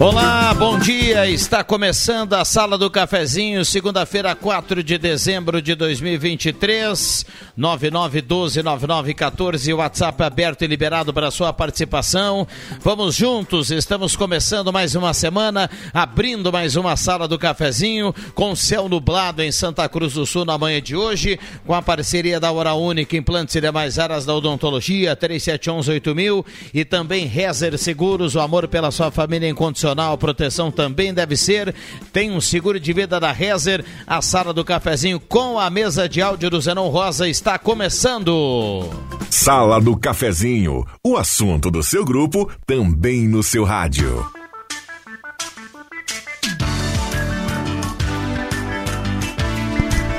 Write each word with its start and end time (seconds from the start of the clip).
Olá, 0.00 0.54
bom 0.54 0.78
dia. 0.78 1.28
Está 1.28 1.64
começando 1.64 2.34
a 2.34 2.44
Sala 2.44 2.78
do 2.78 2.88
Cafezinho, 2.88 3.64
segunda-feira, 3.64 4.32
4 4.32 4.80
de 4.80 4.96
dezembro 4.96 5.60
de 5.60 5.74
2023. 5.74 7.26
99129914, 7.58 9.76
WhatsApp 9.76 10.22
aberto 10.22 10.62
e 10.62 10.68
liberado 10.68 11.12
para 11.12 11.32
sua 11.32 11.52
participação. 11.52 12.46
Vamos 12.80 13.16
juntos, 13.16 13.72
estamos 13.72 14.14
começando 14.14 14.72
mais 14.72 14.94
uma 14.94 15.12
semana, 15.12 15.68
abrindo 15.92 16.52
mais 16.52 16.76
uma 16.76 16.96
Sala 16.96 17.26
do 17.26 17.36
Cafezinho, 17.36 18.14
com 18.36 18.54
céu 18.54 18.88
nublado 18.88 19.42
em 19.42 19.50
Santa 19.50 19.88
Cruz 19.88 20.12
do 20.12 20.24
Sul 20.24 20.44
na 20.44 20.56
manhã 20.56 20.80
de 20.80 20.94
hoje, 20.94 21.40
com 21.66 21.74
a 21.74 21.82
parceria 21.82 22.38
da 22.38 22.52
Hora 22.52 22.74
Única, 22.74 23.16
implantes 23.16 23.56
e 23.56 23.60
demais 23.60 23.98
áreas 23.98 24.24
da 24.24 24.32
odontologia, 24.32 25.16
37118000 25.16 26.44
e 26.72 26.84
também 26.84 27.26
Rezer 27.26 27.76
Seguros, 27.76 28.36
o 28.36 28.40
amor 28.40 28.68
pela 28.68 28.92
sua 28.92 29.10
família 29.10 29.48
incondicional 29.48 29.87
proteção 30.18 30.70
também 30.70 31.12
deve 31.12 31.36
ser. 31.36 31.74
Tem 32.12 32.30
um 32.30 32.40
seguro 32.40 32.80
de 32.80 32.92
vida 32.92 33.20
da 33.20 33.32
Rezer. 33.32 33.84
A 34.06 34.20
sala 34.20 34.52
do 34.52 34.64
cafezinho 34.64 35.20
com 35.20 35.58
a 35.58 35.70
mesa 35.70 36.08
de 36.08 36.20
áudio 36.20 36.50
do 36.50 36.60
Zenon 36.60 36.88
Rosa 36.88 37.28
está 37.28 37.58
começando. 37.58 38.88
Sala 39.30 39.80
do 39.80 39.96
cafezinho. 39.96 40.84
O 41.04 41.16
assunto 41.16 41.70
do 41.70 41.82
seu 41.82 42.04
grupo 42.04 42.50
também 42.66 43.28
no 43.28 43.42
seu 43.42 43.64
rádio. 43.64 44.26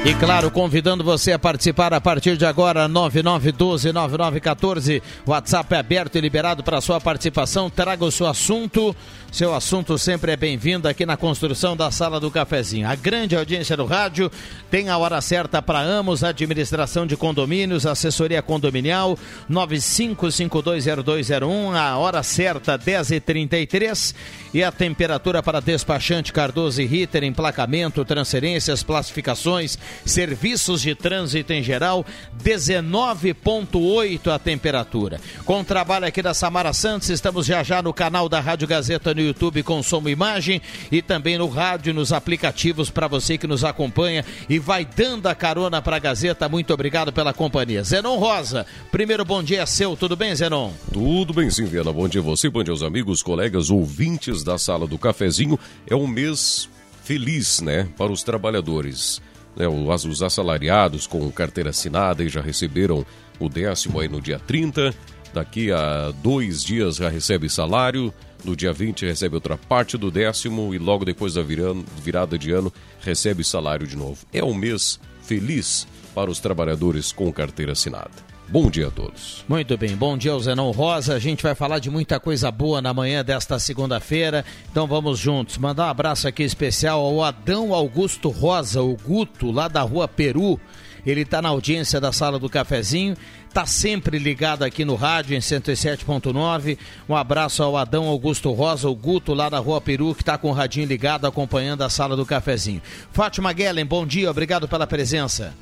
E 0.06 0.16
claro, 0.16 0.50
convidando 0.50 1.04
você 1.04 1.34
a 1.34 1.40
participar 1.40 1.94
a 1.94 2.00
partir 2.00 2.38
de 2.38 2.46
agora, 2.46 2.88
9912-9914. 2.88 5.02
WhatsApp 5.28 5.76
é 5.76 5.78
aberto 5.78 6.16
e 6.16 6.22
liberado 6.22 6.64
para 6.64 6.80
sua 6.80 7.02
participação. 7.02 7.70
Traga 7.70 8.06
o 8.06 8.12
seu 8.12 8.26
assunto. 8.26 8.96
Seu 9.32 9.54
assunto 9.54 9.96
sempre 9.98 10.32
é 10.32 10.36
bem-vindo 10.36 10.88
aqui 10.88 11.06
na 11.06 11.16
construção 11.16 11.78
da 11.78 11.92
Sala 11.92 12.20
do 12.20 12.32
Cafezinho. 12.32 12.90
A 12.90 12.96
grande 12.96 13.36
audiência 13.36 13.78
do 13.78 13.86
rádio 13.86 14.32
tem 14.72 14.90
a 14.90 14.98
hora 14.98 15.22
certa 15.22 15.62
para 15.62 15.80
Amos, 15.80 16.24
administração 16.24 17.06
de 17.06 17.16
condomínios, 17.16 17.86
assessoria 17.86 18.42
condominial, 18.42 19.16
95520201. 19.50 21.76
A 21.76 21.96
hora 21.98 22.24
certa, 22.24 22.76
10h33. 22.78 24.16
E 24.52 24.64
a 24.64 24.72
temperatura 24.72 25.44
para 25.44 25.60
despachante 25.60 26.34
Cardoso 26.34 26.82
e 26.82 26.88
Ritter, 26.88 27.24
emplacamento, 27.24 28.04
transferências, 28.04 28.82
classificações 28.82 29.78
serviços 30.04 30.82
de 30.82 30.96
trânsito 30.96 31.54
em 31.54 31.62
geral, 31.62 32.04
19,8 32.44 34.34
a 34.34 34.40
temperatura. 34.40 35.22
Com 35.46 35.60
o 35.60 35.64
trabalho 35.64 36.08
aqui 36.08 36.24
da 36.24 36.34
Samara 36.34 36.74
Santos, 36.74 37.10
estamos 37.10 37.46
já 37.46 37.62
já 37.62 37.84
no 37.84 37.94
canal 37.94 38.28
da 38.28 38.40
Rádio 38.40 38.68
Gazeta 38.68 39.14
no 39.20 39.28
YouTube 39.28 39.62
com 39.64 39.84
som 39.84 40.02
e 40.08 40.12
imagem 40.12 40.62
e 40.92 41.02
também 41.02 41.38
no 41.38 41.48
rádio, 41.48 41.94
nos 41.94 42.14
aplicativos 42.14 42.90
para 42.90 43.08
você 43.08 43.38
que 43.38 43.46
nos 43.46 43.64
acompanha 43.64 44.24
e 44.48 44.58
vai 44.58 44.86
dando 44.86 45.28
a 45.28 45.36
carona 45.36 45.82
para 45.82 45.98
a 45.98 46.00
Gazeta. 46.00 46.48
Muito 46.48 46.74
obrigado 46.74 47.12
pela 47.12 47.34
companhia. 47.34 47.84
Zenon 47.84 48.18
Rosa, 48.18 48.66
primeiro 48.92 49.26
bom 49.26 49.44
dia 49.44 49.66
seu, 49.66 49.96
tudo 49.96 50.16
bem, 50.16 50.34
Zenon? 50.34 50.72
Tudo 50.94 51.34
bem 51.34 51.50
sim, 51.50 51.66
Viana. 51.66 51.92
Bom 51.92 52.08
dia 52.08 52.22
a 52.22 52.24
você, 52.24 52.50
bom 52.50 52.64
dia 52.64 52.72
aos 52.72 52.82
amigos, 52.82 53.22
colegas, 53.22 53.70
ouvintes 53.70 54.44
da 54.44 54.58
Sala 54.58 54.88
do 54.88 54.98
Cafezinho. 54.98 55.60
É 55.86 55.96
um 55.96 56.08
mês 56.08 56.70
feliz, 57.04 57.60
né, 57.60 57.90
para 57.98 58.12
os 58.12 58.24
trabalhadores. 58.24 59.22
Os, 59.58 60.06
os 60.06 60.24
assalariados 60.24 61.06
com 61.06 61.30
carteira 61.32 61.72
assinada 61.72 62.24
e 62.24 62.30
já 62.30 62.40
receberam 62.40 63.06
o 63.40 63.50
décimo 63.50 64.00
aí 64.00 64.08
no 64.08 64.22
dia 64.22 64.40
30. 64.40 64.94
Daqui 65.34 65.72
a 65.72 66.12
dois 66.24 66.64
dias 66.64 66.98
já 66.98 67.10
recebe 67.10 67.50
salário. 67.50 68.14
No 68.44 68.56
dia 68.56 68.72
20 68.72 69.06
recebe 69.06 69.36
outra 69.36 69.58
parte 69.58 69.98
do 69.98 70.10
décimo 70.10 70.74
e 70.74 70.78
logo 70.78 71.04
depois 71.04 71.34
da 71.34 71.44
virada 71.44 72.38
de 72.38 72.52
ano 72.52 72.72
recebe 73.02 73.44
salário 73.44 73.86
de 73.86 73.98
novo. 73.98 74.26
É 74.34 74.44
um 74.44 74.54
mês 74.54 75.00
feliz 75.24 75.88
para 76.16 76.32
os 76.32 76.40
trabalhadores 76.40 77.12
com 77.12 77.32
carteira 77.32 77.74
assinada. 77.74 78.30
Bom 78.52 78.68
dia 78.68 78.88
a 78.88 78.92
todos. 78.92 79.46
Muito 79.48 79.78
bem, 79.78 79.96
bom 79.96 80.18
dia 80.18 80.32
ao 80.32 80.40
Zenon 80.40 80.72
Rosa. 80.72 81.14
A 81.14 81.20
gente 81.20 81.44
vai 81.44 81.54
falar 81.54 81.78
de 81.78 81.92
muita 81.92 82.20
coisa 82.20 82.50
boa 82.50 82.82
na 82.82 82.92
manhã 82.92 83.24
desta 83.24 83.60
segunda-feira. 83.60 84.44
Então 84.72 84.88
vamos 84.88 85.20
juntos. 85.20 85.60
Mandar 85.60 85.86
um 85.86 85.90
abraço 85.90 86.28
aqui 86.28 86.42
especial 86.42 87.00
ao 87.00 87.24
Adão 87.24 87.76
Augusto 87.76 88.30
Rosa, 88.30 88.82
o 88.82 88.98
Guto, 88.98 89.52
lá 89.52 89.68
da 89.68 89.82
rua 89.82 90.08
Peru. 90.08 90.60
Ele 91.06 91.22
está 91.22 91.44
na 91.44 91.50
audiência 91.50 92.02
da 92.02 92.12
sala 92.12 92.40
do 92.40 92.50
cafezinho, 92.50 93.16
está 93.50 93.66
sempre 93.66 94.18
ligado 94.18 94.64
aqui 94.64 94.86
no 94.86 94.96
rádio 94.96 95.36
em 95.36 95.40
107.9. 95.40 96.78
Um 97.08 97.16
abraço 97.16 97.62
ao 97.64 97.76
Adão 97.76 98.06
Augusto 98.06 98.52
Rosa, 98.52 98.88
o 98.88 98.96
Guto 98.96 99.34
lá 99.34 99.50
da 99.50 99.60
Rua 99.60 99.82
Peru, 99.82 100.14
que 100.16 100.22
está 100.22 100.38
com 100.38 100.50
o 100.50 100.54
radinho 100.54 100.88
ligado 100.88 101.26
acompanhando 101.26 101.82
a 101.82 101.90
sala 101.90 102.16
do 102.16 102.26
cafezinho. 102.26 102.82
Fátima 103.12 103.52
Guellen, 103.52 103.86
bom 103.86 104.06
dia, 104.06 104.30
obrigado 104.30 104.68
pela 104.68 104.88
presença. 104.88 105.54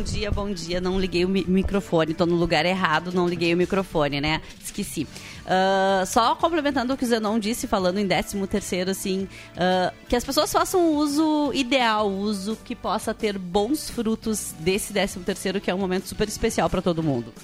Bom 0.00 0.04
dia, 0.04 0.30
bom 0.30 0.50
dia. 0.50 0.80
Não 0.80 0.98
liguei 0.98 1.26
o 1.26 1.28
mi 1.28 1.44
microfone, 1.46 2.12
estou 2.12 2.26
no 2.26 2.34
lugar 2.34 2.64
errado, 2.64 3.12
não 3.12 3.28
liguei 3.28 3.52
o 3.52 3.56
microfone, 3.56 4.18
né? 4.18 4.40
Esqueci. 4.58 5.02
Uh, 5.02 6.06
só 6.06 6.34
complementando 6.34 6.94
o 6.94 6.96
que 6.96 7.04
o 7.04 7.06
Zenon 7.06 7.38
disse, 7.38 7.66
falando 7.66 7.98
em 7.98 8.08
13 8.08 8.46
terceiro, 8.46 8.90
assim, 8.90 9.28
uh, 9.56 9.94
que 10.08 10.16
as 10.16 10.24
pessoas 10.24 10.50
façam 10.50 10.88
o 10.88 10.96
uso 10.96 11.50
ideal, 11.52 12.10
uso 12.10 12.56
que 12.64 12.74
possa 12.74 13.12
ter 13.12 13.36
bons 13.36 13.90
frutos 13.90 14.54
desse 14.60 14.94
13 14.94 15.18
terceiro, 15.18 15.60
que 15.60 15.70
é 15.70 15.74
um 15.74 15.78
momento 15.78 16.08
super 16.08 16.26
especial 16.26 16.70
para 16.70 16.80
todo 16.80 17.02
mundo 17.02 17.34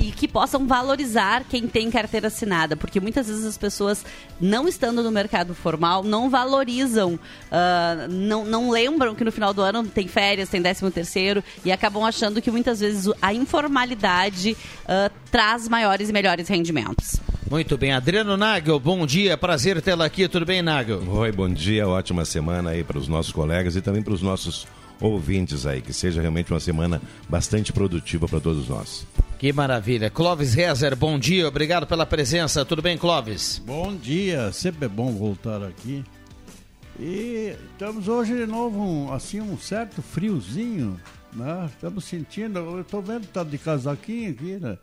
e 0.00 0.10
que 0.10 0.26
possam 0.26 0.66
valorizar 0.66 1.44
quem 1.44 1.68
tem 1.68 1.90
carteira 1.90 2.28
assinada, 2.28 2.74
porque 2.74 2.98
muitas 2.98 3.28
vezes 3.28 3.44
as 3.44 3.58
pessoas, 3.58 4.04
não 4.40 4.66
estando 4.66 5.02
no 5.02 5.10
mercado 5.10 5.54
formal, 5.54 6.02
não 6.02 6.30
valorizam, 6.30 7.14
uh, 7.14 8.08
não, 8.10 8.44
não 8.44 8.70
lembram 8.70 9.14
que 9.14 9.22
no 9.22 9.30
final 9.30 9.52
do 9.52 9.60
ano 9.60 9.86
tem 9.86 10.08
férias, 10.08 10.48
tem 10.48 10.62
décimo 10.62 10.90
terceiro, 10.90 11.44
e 11.64 11.70
acabam 11.70 12.02
achando 12.02 12.40
que 12.40 12.50
muitas 12.50 12.80
vezes 12.80 13.12
a 13.20 13.34
informalidade 13.34 14.56
uh, 14.84 15.12
traz 15.30 15.68
maiores 15.68 16.08
e 16.08 16.12
melhores 16.12 16.48
rendimentos. 16.48 17.20
Muito 17.50 17.76
bem, 17.76 17.92
Adriano 17.92 18.36
Nagel, 18.36 18.80
bom 18.80 19.04
dia, 19.04 19.36
prazer 19.36 19.82
tê-la 19.82 20.06
aqui, 20.06 20.28
tudo 20.28 20.46
bem, 20.46 20.62
Nagel? 20.62 21.02
Oi, 21.06 21.32
bom 21.32 21.48
dia, 21.48 21.86
ótima 21.86 22.24
semana 22.24 22.70
aí 22.70 22.82
para 22.82 22.96
os 22.96 23.06
nossos 23.06 23.32
colegas 23.32 23.76
e 23.76 23.82
também 23.82 24.02
para 24.02 24.14
os 24.14 24.22
nossos 24.22 24.66
ouvintes 25.00 25.66
aí, 25.66 25.80
que 25.80 25.92
seja 25.92 26.20
realmente 26.20 26.52
uma 26.52 26.60
semana 26.60 27.00
bastante 27.28 27.72
produtiva 27.72 28.28
para 28.28 28.40
todos 28.40 28.68
nós. 28.68 29.06
Que 29.38 29.52
maravilha. 29.52 30.10
Clóvis 30.10 30.52
Rezer, 30.52 30.94
bom 30.94 31.18
dia, 31.18 31.48
obrigado 31.48 31.86
pela 31.86 32.04
presença. 32.04 32.64
Tudo 32.64 32.82
bem, 32.82 32.98
Clóvis? 32.98 33.62
Bom 33.64 33.96
dia, 33.96 34.52
sempre 34.52 34.84
é 34.84 34.88
bom 34.88 35.12
voltar 35.12 35.62
aqui. 35.62 36.04
E 36.98 37.56
estamos 37.72 38.08
hoje 38.08 38.36
de 38.36 38.44
novo, 38.44 38.78
um, 38.78 39.12
assim, 39.14 39.40
um 39.40 39.56
certo 39.56 40.02
friozinho, 40.02 41.00
né? 41.32 41.70
Estamos 41.72 42.04
sentindo, 42.04 42.58
eu 42.58 42.82
estou 42.82 43.00
vendo 43.00 43.22
que 43.22 43.32
tá 43.32 43.42
de 43.42 43.56
casaquinho 43.56 44.32
aqui, 44.32 44.58
né? 44.60 44.76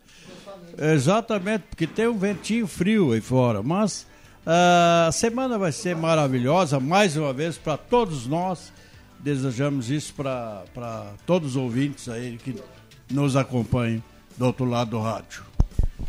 Exatamente, 0.76 1.62
porque 1.70 1.86
tem 1.86 2.08
um 2.08 2.18
ventinho 2.18 2.66
frio 2.66 3.12
aí 3.12 3.20
fora, 3.20 3.62
mas 3.62 4.02
uh, 4.44 5.06
a 5.06 5.12
semana 5.12 5.56
vai 5.56 5.70
ser 5.70 5.94
maravilhosa, 5.94 6.80
mais 6.80 7.16
uma 7.16 7.32
vez, 7.32 7.56
para 7.56 7.76
todos 7.76 8.26
nós. 8.26 8.72
Desejamos 9.20 9.90
isso 9.90 10.14
para 10.14 11.12
todos 11.26 11.50
os 11.50 11.56
ouvintes 11.56 12.08
aí 12.08 12.38
que 12.42 12.54
nos 13.10 13.36
acompanham 13.36 14.02
do 14.36 14.46
outro 14.46 14.64
lado 14.64 14.90
do 14.90 15.00
rádio. 15.00 15.42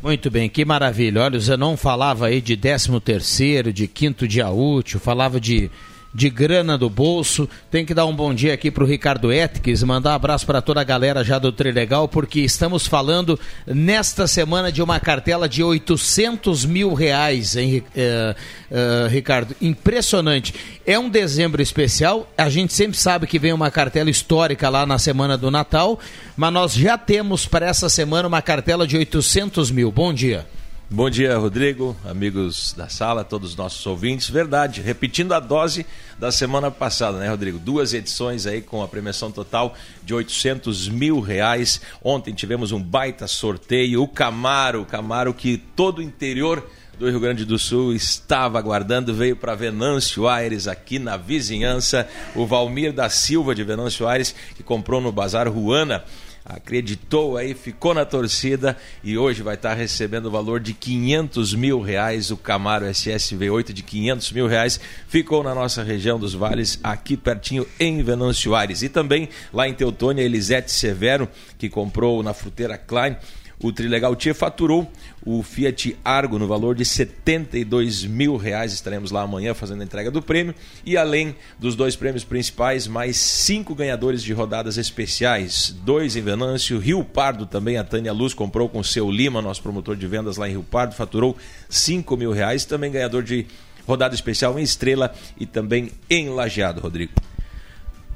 Muito 0.02 0.30
bem, 0.31 0.47
que 0.50 0.64
maravilha. 0.64 1.24
Olha, 1.24 1.38
o 1.38 1.42
Zenon 1.42 1.75
falava 1.75 2.28
aí 2.28 2.40
de 2.40 2.56
13 2.56 3.00
terceiro, 3.00 3.74
de 3.74 3.88
quinto 3.88 4.28
dia 4.28 4.50
útil, 4.50 5.00
falava 5.00 5.40
de 5.40 5.70
de 6.14 6.30
grana 6.30 6.78
do 6.78 6.90
bolso. 6.90 7.47
Tem 7.70 7.86
que 7.86 7.94
dar 7.94 8.06
um 8.06 8.16
bom 8.16 8.34
dia 8.34 8.53
aqui 8.53 8.72
para 8.72 8.84
o 8.84 8.88
Ricardo 8.88 9.31
Etques, 9.31 9.84
mandar 9.84 10.12
um 10.12 10.14
abraço 10.14 10.46
para 10.46 10.62
toda 10.62 10.81
a 10.81 10.84
galera 10.84 11.24
já 11.24 11.38
do 11.38 11.52
Trilegal, 11.52 12.08
porque 12.08 12.42
estamos 12.42 12.88
falando 12.88 13.40
nesta 13.66 14.28
semana 14.28 14.72
de 14.72 14.81
uma 14.81 15.00
cartela 15.00 15.47
de 15.47 15.64
800 15.64 16.66
mil 16.66 16.94
reais, 16.94 17.56
hein, 17.56 17.84
uh, 17.96 18.35
uh, 18.72 19.08
Ricardo? 19.08 19.56
Impressionante. 19.61 20.53
É 20.85 20.97
um 20.97 21.09
dezembro 21.09 21.61
especial, 21.61 22.32
a 22.38 22.50
gente 22.50 22.73
sempre 22.73 22.97
sabe 22.97 23.28
que 23.28 23.40
vem 23.40 23.53
uma 23.53 23.72
cartela 23.72 24.09
histórica 24.09 24.70
lá 24.70 24.85
na 24.85 24.97
semana 24.97 25.38
do 25.38 25.52
Natal, 25.52 26.00
mas 26.35 26.53
nós 26.53 26.73
já 26.73 26.97
temos 26.97 27.46
para 27.46 27.67
essa 27.67 27.90
semana 27.90 28.28
uma 28.28 28.41
cartela 28.41 28.88
de 28.88 28.97
800 28.97 29.72
mil. 29.72 29.91
Bom 29.91 30.14
dia. 30.14 30.46
Bom 30.91 31.08
dia, 31.08 31.38
Rodrigo, 31.38 31.96
amigos 32.03 32.74
da 32.76 32.90
sala, 32.90 33.24
todos 33.24 33.52
os 33.52 33.56
nossos 33.56 33.86
ouvintes. 33.86 34.28
Verdade, 34.28 34.82
repetindo 34.82 35.34
a 35.34 35.40
dose 35.40 35.86
da 36.18 36.32
semana 36.32 36.72
passada, 36.72 37.20
né, 37.20 37.30
Rodrigo? 37.30 37.59
Duas 37.59 37.94
edições 37.94 38.47
aí 38.47 38.59
com 38.59 38.82
a 38.82 38.88
premiação 38.88 39.32
total 39.32 39.76
de 40.03 40.16
800 40.16 40.90
mil 40.90 41.20
reais. 41.20 41.80
Ontem 42.03 42.34
tivemos 42.34 42.72
um 42.72 42.82
baita 42.82 43.28
sorteio. 43.28 44.02
O 44.02 44.08
Camaro, 44.08 44.82
o 44.82 44.86
Camaro 44.86 45.32
que 45.32 45.59
todo 45.76 46.00
o 46.00 46.02
interior 46.02 46.68
do 46.97 47.08
Rio 47.08 47.20
Grande 47.20 47.46
do 47.46 47.59
Sul 47.59 47.94
estava 47.94 48.58
aguardando, 48.58 49.14
veio 49.14 49.35
para 49.35 49.53
Venâncio 49.53 50.28
Aires, 50.28 50.68
aqui 50.68 50.97
na 50.97 51.18
vizinhança. 51.18 52.09
O 52.35 52.47
Valmir 52.47 52.92
da 52.92 53.09
Silva 53.09 53.53
de 53.53 53.64
Venâncio 53.64 54.08
Aires, 54.08 54.34
que 54.56 54.64
comprou 54.64 55.00
no 55.00 55.12
Bazar 55.12 55.47
Ruana 55.47 56.03
acreditou 56.46 57.38
aí, 57.38 57.53
ficou 57.53 57.94
na 57.94 58.06
torcida 58.06 58.76
e 59.03 59.18
hoje 59.18 59.44
vai 59.44 59.56
estar 59.56 59.74
recebendo 59.74 60.26
o 60.28 60.32
valor 60.32 60.59
de 60.59 60.74
500 60.74 61.53
mil 61.53 61.82
reais. 61.82 62.32
O 62.32 62.38
Camaro 62.38 62.86
SS 62.86 63.36
V8 63.36 63.74
de 63.74 63.84
500 63.84 64.32
mil 64.32 64.47
reais 64.47 64.80
ficou 65.08 65.44
na 65.44 65.53
nossa 65.53 65.84
região 65.84 66.20
dos 66.20 66.34
vales, 66.34 66.80
aqui 66.84 67.16
pertinho 67.16 67.68
em 67.80 68.02
Venâncio 68.02 68.56
Aires. 68.56 68.82
E 68.82 68.90
também 68.90 69.30
lá 69.53 69.68
em 69.68 69.74
Teutônia, 69.74 70.24
Elisete 70.24 70.72
Severo, 70.72 71.28
que 71.58 71.70
comprou 71.70 72.24
na 72.24 72.34
fruteira 72.34 72.78
Klein 72.78 73.16
o 73.62 73.74
Trilegal 73.74 74.16
Tia 74.16 74.34
faturou 74.34 74.90
o 75.26 75.44
Fiat 75.44 75.98
Argo 76.04 76.40
no 76.40 76.48
valor 76.48 76.76
de 76.76 76.86
72 76.86 78.06
mil 78.06 78.38
reais. 78.38 78.74
Estaremos 78.74 79.12
lá 79.12 79.22
amanhã 79.22 79.54
fazendo 79.54 79.82
a 79.82 79.84
entrega 79.84 80.10
do 80.10 80.22
prêmio. 80.22 80.56
E 80.86 80.98
além 80.98 81.36
dos 81.58 81.76
dois 81.76 81.96
prêmios 81.96 82.24
principais, 82.24 82.88
mais 82.88 83.18
cinco 83.18 83.76
ganhadores 83.76 84.24
de 84.24 84.34
rodadas 84.34 84.78
especiais. 84.78 85.76
Dois 85.84 86.16
em 86.16 86.22
Venâncio, 86.22 86.80
Rio 86.80 87.04
Pardo 87.04 87.46
também. 87.46 87.78
A 87.78 87.84
Tânia 87.84 88.14
Luz 88.14 88.34
comprou 88.34 88.70
com 88.70 88.80
o 88.80 88.84
seu 88.84 89.10
Lima, 89.10 89.42
nosso 89.42 89.62
promotor 89.62 89.96
de 89.96 90.08
vendas 90.08 90.38
lá 90.38 90.48
em 90.48 90.52
Rio 90.52 90.64
Pardo, 90.64 90.96
faturou 90.96 91.38
5 91.70 92.16
mil 92.18 92.32
reais. 92.32 92.66
Também 92.66 92.92
ganhador 92.92 93.24
de 93.24 93.46
rodada 93.88 94.14
especial 94.14 94.58
em 94.60 94.64
Estrela 94.64 95.14
e 95.40 95.46
também 95.46 95.92
em 96.10 96.30
Lajeado, 96.30 96.80
Rodrigo. 96.80 97.12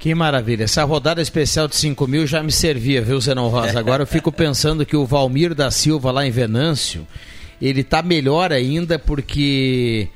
Que 0.04 0.14
maravilha. 0.14 0.66
Essa 0.66 0.84
rodada 0.84 1.22
especial 1.22 1.66
de 1.66 1.78
5 1.78 2.06
mil 2.10 2.28
já 2.28 2.44
me 2.44 2.52
servia, 2.52 3.02
viu, 3.02 3.22
Zenon 3.22 3.48
Rosa? 3.48 3.80
Agora 3.80 4.04
eu 4.04 4.06
fico 4.06 4.34
pensando 4.34 4.86
que 4.86 4.98
o 4.98 5.06
Valmir 5.06 5.56
da 5.56 5.72
Silva 5.72 6.12
lá 6.12 6.28
em 6.28 6.30
Venâncio, 6.30 7.08
ele 7.62 7.86
tá 7.86 8.02
melhor 8.02 8.52
ainda 8.52 9.00
porque 9.00 10.10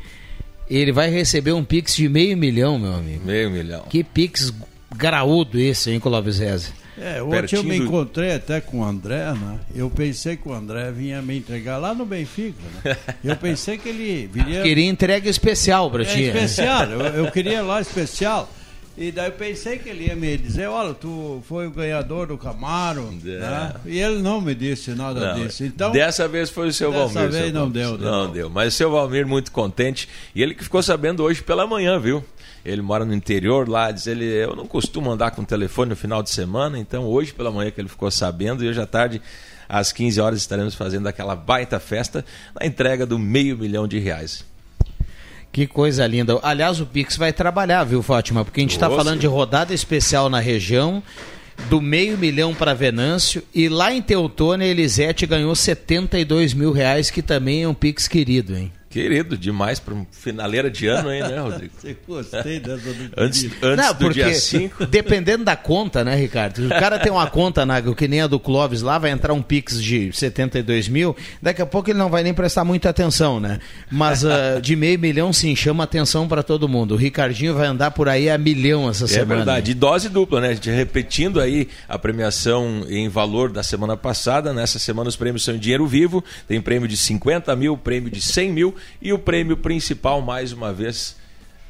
ele 0.70 0.92
vai 0.92 1.10
receber 1.10 1.54
um 1.54 1.64
Pix 1.64 1.96
de 1.96 2.10
meio 2.10 2.36
milhão, 2.36 2.78
meu 2.78 2.96
amigo. 2.96 3.26
Meio 3.26 3.50
milhão. 3.50 3.84
Que 3.90 4.04
Pix 4.04 4.54
graúdo 4.94 5.58
esse, 5.58 5.90
hein, 5.90 6.02
Clóvis 6.02 6.40
Reza? 6.40 6.72
É, 6.98 7.24
ontem 7.24 7.56
eu 7.56 7.64
me 7.64 7.78
encontrei 7.78 8.34
até 8.34 8.60
com 8.60 8.80
o 8.80 8.84
André, 8.84 9.32
né? 9.32 9.58
Eu 9.74 9.90
pensei 9.90 10.36
que 10.36 10.50
o 10.50 10.54
André 10.54 10.92
vinha 10.92 11.22
me 11.22 11.38
entregar 11.38 11.78
lá 11.78 11.94
no 11.94 12.06
Benfica, 12.06 12.60
né? 12.84 12.98
Eu 13.24 13.38
pensei 13.38 13.78
que 13.78 13.88
ele 13.88 14.28
viria... 14.28 14.64
Queria 14.64 14.90
entrega 14.90 15.30
especial 15.30 15.90
pra 15.90 16.04
é, 16.04 16.06
ti. 16.06 16.24
especial, 16.24 16.90
eu, 16.90 17.00
eu 17.24 17.32
queria 17.32 17.62
lá 17.62 17.80
especial. 17.80 18.52
E 18.98 19.12
daí 19.12 19.28
eu 19.28 19.32
pensei 19.34 19.78
que 19.78 19.90
ele 19.90 20.06
ia 20.06 20.16
me 20.16 20.36
dizer, 20.38 20.68
olha, 20.68 20.92
tu 20.94 21.44
foi 21.48 21.68
o 21.68 21.72
ganhador 21.72 22.26
do 22.28 22.38
Camaro, 22.38 23.14
É. 23.24 23.30
né? 23.40 23.74
E 23.86 24.00
ele 24.00 24.22
não 24.24 24.42
me 24.42 24.56
disse 24.56 24.96
nada 24.96 25.36
Não, 25.36 25.44
disso. 25.46 25.64
Então, 25.64 25.92
dessa 25.92 26.28
vez 26.28 26.50
foi 26.50 26.70
o 26.70 26.74
seu 26.74 26.92
dessa 26.92 27.14
Valmir. 27.14 27.32
vez 27.32 27.44
seu 27.46 27.54
não 27.54 27.70
deu, 27.70 27.96
deu. 27.98 28.12
Não 28.12 28.32
deu. 28.32 28.50
Mas 28.50 28.74
o 28.74 28.78
seu 28.78 28.90
Valmir 28.90 29.28
muito 29.28 29.52
contente. 29.52 30.10
E 30.34 30.42
ele 30.42 30.56
que 30.56 30.64
ficou 30.64 30.82
sabendo 30.82 31.22
hoje 31.22 31.44
pela 31.44 31.68
manhã, 31.68 32.00
viu? 32.00 32.26
Ele 32.66 32.82
mora 32.82 33.06
no 33.06 33.14
interior 33.14 33.70
lá, 33.70 33.92
diz 33.92 34.08
ele, 34.08 34.26
eu 34.26 34.56
não 34.56 34.66
costumo 34.66 35.12
andar 35.12 35.30
com 35.32 35.44
telefone 35.44 35.92
no 35.92 35.96
final 35.96 36.24
de 36.24 36.32
semana, 36.32 36.78
então 36.80 37.06
hoje 37.06 37.32
pela 37.34 37.52
manhã 37.52 37.70
que 37.72 37.80
ele 37.80 37.88
ficou 37.88 38.10
sabendo, 38.10 38.64
e 38.64 38.68
hoje 38.68 38.82
à 38.82 38.86
tarde, 38.88 39.22
às 39.70 39.92
15 39.94 40.20
horas, 40.20 40.40
estaremos 40.40 40.74
fazendo 40.76 41.08
aquela 41.08 41.36
baita 41.36 41.80
festa 41.80 42.26
na 42.60 42.66
entrega 42.66 43.06
do 43.06 43.18
meio 43.20 43.56
milhão 43.58 43.88
de 43.88 44.00
reais. 44.00 44.44
Que 45.52 45.66
coisa 45.66 46.06
linda. 46.06 46.40
Aliás, 46.44 46.80
o 46.80 46.86
Pix 46.86 47.18
vai 47.18 47.34
trabalhar, 47.34 47.84
viu, 47.84 48.04
Fátima? 48.04 48.46
Porque 48.46 48.60
a 48.60 48.64
gente 48.64 48.74
está 48.74 48.90
falando 48.90 49.20
de 49.20 49.28
rodada 49.28 49.74
especial 49.74 50.30
na 50.30 50.40
região, 50.40 51.02
do 51.70 51.82
meio 51.82 52.18
milhão 52.18 52.54
para 52.54 52.74
Venâncio, 52.74 53.44
e 53.54 53.68
lá 53.68 53.92
em 53.92 54.02
Teutônia, 54.02 54.66
Elisete 54.66 55.26
ganhou 55.26 55.56
72 55.56 56.54
mil 56.54 56.72
reais, 56.72 57.10
que 57.10 57.22
também 57.22 57.64
é 57.64 57.68
um 57.68 57.74
Pix 57.74 58.08
querido, 58.08 58.56
hein? 58.56 58.72
Querido, 58.98 59.38
demais 59.38 59.80
para 59.80 59.94
um 59.94 60.08
finaleira 60.10 60.72
de 60.72 60.88
ano, 60.88 61.12
hein, 61.14 61.22
né, 61.22 61.38
Rodrigo? 61.40 61.72
Você 61.78 61.96
gostei 62.08 62.60
dessa 62.60 62.92
do 62.92 63.10
Antes, 63.16 63.44
antes 63.62 63.86
Não, 63.86 63.94
do 63.94 64.10
dia 64.12 64.34
5. 64.34 64.86
dependendo 64.90 65.44
da 65.46 65.56
conta, 65.56 66.04
né, 66.04 66.16
Ricardo? 66.16 66.66
O 66.66 66.70
cara 66.70 66.98
tem 66.98 67.12
uma 67.12 67.28
conta, 67.28 67.64
na, 67.64 67.80
que 67.80 68.08
nem 68.08 68.22
a 68.22 68.28
do 68.28 68.40
Clóvis 68.40 68.82
lá, 68.82 68.98
vai 68.98 69.12
entrar 69.12 69.34
um 69.34 69.42
Pix 69.44 69.80
de 69.80 70.12
72 70.12 70.90
mil, 70.90 71.16
daqui 71.40 71.62
a 71.62 71.66
pouco 71.68 71.92
ele 71.92 72.00
não 72.00 72.10
vai 72.10 72.24
nem 72.24 72.34
prestar 72.34 72.64
muita 72.64 72.90
atenção, 72.90 73.40
né? 73.40 73.60
Mas 73.92 74.26
ah, 74.26 74.60
de 74.60 74.76
meio 74.76 74.98
milhão, 74.98 75.32
sim, 75.32 75.56
chama 75.56 75.84
atenção 75.84 76.28
para 76.28 76.42
todo 76.42 76.68
mundo. 76.68 76.96
O 76.96 76.98
Ricardinho 76.98 77.54
vai 77.54 77.68
andar 77.68 77.92
por 77.92 78.10
aí 78.10 78.32
a 78.32 78.38
milhão 78.38 78.90
essa 78.90 79.06
É 79.06 79.08
semana. 79.08 79.36
verdade. 79.36 79.72
E 79.72 79.74
dose 79.76 80.10
dupla, 80.10 80.42
né? 80.42 80.50
A 80.50 80.54
gente 80.56 80.72
repetindo 80.72 81.40
aí 81.40 81.68
a 81.88 82.00
premiação 82.00 82.84
em 82.90 83.08
valor 83.10 83.52
da 83.52 83.62
semana 83.62 83.96
passada. 83.96 84.54
Nessa 84.54 84.80
semana 84.80 85.08
os 85.08 85.16
prêmios 85.16 85.44
são 85.44 85.54
em 85.54 85.60
dinheiro 85.60 85.86
vivo. 85.86 86.24
Tem 86.48 86.60
prêmio 86.60 86.88
de 86.88 86.98
50 86.98 87.56
mil, 87.56 87.78
prêmio 87.78 88.10
de 88.10 88.22
100 88.22 88.52
mil 88.52 88.76
e 89.02 89.14
o 89.14 89.20
prêmio 89.20 89.58
principal, 89.58 90.22
mais 90.22 90.52
uma 90.52 90.74
vez, 90.74 91.16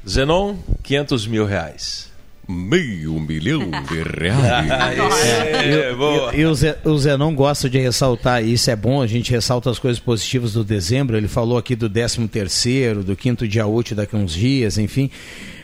Zenon, 0.08 0.56
500 0.82 1.26
mil 1.26 1.44
reais. 1.44 2.08
Meio 2.48 3.20
milhão 3.20 3.60
de 3.60 4.02
reais. 4.20 4.98
É, 5.54 5.94
boa. 5.94 6.34
E 6.34 6.46
o, 6.46 6.54
Zé, 6.54 6.78
o 6.82 6.96
Zenon 6.96 7.34
gosta 7.34 7.68
de 7.68 7.78
ressaltar, 7.78 8.42
e 8.42 8.54
isso 8.54 8.70
é 8.70 8.76
bom, 8.76 9.02
a 9.02 9.06
gente 9.06 9.30
ressalta 9.30 9.70
as 9.70 9.78
coisas 9.78 10.00
positivas 10.00 10.54
do 10.54 10.64
dezembro, 10.64 11.16
ele 11.16 11.28
falou 11.28 11.58
aqui 11.58 11.76
do 11.76 11.90
13 11.90 12.26
terceiro, 12.28 13.04
do 13.04 13.14
quinto 13.14 13.46
dia 13.46 13.66
útil 13.66 13.96
daqui 13.96 14.16
a 14.16 14.18
uns 14.18 14.32
dias, 14.32 14.78
enfim. 14.78 15.10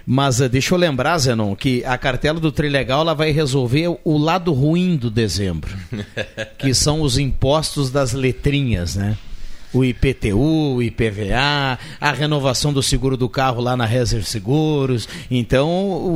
Mas 0.07 0.41
eh, 0.41 0.49
deixa 0.49 0.75
eu 0.75 0.79
lembrar, 0.79 1.17
Zenon, 1.19 1.57
que 1.57 1.83
a 1.85 1.97
cartela 1.97 2.39
do 2.39 2.53
Trilegal 2.53 3.01
ela 3.01 3.15
vai 3.15 3.31
resolver 3.31 3.99
o 4.05 4.19
lado 4.19 4.53
ruim 4.53 4.97
do 4.97 5.11
dezembro, 5.11 5.75
que 6.59 6.75
são 6.75 7.01
os 7.01 7.17
impostos 7.17 7.91
das 7.91 8.13
letrinhas, 8.13 8.97
né? 8.97 9.17
O 9.75 9.85
IPTU, 9.85 10.77
o 10.77 10.83
IPVA, 10.83 11.79
a 12.01 12.13
renovação 12.13 12.73
do 12.73 12.83
seguro 12.83 13.17
do 13.17 13.29
carro 13.29 13.61
lá 13.61 13.77
na 13.77 13.85
Reserve 13.85 14.25
Seguros. 14.25 15.09
Então, 15.31 15.69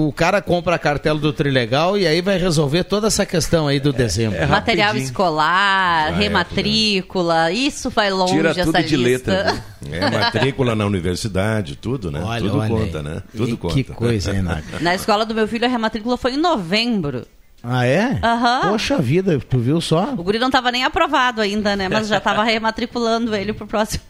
o 0.07 0.13
cara 0.13 0.41
compra 0.41 0.77
a 0.77 0.79
cartela 0.79 1.19
do 1.19 1.33
Trilegal 1.33 1.99
e 1.99 2.07
aí 2.07 2.21
vai 2.23 2.39
resolver 2.39 2.85
toda 2.85 3.09
essa 3.09 3.27
questão 3.27 3.67
aí 3.67 3.81
do 3.81 3.93
dezembro. 3.93 4.39
é 4.39 4.47
Material 4.47 4.87
rapidinho. 4.89 5.07
escolar, 5.09 6.13
Vai, 6.13 6.23
rematrícula, 6.23 7.51
isso 7.53 7.91
vai 7.91 8.11
longe 8.11 8.33
Tira 8.35 8.51
essa 8.51 8.65
tudo 8.65 8.83
de 8.83 8.97
lista. 8.97 9.31
letra. 9.33 9.53
viu? 9.53 9.63
É, 9.91 10.11
matrícula 10.11 10.75
na 10.75 10.85
universidade, 10.85 11.77
tudo, 11.77 12.11
né? 12.11 12.21
Olha, 12.23 12.41
tudo 12.43 12.59
olha 12.59 12.69
conta, 12.69 12.99
aí. 12.99 13.05
né? 13.05 13.23
Tudo 13.35 13.55
E 13.55 13.57
conta. 13.57 13.75
Que 13.75 13.85
coisa, 13.85 14.35
hein, 14.35 14.43
Naga? 14.43 14.81
Na 14.81 14.95
escola 14.95 15.25
do 15.25 15.33
meu 15.35 15.47
filho, 15.49 15.65
a 15.65 15.69
rematrícula 15.69 16.17
foi 16.19 16.35
em 16.35 16.37
novembro. 16.37 17.25
Ah, 17.63 17.85
é? 17.85 18.19
Aham. 18.23 18.71
Poxa 18.71 18.99
vida, 18.99 19.39
tu 19.41 19.59
viu 19.59 19.81
só? 19.81 20.13
O 20.17 20.23
guri 20.23 20.39
não 20.39 20.47
estava 20.47 20.71
nem 20.71 20.85
aprovado 20.85 21.41
ainda, 21.41 21.75
né? 21.75 21.89
Mas 21.89 22.07
já 22.09 22.19
estava 22.19 22.43
rematriculando 22.45 23.35
ele 23.35 23.53
pro 23.53 23.67
próximo. 23.67 24.03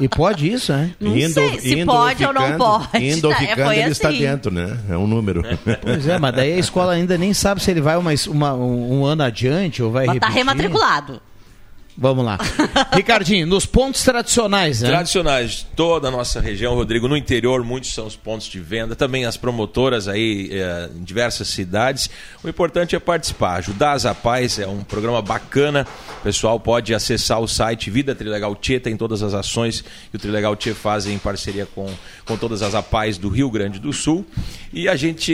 E 0.00 0.08
pode 0.08 0.50
isso, 0.50 0.72
é? 0.72 0.90
Não 1.00 1.12
sei 1.30 1.58
se 1.60 1.84
pode 1.84 2.24
ou 2.24 2.32
não 2.32 2.56
pode. 2.56 2.88
Indo 3.06 3.26
ou 3.28 3.32
É, 3.34 3.36
ficando, 3.36 3.66
foi 3.66 3.78
ele 3.78 3.90
está 3.90 4.08
assim. 4.08 4.18
dentro, 4.18 4.50
né? 4.52 4.78
É 4.88 4.96
um 4.96 5.06
número. 5.06 5.42
Pois 5.82 6.06
é, 6.06 6.18
mas 6.18 6.34
daí 6.34 6.52
a 6.54 6.58
escola 6.58 6.92
ainda 6.92 7.16
nem 7.18 7.32
sabe 7.34 7.62
se 7.62 7.70
ele 7.70 7.80
vai 7.80 7.96
uma, 7.96 8.10
uma- 8.28 8.54
um, 8.54 9.00
um 9.00 9.04
ano 9.04 9.22
adiante 9.22 9.82
ou 9.82 9.90
vai 9.90 10.06
Mas 10.06 10.18
tá 10.18 10.26
repetir. 10.26 10.36
rematriculado. 10.38 11.22
Vamos 12.00 12.24
lá. 12.24 12.38
Ricardinho, 12.94 13.44
nos 13.44 13.66
pontos 13.66 14.04
tradicionais, 14.04 14.82
né? 14.82 14.88
Tradicionais 14.88 15.50
de 15.50 15.64
toda 15.74 16.06
a 16.06 16.10
nossa 16.12 16.40
região, 16.40 16.76
Rodrigo. 16.76 17.08
No 17.08 17.16
interior, 17.16 17.64
muitos 17.64 17.92
são 17.92 18.06
os 18.06 18.14
pontos 18.14 18.46
de 18.46 18.60
venda. 18.60 18.94
Também 18.94 19.24
as 19.24 19.36
promotoras 19.36 20.06
aí 20.06 20.48
eh, 20.52 20.90
em 20.94 21.02
diversas 21.02 21.48
cidades. 21.48 22.08
O 22.44 22.48
importante 22.48 22.94
é 22.94 23.00
participar. 23.00 23.56
Ajudar 23.56 23.94
as 23.94 24.06
APAES 24.06 24.60
é 24.60 24.68
um 24.68 24.84
programa 24.84 25.20
bacana. 25.20 25.84
O 26.20 26.22
pessoal 26.22 26.60
pode 26.60 26.94
acessar 26.94 27.40
o 27.40 27.48
site 27.48 27.90
Vida 27.90 28.14
Trilegal 28.14 28.54
Tchê. 28.54 28.78
Tem 28.78 28.96
todas 28.96 29.20
as 29.20 29.34
ações 29.34 29.82
que 30.12 30.16
o 30.16 30.20
Trilegal 30.20 30.54
Tchê 30.54 30.74
faz 30.74 31.04
em 31.04 31.18
parceria 31.18 31.66
com, 31.66 31.92
com 32.24 32.36
todas 32.36 32.62
as 32.62 32.76
APAES 32.76 33.18
do 33.18 33.28
Rio 33.28 33.50
Grande 33.50 33.80
do 33.80 33.92
Sul. 33.92 34.24
E 34.72 34.88
a 34.88 34.94
gente 34.94 35.32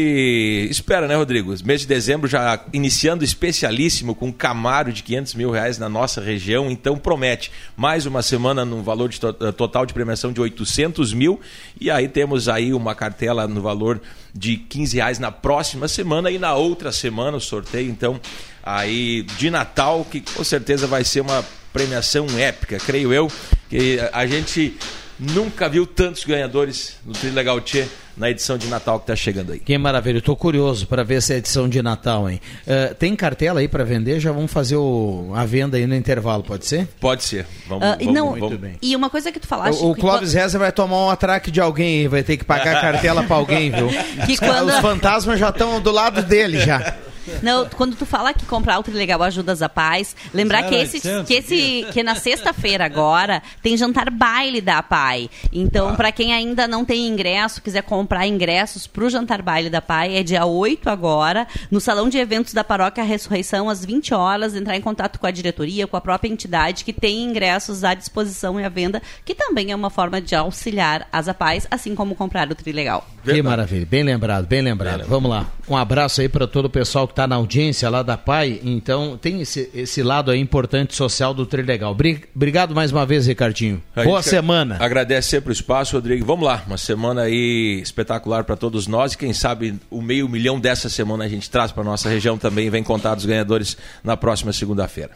espera, 0.70 1.06
né, 1.06 1.14
Rodrigo? 1.14 1.54
Mês 1.62 1.82
de 1.82 1.86
dezembro 1.86 2.26
já 2.26 2.58
iniciando 2.72 3.22
especialíssimo 3.22 4.14
com 4.14 4.28
um 4.28 4.32
Camaro 4.32 4.90
de 4.90 5.02
500 5.02 5.34
mil 5.34 5.50
reais 5.50 5.76
na 5.76 5.90
nossa 5.90 6.22
região. 6.22 6.53
Então 6.70 6.96
promete 6.96 7.50
mais 7.76 8.06
uma 8.06 8.22
semana 8.22 8.64
no 8.64 8.82
valor 8.82 9.08
de 9.08 9.18
to- 9.20 9.36
eh, 9.40 9.52
total 9.52 9.84
de 9.84 9.92
premiação 9.92 10.32
de 10.32 10.40
800 10.40 11.12
mil. 11.12 11.40
E 11.80 11.90
aí 11.90 12.08
temos 12.08 12.48
aí 12.48 12.72
uma 12.72 12.94
cartela 12.94 13.46
no 13.48 13.60
valor 13.60 14.00
de 14.34 14.56
15 14.56 14.96
reais 14.96 15.18
na 15.18 15.30
próxima 15.32 15.88
semana 15.88 16.30
e 16.30 16.38
na 16.38 16.54
outra 16.54 16.92
semana 16.92 17.36
o 17.36 17.40
sorteio. 17.40 17.90
Então 17.90 18.20
aí 18.62 19.22
de 19.38 19.50
Natal, 19.50 20.06
que 20.10 20.20
com 20.20 20.44
certeza 20.44 20.86
vai 20.86 21.04
ser 21.04 21.20
uma 21.20 21.44
premiação 21.72 22.26
épica, 22.38 22.78
creio 22.78 23.12
eu, 23.12 23.30
que 23.68 23.98
a 24.12 24.26
gente 24.26 24.76
nunca 25.18 25.68
viu 25.68 25.86
tantos 25.86 26.24
ganhadores 26.24 26.96
no 27.04 27.12
Trilegal 27.12 27.60
Tchê 27.60 27.86
na 28.16 28.30
edição 28.30 28.56
de 28.56 28.68
Natal 28.68 28.98
que 28.98 29.04
está 29.04 29.16
chegando 29.16 29.52
aí. 29.52 29.58
Que 29.58 29.76
maravilha, 29.76 30.18
eu 30.18 30.22
tô 30.22 30.36
curioso 30.36 30.86
para 30.86 31.02
ver 31.02 31.16
essa 31.16 31.34
edição 31.34 31.68
de 31.68 31.82
Natal, 31.82 32.28
hein? 32.30 32.40
Eh, 32.66 32.94
tem 32.98 33.14
cartela 33.16 33.60
aí 33.60 33.68
para 33.68 33.84
vender? 33.84 34.20
Já 34.20 34.30
vamos 34.32 34.52
fazer 34.52 34.76
o- 34.76 35.32
a 35.34 35.44
venda 35.44 35.76
aí 35.76 35.86
no 35.86 35.94
intervalo, 35.94 36.42
pode 36.42 36.66
ser? 36.66 36.86
Pode 37.00 37.24
ser. 37.24 37.46
Vamos, 37.68 37.84
e 38.00 38.04
vamos, 38.04 38.14
não, 38.14 38.26
vamos. 38.30 38.40
Muito 38.40 38.58
bem. 38.58 38.76
E 38.80 38.94
uma 38.94 39.10
coisa 39.10 39.32
que 39.32 39.40
tu 39.40 39.46
falaste. 39.46 39.80
O, 39.82 39.90
o 39.90 39.94
que 39.94 40.00
Clóvis 40.00 40.32
Reza 40.32 40.58
vai 40.58 40.70
tomar 40.72 40.96
um 41.06 41.10
atraque 41.10 41.50
de 41.50 41.60
alguém 41.60 42.00
aí, 42.00 42.08
vai 42.08 42.22
ter 42.22 42.36
que 42.36 42.44
pagar 42.44 42.76
a 42.76 42.80
cartela 42.80 43.22
para 43.24 43.36
alguém, 43.36 43.70
viu? 43.70 43.88
Que 44.26 44.36
quando- 44.36 44.68
Os 44.68 44.78
fantasmas 44.78 45.38
já 45.38 45.48
estão 45.50 45.80
do 45.80 45.90
lado 45.90 46.22
dele 46.22 46.58
já. 46.60 46.94
Não, 47.42 47.68
quando 47.68 47.96
tu 47.96 48.04
fala 48.06 48.32
que 48.32 48.44
comprar 48.46 48.78
o 48.78 48.82
Trilegal 48.82 49.22
ajuda 49.22 49.52
as 49.52 49.62
APAES, 49.62 50.16
lembrar 50.32 50.64
que 50.64 50.74
esse, 50.74 50.96
0800, 50.98 51.26
que 51.26 51.34
esse 51.34 51.86
que 51.92 52.02
na 52.02 52.14
sexta-feira 52.14 52.84
agora 52.84 53.42
tem 53.62 53.76
jantar 53.76 54.10
baile 54.10 54.60
da 54.60 54.78
APAI. 54.78 55.30
Então, 55.52 55.90
Ah. 55.90 55.94
pra 55.94 56.12
quem 56.12 56.32
ainda 56.32 56.66
não 56.68 56.84
tem 56.84 57.06
ingresso, 57.06 57.62
quiser 57.62 57.82
comprar 57.82 58.26
ingressos 58.26 58.86
pro 58.86 59.08
jantar 59.08 59.42
baile 59.42 59.70
da 59.70 59.78
APAI, 59.78 60.16
é 60.16 60.22
dia 60.22 60.44
8 60.44 60.88
agora, 60.90 61.46
no 61.70 61.80
Salão 61.80 62.08
de 62.08 62.18
Eventos 62.18 62.52
da 62.52 62.64
Paróquia 62.64 63.04
Ressurreição, 63.04 63.68
às 63.68 63.84
20 63.84 64.14
horas, 64.14 64.54
entrar 64.54 64.76
em 64.76 64.80
contato 64.80 65.18
com 65.18 65.26
a 65.26 65.30
diretoria, 65.30 65.86
com 65.86 65.96
a 65.96 66.00
própria 66.00 66.28
entidade 66.30 66.84
que 66.84 66.92
tem 66.92 67.22
ingressos 67.22 67.84
à 67.84 67.94
disposição 67.94 68.60
e 68.60 68.64
à 68.64 68.68
venda, 68.68 69.02
que 69.24 69.34
também 69.34 69.70
é 69.70 69.76
uma 69.76 69.90
forma 69.90 70.20
de 70.20 70.34
auxiliar 70.34 71.06
as 71.12 71.28
APAES, 71.28 71.66
assim 71.70 71.94
como 71.94 72.14
comprar 72.14 72.50
o 72.50 72.54
Trilegal. 72.54 73.06
Que 73.24 73.42
maravilha, 73.42 73.86
bem 73.86 74.02
lembrado, 74.02 74.46
bem 74.46 74.60
lembrado. 74.62 75.04
Vamos 75.08 75.30
lá. 75.30 75.46
Um 75.68 75.76
abraço 75.76 76.20
aí 76.20 76.28
para 76.28 76.46
todo 76.46 76.66
o 76.66 76.70
pessoal 76.70 77.06
que 77.06 77.12
está 77.12 77.26
na 77.26 77.36
audiência 77.36 77.88
lá 77.88 78.02
da 78.02 78.16
PAI. 78.16 78.60
Então, 78.62 79.16
tem 79.16 79.40
esse, 79.40 79.70
esse 79.74 80.02
lado 80.02 80.30
aí 80.30 80.38
importante 80.38 80.94
social 80.94 81.32
do 81.32 81.46
Trilegal. 81.46 81.94
Bri- 81.94 82.22
Obrigado 82.36 82.74
mais 82.74 82.92
uma 82.92 83.06
vez, 83.06 83.26
Ricardinho. 83.26 83.82
A 83.96 84.02
Boa 84.04 84.22
semana. 84.22 84.76
Agradece 84.78 85.28
sempre 85.30 85.50
o 85.50 85.52
espaço, 85.52 85.96
Rodrigo. 85.96 86.24
Vamos 86.26 86.44
lá, 86.46 86.62
uma 86.66 86.76
semana 86.76 87.22
aí 87.22 87.80
espetacular 87.82 88.44
para 88.44 88.56
todos 88.56 88.86
nós 88.86 89.14
e 89.14 89.18
quem 89.18 89.32
sabe 89.32 89.74
o 89.90 90.02
meio 90.02 90.28
milhão 90.28 90.60
dessa 90.60 90.88
semana 90.88 91.24
a 91.24 91.28
gente 91.28 91.48
traz 91.50 91.72
para 91.72 91.82
nossa 91.82 92.08
região 92.08 92.36
também 92.36 92.68
vem 92.68 92.82
contar 92.82 93.14
dos 93.14 93.24
ganhadores 93.24 93.76
na 94.02 94.16
próxima 94.16 94.52
segunda-feira. 94.52 95.10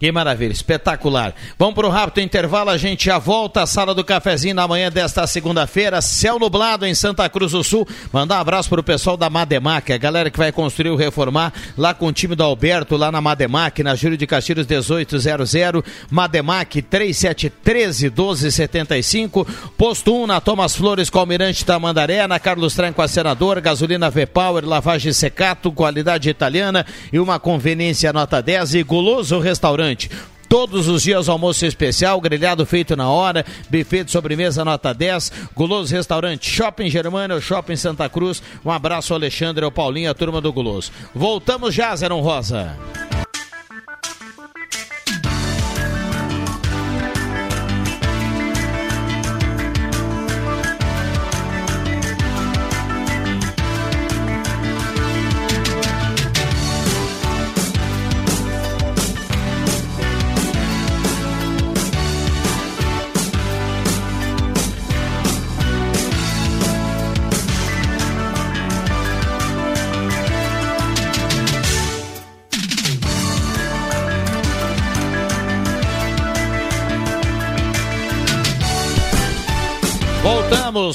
Que 0.00 0.10
maravilha, 0.10 0.52
espetacular. 0.52 1.34
Vamos 1.58 1.74
para 1.74 1.86
o 1.86 1.90
rápido 1.90 2.24
intervalo, 2.24 2.70
a 2.70 2.78
gente 2.78 3.04
já 3.04 3.18
volta 3.18 3.60
à 3.60 3.66
sala 3.66 3.94
do 3.94 4.02
cafezinho 4.02 4.54
na 4.54 4.66
manhã 4.66 4.90
desta 4.90 5.26
segunda-feira. 5.26 6.00
Céu 6.00 6.38
nublado 6.38 6.86
em 6.86 6.94
Santa 6.94 7.28
Cruz 7.28 7.52
do 7.52 7.62
Sul. 7.62 7.86
Mandar 8.10 8.38
um 8.38 8.40
abraço 8.40 8.70
para 8.70 8.80
o 8.80 8.82
pessoal 8.82 9.14
da 9.14 9.28
Mademac, 9.28 9.92
a 9.92 9.98
galera 9.98 10.30
que 10.30 10.38
vai 10.38 10.52
construir 10.52 10.88
ou 10.88 10.96
reformar 10.96 11.52
lá 11.76 11.92
com 11.92 12.06
o 12.06 12.12
time 12.14 12.34
do 12.34 12.42
Alberto, 12.42 12.96
lá 12.96 13.12
na 13.12 13.20
Mademac, 13.20 13.82
na 13.82 13.94
Júlio 13.94 14.16
de 14.16 14.26
Castilhos 14.26 14.66
1800. 14.66 15.82
Mademac 16.10 16.80
3713 16.80 18.06
1275. 18.06 19.46
Posto 19.76 20.14
1 20.14 20.26
na 20.28 20.40
Thomas 20.40 20.74
Flores 20.74 21.10
com 21.10 21.18
Almirante 21.18 21.62
Tamandaré, 21.62 22.26
na 22.26 22.38
Carlos 22.38 22.74
Tranco 22.74 23.02
a 23.02 23.06
Senador, 23.06 23.60
gasolina 23.60 24.08
V-Power, 24.08 24.64
lavagem 24.64 25.12
secato, 25.12 25.70
qualidade 25.70 26.30
italiana 26.30 26.86
e 27.12 27.18
uma 27.18 27.38
conveniência 27.38 28.14
nota 28.14 28.40
10 28.40 28.76
e 28.76 28.82
guloso 28.82 29.38
restaurante. 29.38 29.89
Todos 30.48 30.88
os 30.88 31.04
dias 31.04 31.28
almoço 31.28 31.64
especial, 31.64 32.20
grelhado 32.20 32.66
feito 32.66 32.96
na 32.96 33.08
hora, 33.08 33.46
buffet 33.70 34.02
de 34.02 34.10
sobremesa 34.10 34.64
nota 34.64 34.92
10, 34.92 35.30
Guloso 35.54 35.94
Restaurante, 35.94 36.50
Shopping 36.50 36.90
Germânia, 36.90 37.40
Shopping 37.40 37.76
Santa 37.76 38.08
Cruz. 38.08 38.42
Um 38.64 38.70
abraço 38.72 39.14
Alexandre, 39.14 39.64
ao 39.64 39.70
Paulinho, 39.70 40.10
a 40.10 40.14
turma 40.14 40.40
do 40.40 40.52
Guloso. 40.52 40.90
Voltamos 41.14 41.72
já, 41.72 41.94
Zeron 41.94 42.20
Rosa. 42.20 42.76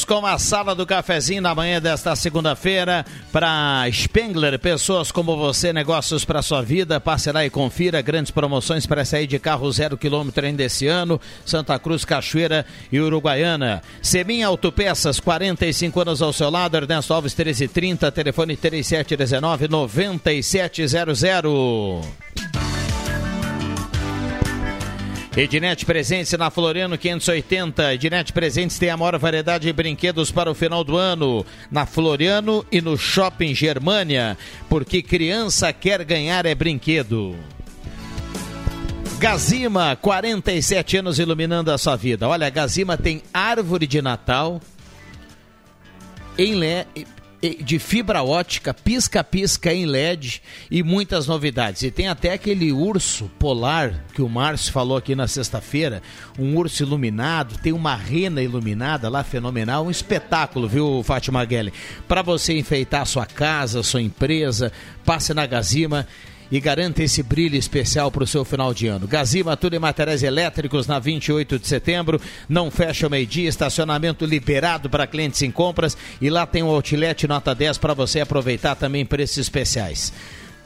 Com 0.06 0.26
a 0.26 0.38
sala 0.38 0.76
do 0.76 0.86
cafezinho 0.86 1.42
na 1.42 1.56
manhã 1.56 1.82
desta 1.82 2.16
segunda-feira 2.16 3.06
para 3.32 3.86
Spengler, 3.92 4.60
pessoas 4.60 5.12
como 5.12 5.36
você, 5.36 5.74
negócios 5.74 6.24
para 6.24 6.42
sua 6.42 6.62
vida. 6.62 7.00
Passe 7.00 7.32
lá 7.32 7.46
e 7.46 7.50
confira 7.50 8.02
grandes 8.02 8.32
promoções 8.32 8.86
para 8.86 9.04
sair 9.04 9.28
de 9.28 9.40
carro 9.40 9.72
zero 9.72 9.98
quilômetro 9.98 10.46
ainda 10.46 10.64
esse 10.64 10.88
ano. 10.88 11.20
Santa 11.46 11.78
Cruz, 11.80 12.06
Cachoeira 12.06 12.66
e 12.92 13.00
Uruguaiana. 13.00 13.82
Seminha 14.02 14.48
Autopeças, 14.48 15.20
45 15.20 16.02
anos 16.02 16.22
ao 16.22 16.32
seu 16.32 16.50
lado. 16.50 16.78
Ernesto 16.78 17.14
Alves 17.14 17.36
1330, 17.36 18.12
telefone 18.12 18.56
3719 18.56 19.68
9700. 19.68 22.65
Ednet 25.38 25.86
Presentes 25.86 26.32
na 26.40 26.50
Floriano 26.50 26.98
580. 26.98 27.94
Ednet 27.94 28.32
Presentes 28.32 28.80
tem 28.80 28.90
a 28.90 28.96
maior 28.96 29.20
variedade 29.20 29.68
de 29.68 29.74
brinquedos 29.74 30.32
para 30.32 30.50
o 30.50 30.56
final 30.56 30.82
do 30.82 30.96
ano. 30.96 31.46
Na 31.70 31.86
Floriano 31.86 32.66
e 32.72 32.80
no 32.80 32.98
Shopping 32.98 33.54
Germânia. 33.54 34.38
Porque 34.70 35.02
criança 35.02 35.74
quer 35.74 36.06
ganhar 36.06 36.46
é 36.46 36.56
brinquedo. 36.56 37.36
Gazima, 39.20 39.98
47 39.98 40.98
anos 40.98 41.20
iluminando 41.20 41.70
a 41.70 41.78
sua 41.78 41.98
vida. 41.98 42.30
Olha, 42.30 42.48
a 42.48 42.50
Gazima 42.50 42.98
tem 42.98 43.22
árvore 43.34 43.86
de 43.86 44.02
Natal 44.02 44.62
em 46.38 46.56
LED 46.56 47.08
de 47.54 47.80
fibra 47.80 48.24
ótica, 48.24 48.74
pisca-pisca 48.74 49.74
em 49.74 49.86
LED 49.86 50.42
e 50.72 50.82
muitas 50.82 51.28
novidades. 51.28 51.84
E 51.84 51.92
tem 51.92 52.08
até 52.08 52.34
aquele 52.34 52.72
urso 52.72 53.30
polar 53.38 54.04
que 54.14 54.22
o 54.22 54.30
Márcio 54.30 54.72
falou 54.72 54.98
aqui 54.98 55.16
na 55.16 55.28
sexta-feira, 55.28 56.02
um 56.40 56.56
urso 56.56 56.84
iluminado, 56.84 57.58
tem 57.58 57.74
uma 57.74 57.96
rena 57.96 58.42
iluminada 58.42 59.10
lá 59.10 59.24
fenomenal, 59.24 59.86
um 59.86 59.92
espetáculo, 59.92 60.68
viu, 60.68 61.04
Fátima 61.04 61.44
Guelli? 61.46 61.74
Para 62.08 62.22
você 62.22 62.58
enfeitar 62.58 63.02
a 63.02 63.06
sua 63.06 63.26
casa, 63.26 63.82
a 63.82 63.84
sua 63.84 64.02
empresa, 64.02 64.72
passe 65.04 65.34
na 65.34 65.46
Gazima 65.46 66.08
e 66.52 66.60
garanta 66.60 67.04
esse 67.04 67.22
brilho 67.24 67.56
especial 67.56 68.12
para 68.12 68.24
o 68.24 68.28
seu 68.28 68.46
final 68.46 68.74
de 68.74 68.88
ano. 68.88 69.08
Gazima, 69.08 69.58
tudo 69.58 69.76
em 69.76 69.80
materiais 69.80 70.24
elétricos 70.24 70.88
na 70.88 71.00
28 71.00 71.60
de 71.60 71.68
setembro, 71.68 72.22
não 72.48 72.72
fecha 72.72 73.08
o 73.08 73.10
meio-dia, 73.10 73.50
estacionamento 73.50 74.26
liberado 74.26 74.90
para 74.90 75.08
clientes 75.08 75.42
em 75.42 75.52
compras 75.52 75.98
e 76.22 76.30
lá 76.30 76.46
tem 76.46 76.64
um 76.64 76.68
outlet 76.68 77.28
nota 77.28 77.54
10 77.54 77.78
para 77.78 77.94
você 77.94 78.22
aproveitar 78.22 78.76
também 78.76 79.06
preços 79.06 79.38
especiais. 79.38 80.14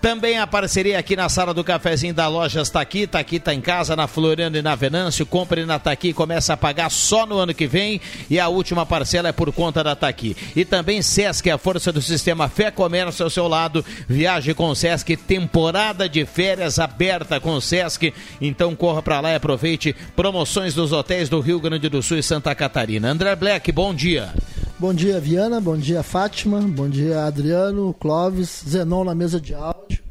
Também 0.01 0.39
a 0.39 0.47
parceria 0.47 0.97
aqui 0.97 1.13
na 1.13 1.27
sala 1.27 1.53
do 1.53 1.61
cafezinho 1.61 2.13
da 2.13 2.27
loja 2.27 2.63
Taqui. 2.63 3.05
Taqui 3.05 3.37
tá 3.37 3.53
em 3.53 3.59
casa, 3.59 3.97
na 3.97 4.07
Floriano 4.07 4.55
e 4.55 4.61
na 4.61 4.73
Venâncio. 4.73 5.25
Compre 5.25 5.65
na 5.65 5.77
Taqui, 5.77 6.13
começa 6.13 6.53
a 6.53 6.57
pagar 6.57 6.89
só 6.89 7.25
no 7.25 7.37
ano 7.37 7.53
que 7.53 7.67
vem. 7.67 7.99
E 8.29 8.39
a 8.39 8.47
última 8.47 8.85
parcela 8.85 9.27
é 9.27 9.33
por 9.33 9.51
conta 9.51 9.83
da 9.83 9.97
Taqui. 9.97 10.37
E 10.55 10.63
também 10.63 11.01
Sesc, 11.01 11.49
a 11.49 11.57
força 11.57 11.91
do 11.91 12.01
sistema 12.01 12.47
Fé 12.47 12.71
Comércio 12.71 13.23
ao 13.23 13.29
seu 13.29 13.47
lado. 13.47 13.83
Viaje 14.07 14.53
com 14.53 14.69
o 14.69 14.75
Sesc, 14.75 15.17
temporada 15.17 16.07
de 16.07 16.25
férias 16.25 16.79
aberta 16.79 17.39
com 17.39 17.51
o 17.51 17.61
Sesc. 17.61 18.13
Então 18.39 18.75
corra 18.75 19.01
para 19.01 19.19
lá 19.19 19.31
e 19.31 19.35
aproveite 19.35 19.93
promoções 20.15 20.73
dos 20.73 20.93
hotéis 20.93 21.27
do 21.27 21.41
Rio 21.41 21.59
Grande 21.59 21.89
do 21.89 22.01
Sul 22.01 22.17
e 22.17 22.23
Santa 22.23 22.55
Catarina. 22.55 23.09
André 23.09 23.35
Black, 23.35 23.69
bom 23.73 23.93
dia. 23.93 24.33
Bom 24.79 24.93
dia, 24.93 25.19
Viana. 25.19 25.59
Bom 25.59 25.75
dia, 25.75 26.01
Fátima. 26.01 26.61
Bom 26.61 26.87
dia, 26.87 27.25
Adriano, 27.25 27.93
Clóvis, 27.99 28.63
Zenon 28.65 29.03
na 29.03 29.13
mesa 29.13 29.37
de 29.37 29.53
áudio. 29.53 30.01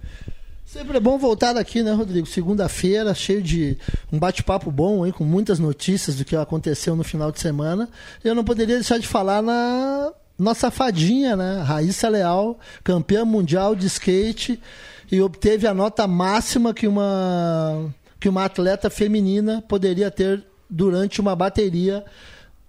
Sempre 0.67 0.99
é 0.99 1.01
bom 1.01 1.17
voltar 1.17 1.57
aqui, 1.57 1.83
né, 1.83 1.91
Rodrigo? 1.95 2.27
Segunda-feira, 2.27 3.15
cheio 3.15 3.41
de 3.41 3.79
um 4.13 4.19
bate-papo 4.19 4.71
bom, 4.71 5.07
hein, 5.07 5.13
com 5.13 5.25
muitas 5.25 5.59
notícias 5.59 6.17
do 6.17 6.25
que 6.27 6.37
aconteceu 6.37 6.95
no 6.95 7.03
final 7.03 7.33
de 7.33 7.41
semana. 7.41 7.89
Eu 8.23 8.35
não 8.35 8.45
poderia 8.45 8.75
deixar 8.75 8.99
de 8.99 9.09
falar 9.09 9.41
na 9.41 10.13
nossa 10.39 10.71
fadinha, 10.71 11.35
né? 11.35 11.63
Raíssa 11.63 12.07
Leal, 12.11 12.59
campeã 12.85 13.25
mundial 13.25 13.75
de 13.75 13.87
skate 13.87 14.61
e 15.11 15.19
obteve 15.23 15.67
a 15.67 15.73
nota 15.73 16.07
máxima 16.07 16.75
que 16.75 16.87
uma 16.87 17.91
que 18.21 18.29
uma 18.29 18.45
atleta 18.45 18.91
feminina 18.91 19.65
poderia 19.67 20.11
ter 20.11 20.45
durante 20.69 21.23
uma 21.23 21.35
bateria 21.35 22.05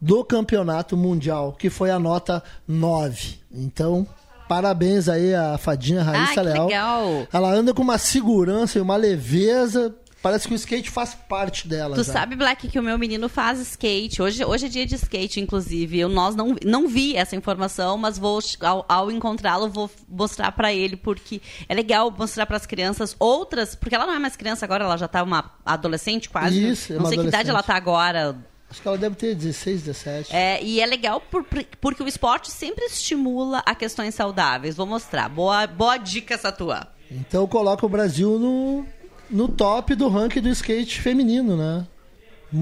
do 0.01 0.23
campeonato 0.23 0.95
mundial, 0.95 1.53
que 1.53 1.69
foi 1.69 1.89
a 1.91 1.99
nota 1.99 2.41
9. 2.67 3.39
Então, 3.51 4.07
parabéns 4.47 5.09
aí 5.09 5.33
à 5.35 5.57
fadinha 5.57 6.01
Raíssa 6.03 6.39
Ah, 6.39 6.43
Leal. 6.43 6.67
legal. 6.67 7.27
Ela 7.31 7.51
anda 7.53 7.73
com 7.73 7.81
uma 7.81 7.97
segurança 7.97 8.77
e 8.77 8.81
uma 8.81 8.95
leveza. 8.95 9.93
Parece 10.21 10.49
que 10.49 10.53
o 10.53 10.55
skate 10.55 10.89
faz 10.89 11.15
parte 11.15 11.65
dela. 11.65 11.95
Tu 11.95 12.03
já. 12.03 12.11
sabe, 12.11 12.35
Black, 12.35 12.67
que 12.67 12.77
o 12.77 12.83
meu 12.83 12.97
menino 12.97 13.29
faz 13.29 13.57
skate. 13.61 14.21
Hoje, 14.21 14.43
hoje 14.43 14.65
é 14.65 14.69
dia 14.69 14.85
de 14.85 14.95
skate, 14.95 15.39
inclusive. 15.39 15.97
Eu 15.97 16.09
nós 16.09 16.35
não, 16.35 16.57
não 16.65 16.89
vi 16.89 17.15
essa 17.15 17.37
informação, 17.37 17.97
mas 17.97 18.17
vou 18.17 18.37
ao, 18.59 18.85
ao 18.89 19.09
encontrá-lo 19.09 19.69
vou 19.69 19.89
mostrar 20.09 20.51
pra 20.51 20.73
ele 20.73 20.97
porque 20.97 21.41
é 21.69 21.73
legal 21.73 22.13
mostrar 22.17 22.45
para 22.45 22.57
as 22.57 22.65
crianças 22.65 23.15
outras, 23.17 23.75
porque 23.75 23.95
ela 23.95 24.05
não 24.05 24.13
é 24.13 24.19
mais 24.19 24.35
criança 24.35 24.65
agora, 24.65 24.83
ela 24.83 24.97
já 24.97 25.07
tá 25.07 25.23
uma 25.23 25.51
adolescente 25.65 26.29
quase. 26.29 26.59
né? 26.59 26.69
Isso, 26.71 26.91
é 26.91 26.95
não 26.97 27.03
uma 27.03 27.09
sei 27.09 27.17
que 27.19 27.27
idade 27.27 27.49
ela 27.49 27.63
tá 27.63 27.75
agora. 27.75 28.35
Acho 28.69 28.81
que 28.81 28.87
ela 28.87 28.97
deve 28.97 29.15
ter 29.15 29.33
16, 29.35 29.81
17. 29.83 30.35
É, 30.35 30.63
e 30.63 30.79
é 30.79 30.85
legal 30.85 31.19
por- 31.19 31.43
porque 31.81 32.03
o 32.03 32.07
esporte 32.07 32.51
sempre 32.51 32.85
estimula 32.85 33.63
a 33.65 33.73
questões 33.73 34.13
saudáveis. 34.13 34.75
Vou 34.75 34.85
mostrar. 34.85 35.27
Boa, 35.27 35.65
boa 35.65 35.97
dica 35.97 36.35
essa 36.35 36.51
tua. 36.51 36.87
Então 37.11 37.47
coloca 37.47 37.83
o 37.85 37.89
Brasil 37.89 38.37
no, 38.37 38.85
no 39.29 39.47
top 39.47 39.95
do 39.95 40.07
ranking 40.07 40.41
do 40.41 40.49
skate 40.49 41.01
feminino, 41.01 41.57
né? 41.57 41.87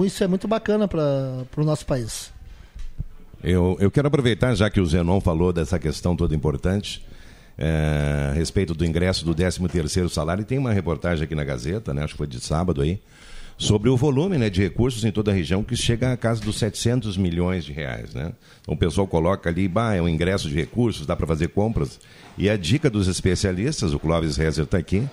Isso 0.05 0.23
é 0.23 0.27
muito 0.27 0.47
bacana 0.47 0.87
para 0.87 1.45
o 1.57 1.63
nosso 1.65 1.85
país. 1.85 2.31
Eu, 3.43 3.77
eu 3.79 3.91
quero 3.91 4.07
aproveitar, 4.07 4.55
já 4.55 4.69
que 4.69 4.79
o 4.79 4.85
Zenon 4.85 5.19
falou 5.21 5.53
dessa 5.53 5.77
questão 5.77 6.15
toda 6.15 6.33
importante, 6.33 7.05
é, 7.57 8.29
a 8.31 8.33
respeito 8.33 8.73
do 8.73 8.85
ingresso 8.85 9.23
do 9.23 9.35
13º 9.35 10.09
salário, 10.09 10.41
e 10.41 10.45
tem 10.45 10.57
uma 10.57 10.73
reportagem 10.73 11.23
aqui 11.23 11.35
na 11.35 11.43
Gazeta, 11.43 11.93
né, 11.93 12.03
acho 12.03 12.13
que 12.13 12.17
foi 12.17 12.27
de 12.27 12.39
sábado 12.39 12.81
aí, 12.81 12.99
sobre 13.57 13.89
o 13.89 13.97
volume 13.97 14.37
né, 14.37 14.49
de 14.49 14.61
recursos 14.61 15.03
em 15.03 15.11
toda 15.11 15.31
a 15.31 15.33
região 15.33 15.63
que 15.63 15.75
chega 15.75 16.13
a 16.13 16.17
casa 16.17 16.39
dos 16.41 16.59
700 16.59 17.17
milhões 17.17 17.65
de 17.65 17.73
reais. 17.73 18.13
Né? 18.13 18.31
Então 18.61 18.75
o 18.75 18.77
pessoal 18.77 19.07
coloca 19.07 19.49
ali, 19.49 19.67
bah, 19.67 19.95
é 19.95 20.01
um 20.01 20.07
ingresso 20.07 20.47
de 20.47 20.55
recursos, 20.55 21.07
dá 21.07 21.15
para 21.15 21.25
fazer 21.25 21.49
compras. 21.49 21.99
E 22.37 22.49
a 22.49 22.55
dica 22.55 22.89
dos 22.89 23.07
especialistas, 23.07 23.93
o 23.93 23.99
Clóvis 23.99 24.37
Rezer 24.37 24.65
está 24.65 24.77
aqui, 24.77 25.03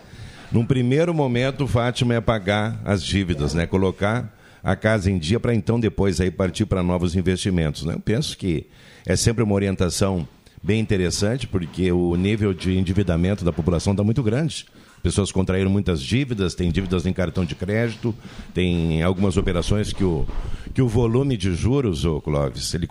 num 0.52 0.66
primeiro 0.66 1.14
momento, 1.14 1.66
Fátima 1.66 2.14
é 2.14 2.20
pagar 2.20 2.80
as 2.84 3.02
dívidas, 3.02 3.54
né? 3.54 3.66
colocar 3.66 4.32
a 4.62 4.76
casa 4.76 5.10
em 5.10 5.18
dia 5.18 5.40
para 5.40 5.54
então 5.54 5.80
depois 5.80 6.20
aí 6.20 6.30
partir 6.30 6.66
para 6.66 6.82
novos 6.82 7.16
investimentos. 7.16 7.84
Né? 7.84 7.94
Eu 7.94 8.00
penso 8.00 8.36
que 8.36 8.66
é 9.06 9.16
sempre 9.16 9.42
uma 9.42 9.54
orientação 9.54 10.28
bem 10.62 10.80
interessante, 10.80 11.46
porque 11.46 11.90
o 11.90 12.14
nível 12.14 12.52
de 12.52 12.76
endividamento 12.76 13.44
da 13.44 13.52
população 13.52 13.94
está 13.94 14.04
muito 14.04 14.22
grande 14.22 14.66
pessoas 15.04 15.30
contraíram 15.30 15.70
muitas 15.70 16.00
dívidas, 16.00 16.54
tem 16.54 16.72
dívidas 16.72 17.04
em 17.04 17.12
cartão 17.12 17.44
de 17.44 17.54
crédito, 17.54 18.14
tem 18.54 19.02
algumas 19.02 19.36
operações 19.36 19.92
que 19.92 20.02
o, 20.02 20.26
que 20.72 20.80
o 20.80 20.88
volume 20.88 21.36
de 21.36 21.54
juros, 21.54 22.06
ô 22.06 22.22
Clóvis, 22.22 22.72
ele 22.72 22.86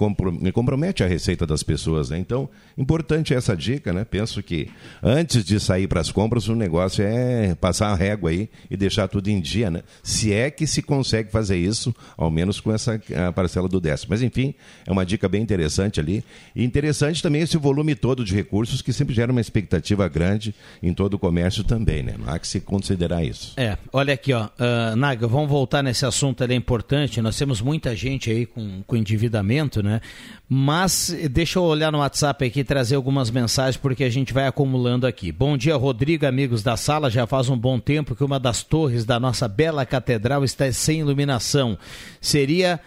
compromete 0.54 1.04
a 1.04 1.08
receita 1.08 1.48
das 1.48 1.64
pessoas. 1.64 2.12
Né? 2.12 2.20
Então, 2.20 2.48
importante 2.78 3.34
essa 3.34 3.58
dica, 3.58 3.92
né? 3.92 4.06
Penso 4.06 4.44
que 4.44 4.70
antes 5.02 5.44
de 5.44 5.60
sair 5.60 5.88
para 5.88 6.02
as 6.02 6.12
compras, 6.12 6.48
o 6.48 6.56
negócio 6.56 7.04
é 7.04 7.56
passar 7.56 7.88
a 7.88 7.96
régua 7.96 8.30
aí 8.30 8.48
e 8.70 8.78
deixar 8.78 9.08
tudo 9.08 9.28
em 9.30 9.42
dia, 9.42 9.72
né? 9.72 9.82
Se 10.04 10.32
é 10.32 10.52
que 10.52 10.68
se 10.68 10.84
consegue 10.84 11.32
fazer 11.32 11.58
isso, 11.58 11.96
ao 12.16 12.30
menos 12.30 12.60
com 12.60 12.72
essa 12.72 13.02
parcela 13.34 13.68
do 13.68 13.82
décimo. 13.82 14.12
Mas, 14.12 14.22
enfim, 14.22 14.54
é 14.86 14.92
uma 14.92 15.04
dica 15.04 15.28
bem 15.28 15.42
interessante 15.42 16.00
ali. 16.00 16.24
E 16.56 16.64
interessante 16.64 17.24
também 17.24 17.42
esse 17.42 17.58
volume 17.58 17.96
todo 17.96 18.24
de 18.24 18.36
recursos 18.36 18.84
que 18.84 18.94
sempre 18.94 19.16
gera 19.16 19.32
uma 19.32 19.42
expectativa 19.42 20.08
grande 20.08 20.54
em 20.84 20.94
todo 20.94 21.16
o 21.16 21.20
comércio 21.20 21.64
também 21.64 22.03
né? 22.04 22.16
Há 22.28 22.38
que 22.38 22.48
se 22.48 22.60
considerar 22.60 23.24
isso. 23.24 23.54
É, 23.58 23.78
olha 23.92 24.14
aqui, 24.14 24.34
ó, 24.34 24.46
uh, 24.46 24.96
Naga, 24.96 25.28
vamos 25.28 25.50
voltar 25.50 25.82
nesse 25.82 26.06
assunto, 26.06 26.44
ele 26.44 26.54
é 26.54 26.56
importante, 26.56 27.22
nós 27.22 27.38
temos 27.38 27.62
muita 27.62 27.96
gente 27.96 28.30
aí 28.30 28.46
com, 28.46 28.84
com 28.86 28.96
endividamento, 28.96 29.82
né? 29.82 30.02
Mas 30.48 31.16
deixa 31.32 31.58
eu 31.58 31.64
olhar 31.64 31.92
no 31.92 32.00
WhatsApp 32.00 32.46
aqui 32.46 32.60
e 32.60 32.64
trazer 32.64 32.96
algumas 32.96 33.32
mensagens, 33.32 33.78
porque 33.78 34.04
a 34.04 34.10
gente 34.10 34.34
vai 34.34 34.46
acumulando 34.46 35.08
aqui. 35.08 35.32
Bom 35.32 35.58
dia, 35.58 35.76
Rodrigo, 35.76 36.28
amigos 36.28 36.62
da 36.62 36.78
sala, 36.78 37.10
já 37.10 37.26
faz 37.26 37.50
um 37.50 37.58
bom 37.58 37.80
tempo 37.80 38.16
que 38.16 38.24
uma 38.24 38.40
das 38.40 38.62
torres 38.62 39.06
da 39.06 39.20
nossa 39.20 39.48
bela 39.48 39.86
catedral 39.86 40.44
está 40.44 40.72
sem 40.72 41.00
iluminação. 41.00 41.78
Seria 42.22 42.80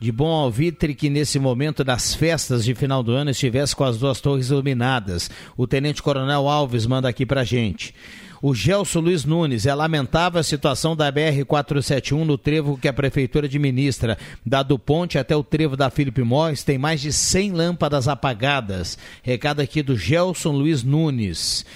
de 0.00 0.12
bom 0.12 0.30
alvitre 0.30 0.94
que 0.94 1.10
nesse 1.10 1.38
momento 1.38 1.82
das 1.82 2.14
festas 2.14 2.64
de 2.64 2.74
final 2.74 3.02
do 3.02 3.12
ano 3.12 3.30
estivesse 3.30 3.74
com 3.74 3.84
as 3.84 3.98
duas 3.98 4.20
torres 4.20 4.48
iluminadas. 4.50 5.30
O 5.56 5.66
Tenente 5.66 6.02
Coronel 6.02 6.48
Alves 6.48 6.86
manda 6.86 7.08
aqui 7.08 7.26
pra 7.26 7.44
gente. 7.44 7.94
O 8.40 8.54
Gelson 8.54 9.00
Luiz 9.00 9.24
Nunes 9.24 9.66
é 9.66 9.74
lamentável 9.74 10.38
a 10.38 10.44
situação 10.44 10.94
da 10.94 11.10
BR-471 11.12 12.24
no 12.24 12.38
trevo 12.38 12.78
que 12.78 12.86
a 12.86 12.92
prefeitura 12.92 13.46
administra. 13.46 14.16
Da 14.46 14.62
do 14.62 14.78
Ponte 14.78 15.18
até 15.18 15.36
o 15.36 15.42
trevo 15.42 15.76
da 15.76 15.90
Felipe 15.90 16.22
Mois 16.22 16.62
tem 16.62 16.78
mais 16.78 17.00
de 17.00 17.12
100 17.12 17.52
lâmpadas 17.52 18.06
apagadas. 18.06 18.96
Recado 19.22 19.60
aqui 19.60 19.82
do 19.82 19.96
Gelson 19.96 20.52
Luiz 20.52 20.84
Nunes. 20.84 21.66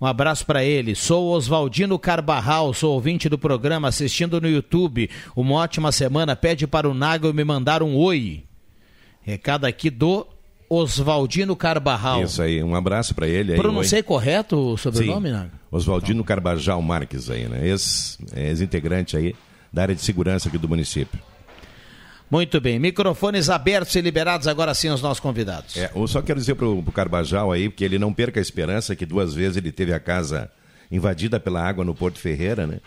Um 0.00 0.06
abraço 0.06 0.46
para 0.46 0.64
ele. 0.64 0.94
Sou 0.94 1.30
Oswaldino 1.32 1.98
Carbarral, 1.98 2.72
sou 2.72 2.94
ouvinte 2.94 3.28
do 3.28 3.38
programa, 3.38 3.88
assistindo 3.88 4.40
no 4.40 4.48
YouTube. 4.48 5.10
Uma 5.34 5.56
ótima 5.56 5.90
semana. 5.90 6.36
Pede 6.36 6.66
para 6.66 6.88
o 6.88 6.94
Nagel 6.94 7.34
me 7.34 7.44
mandar 7.44 7.82
um 7.82 7.96
oi. 7.96 8.44
Recado 9.22 9.64
aqui 9.64 9.90
do 9.90 10.26
Oswaldino 10.74 11.54
Carbarral. 11.54 12.22
Isso 12.22 12.40
aí, 12.40 12.62
um 12.64 12.74
abraço 12.74 13.14
para 13.14 13.28
ele. 13.28 13.54
Pronunciei 13.56 13.98
oi. 13.98 14.02
correto 14.02 14.56
o 14.56 14.78
sobrenome, 14.78 15.28
Sim. 15.28 15.50
Oswaldino 15.70 16.24
Carbarral 16.24 16.80
Marques 16.80 17.28
aí, 17.28 17.46
né? 17.46 17.60
Ex-integrante 17.68 19.14
aí 19.14 19.36
da 19.70 19.82
área 19.82 19.94
de 19.94 20.00
segurança 20.00 20.48
aqui 20.48 20.56
do 20.56 20.66
município. 20.66 21.20
Muito 22.30 22.58
bem, 22.58 22.78
microfones 22.78 23.50
abertos 23.50 23.94
e 23.96 24.00
liberados 24.00 24.48
agora 24.48 24.72
sim 24.72 24.88
aos 24.88 25.02
nossos 25.02 25.20
convidados. 25.20 25.76
É, 25.76 25.90
eu 25.94 26.08
só 26.08 26.22
quero 26.22 26.40
dizer 26.40 26.54
para 26.54 26.66
o 26.66 26.82
Carbajal 26.90 27.52
aí 27.52 27.70
que 27.70 27.84
ele 27.84 27.98
não 27.98 28.10
perca 28.10 28.40
a 28.40 28.42
esperança 28.42 28.96
que 28.96 29.04
duas 29.04 29.34
vezes 29.34 29.58
ele 29.58 29.70
teve 29.70 29.92
a 29.92 30.00
casa 30.00 30.50
invadida 30.90 31.38
pela 31.38 31.62
água 31.62 31.84
no 31.84 31.94
Porto 31.94 32.18
Ferreira, 32.18 32.66
né? 32.66 32.80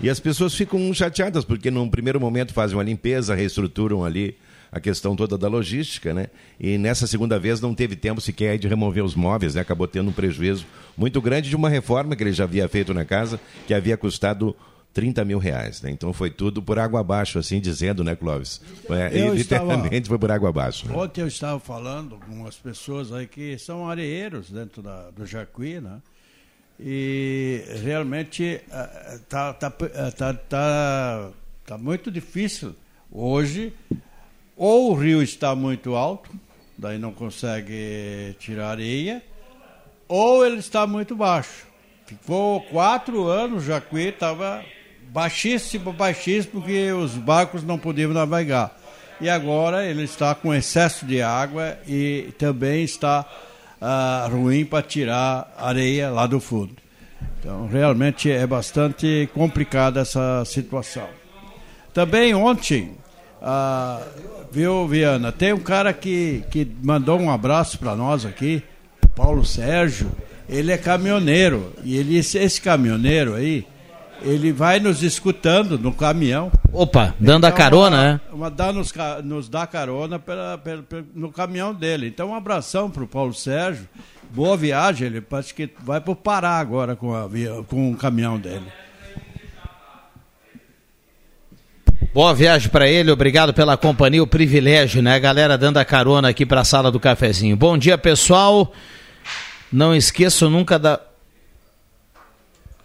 E 0.00 0.10
as 0.10 0.18
pessoas 0.18 0.54
ficam 0.54 0.92
chateadas 0.92 1.44
porque 1.44 1.70
num 1.70 1.88
primeiro 1.88 2.20
momento 2.20 2.52
fazem 2.52 2.76
uma 2.76 2.82
limpeza, 2.82 3.36
reestruturam 3.36 4.04
ali 4.04 4.36
a 4.70 4.80
questão 4.80 5.16
toda 5.16 5.36
da 5.38 5.48
logística, 5.48 6.12
né? 6.12 6.28
E 6.58 6.76
nessa 6.78 7.06
segunda 7.06 7.38
vez 7.38 7.60
não 7.60 7.74
teve 7.74 7.96
tempo 7.96 8.20
sequer 8.20 8.58
de 8.58 8.68
remover 8.68 9.04
os 9.04 9.14
móveis, 9.14 9.54
né? 9.54 9.60
Acabou 9.60 9.88
tendo 9.88 10.10
um 10.10 10.12
prejuízo 10.12 10.66
muito 10.96 11.20
grande 11.20 11.48
de 11.48 11.56
uma 11.56 11.68
reforma 11.68 12.14
que 12.14 12.22
ele 12.22 12.32
já 12.32 12.44
havia 12.44 12.68
feito 12.68 12.92
na 12.92 13.04
casa, 13.04 13.40
que 13.66 13.72
havia 13.72 13.96
custado 13.96 14.54
30 14.92 15.24
mil 15.24 15.38
reais, 15.38 15.80
né? 15.80 15.90
Então 15.90 16.12
foi 16.12 16.30
tudo 16.30 16.62
por 16.62 16.78
água 16.78 17.00
abaixo, 17.00 17.38
assim 17.38 17.60
dizendo, 17.60 18.02
né, 18.02 18.16
Clóvis? 18.16 18.60
É, 18.90 19.20
eu 19.20 19.34
literalmente 19.34 19.94
estava... 19.94 20.08
foi 20.08 20.18
por 20.18 20.30
água 20.30 20.48
abaixo. 20.48 20.88
Né? 20.88 20.94
Ontem 20.96 21.20
eu 21.20 21.28
estava 21.28 21.60
falando 21.60 22.18
com 22.18 22.46
as 22.46 22.56
pessoas 22.56 23.12
aí 23.12 23.26
que 23.26 23.58
são 23.58 23.88
areeiros 23.88 24.50
dentro 24.50 24.82
da, 24.82 25.10
do 25.10 25.24
Jacuí, 25.24 25.80
né? 25.80 26.00
E 26.80 27.64
realmente 27.82 28.60
está 29.12 29.52
tá, 29.52 29.70
tá, 29.70 30.34
tá, 30.34 31.30
tá 31.66 31.78
muito 31.78 32.08
difícil 32.08 32.74
hoje 33.10 33.72
ou 34.58 34.90
o 34.90 34.94
rio 34.94 35.22
está 35.22 35.54
muito 35.54 35.94
alto, 35.94 36.28
daí 36.76 36.98
não 36.98 37.12
consegue 37.12 38.36
tirar 38.38 38.72
areia, 38.72 39.22
ou 40.08 40.44
ele 40.44 40.58
está 40.58 40.86
muito 40.86 41.14
baixo. 41.14 41.66
Ficou 42.06 42.60
quatro 42.62 43.28
anos, 43.28 43.64
Jacuí 43.64 44.08
estava 44.08 44.64
baixíssimo, 45.10 45.92
baixíssimo, 45.92 46.60
porque 46.60 46.90
os 46.92 47.12
barcos 47.12 47.62
não 47.62 47.78
podiam 47.78 48.12
navegar. 48.12 48.76
E 49.20 49.28
agora 49.28 49.84
ele 49.84 50.04
está 50.04 50.34
com 50.34 50.54
excesso 50.54 51.04
de 51.04 51.20
água 51.20 51.78
e 51.86 52.32
também 52.38 52.84
está 52.84 53.26
uh, 53.80 54.30
ruim 54.30 54.64
para 54.64 54.82
tirar 54.82 55.52
areia 55.56 56.10
lá 56.10 56.26
do 56.26 56.40
fundo. 56.40 56.74
Então, 57.38 57.66
realmente 57.66 58.30
é 58.30 58.46
bastante 58.46 59.28
complicada 59.34 60.00
essa 60.00 60.44
situação. 60.44 61.08
Também 61.92 62.34
ontem, 62.34 62.96
uh, 63.42 64.37
viu, 64.50 64.86
Viana? 64.86 65.32
Tem 65.32 65.52
um 65.52 65.60
cara 65.60 65.92
que, 65.92 66.44
que 66.50 66.66
mandou 66.82 67.18
um 67.18 67.30
abraço 67.30 67.78
para 67.78 67.94
nós 67.94 68.24
aqui, 68.24 68.62
Paulo 69.14 69.44
Sérgio. 69.44 70.10
Ele 70.48 70.72
é 70.72 70.78
caminhoneiro. 70.78 71.72
E 71.84 71.96
ele, 71.96 72.16
esse 72.16 72.60
caminhoneiro 72.60 73.34
aí, 73.34 73.66
ele 74.22 74.52
vai 74.52 74.80
nos 74.80 75.02
escutando 75.02 75.78
no 75.78 75.92
caminhão. 75.92 76.50
Opa, 76.72 77.14
dando 77.20 77.46
então, 77.46 77.50
a 77.50 77.52
carona, 77.52 77.96
uma, 77.96 78.02
né? 78.02 78.20
Uma, 78.32 78.50
dá 78.50 78.72
nos, 78.72 78.92
nos 79.24 79.48
dá 79.48 79.66
carona 79.66 80.18
pela, 80.18 80.58
pela, 80.58 80.82
pela, 80.82 81.04
no 81.14 81.30
caminhão 81.30 81.74
dele. 81.74 82.08
Então, 82.08 82.30
um 82.30 82.34
abração 82.34 82.90
para 82.90 83.04
o 83.04 83.08
Paulo 83.08 83.34
Sérgio. 83.34 83.88
Boa 84.30 84.56
viagem. 84.56 85.06
Ele 85.06 85.20
parece 85.20 85.54
que 85.54 85.70
vai 85.82 86.00
para 86.00 86.12
o 86.12 86.16
Pará 86.16 86.58
agora 86.58 86.96
com, 86.96 87.14
a, 87.14 87.28
com 87.66 87.92
o 87.92 87.96
caminhão 87.96 88.38
dele. 88.38 88.66
Boa 92.18 92.34
viagem 92.34 92.68
para 92.68 92.88
ele, 92.88 93.12
obrigado 93.12 93.54
pela 93.54 93.76
companhia, 93.76 94.20
o 94.20 94.26
privilégio, 94.26 95.00
né? 95.00 95.14
A 95.14 95.20
galera 95.20 95.56
dando 95.56 95.76
a 95.76 95.84
carona 95.84 96.28
aqui 96.28 96.44
para 96.44 96.62
a 96.62 96.64
sala 96.64 96.90
do 96.90 96.98
cafezinho. 96.98 97.56
Bom 97.56 97.78
dia, 97.78 97.96
pessoal. 97.96 98.72
Não 99.72 99.94
esqueço 99.94 100.50
nunca 100.50 100.80
da 100.80 101.00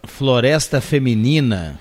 Floresta 0.04 0.80
Feminina. 0.80 1.80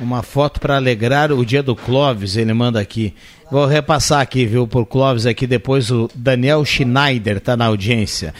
Uma 0.00 0.22
foto 0.22 0.60
para 0.60 0.76
alegrar 0.76 1.32
o 1.32 1.44
dia 1.44 1.60
do 1.60 1.74
Clóvis, 1.74 2.36
ele 2.36 2.54
manda 2.54 2.78
aqui. 2.78 3.12
Vou 3.50 3.66
repassar 3.66 4.20
aqui, 4.20 4.46
viu, 4.46 4.64
por 4.66 4.86
Clóvis 4.86 5.26
aqui, 5.26 5.44
depois 5.44 5.90
o 5.90 6.08
Daniel 6.14 6.64
Schneider 6.64 7.40
tá 7.40 7.56
na 7.56 7.66
audiência. 7.66 8.32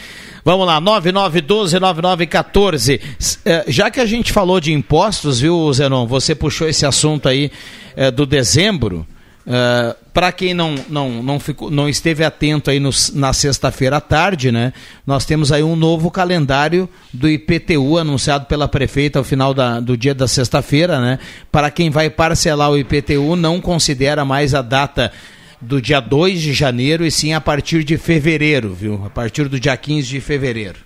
Vamos 0.45 0.65
lá, 0.65 0.79
9912-9914. 0.81 3.01
É, 3.43 3.65
já 3.67 3.91
que 3.91 3.99
a 3.99 4.05
gente 4.05 4.31
falou 4.31 4.61
de 4.61 4.71
impostos, 4.71 5.41
viu, 5.41 5.71
Zenon? 5.73 6.07
Você 6.07 6.33
puxou 6.33 6.65
esse 6.67 6.85
assunto 6.85 7.27
aí 7.27 7.51
é, 7.95 8.09
do 8.09 8.25
dezembro. 8.25 9.05
Uh, 9.49 9.95
para 10.13 10.31
quem 10.31 10.53
não, 10.53 10.75
não, 10.87 11.23
não, 11.23 11.39
ficou, 11.39 11.71
não 11.71 11.89
esteve 11.89 12.23
atento 12.23 12.69
aí 12.69 12.79
no, 12.79 12.91
na 13.15 13.33
sexta-feira 13.33 13.97
à 13.97 14.01
tarde, 14.01 14.51
né? 14.51 14.71
Nós 15.07 15.25
temos 15.25 15.51
aí 15.51 15.63
um 15.63 15.75
novo 15.75 16.11
calendário 16.11 16.87
do 17.11 17.27
IPTU 17.27 17.97
anunciado 17.97 18.45
pela 18.45 18.67
prefeita 18.67 19.17
ao 19.17 19.25
final 19.25 19.51
da, 19.51 19.79
do 19.79 19.97
dia 19.97 20.13
da 20.13 20.27
sexta-feira, 20.27 21.01
né? 21.01 21.17
Para 21.51 21.71
quem 21.71 21.89
vai 21.89 22.11
parcelar 22.11 22.69
o 22.69 22.77
IPTU, 22.77 23.35
não 23.35 23.59
considera 23.59 24.23
mais 24.23 24.53
a 24.53 24.61
data 24.61 25.11
do 25.59 25.81
dia 25.81 25.99
2 25.99 26.39
de 26.39 26.53
janeiro 26.53 27.03
e 27.03 27.09
sim 27.09 27.33
a 27.33 27.41
partir 27.41 27.83
de 27.83 27.97
fevereiro, 27.97 28.71
viu? 28.71 29.03
A 29.03 29.09
partir 29.09 29.49
do 29.49 29.59
dia 29.59 29.75
15 29.75 30.07
de 30.07 30.21
fevereiro. 30.21 30.77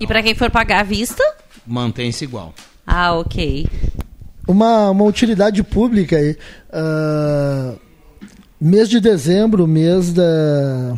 E 0.00 0.08
para 0.08 0.20
quem 0.24 0.34
for 0.34 0.50
pagar 0.50 0.80
à 0.80 0.82
vista? 0.82 1.22
Mantém-se 1.64 2.24
igual. 2.24 2.52
Ah, 2.84 3.12
ok. 3.12 3.64
Uma, 4.48 4.90
uma 4.90 5.04
utilidade 5.04 5.62
pública 5.62 6.16
aí. 6.16 6.36
Uh, 6.68 7.91
mês 8.62 8.88
de 8.88 9.00
dezembro, 9.00 9.66
mês 9.66 10.12
da 10.12 10.96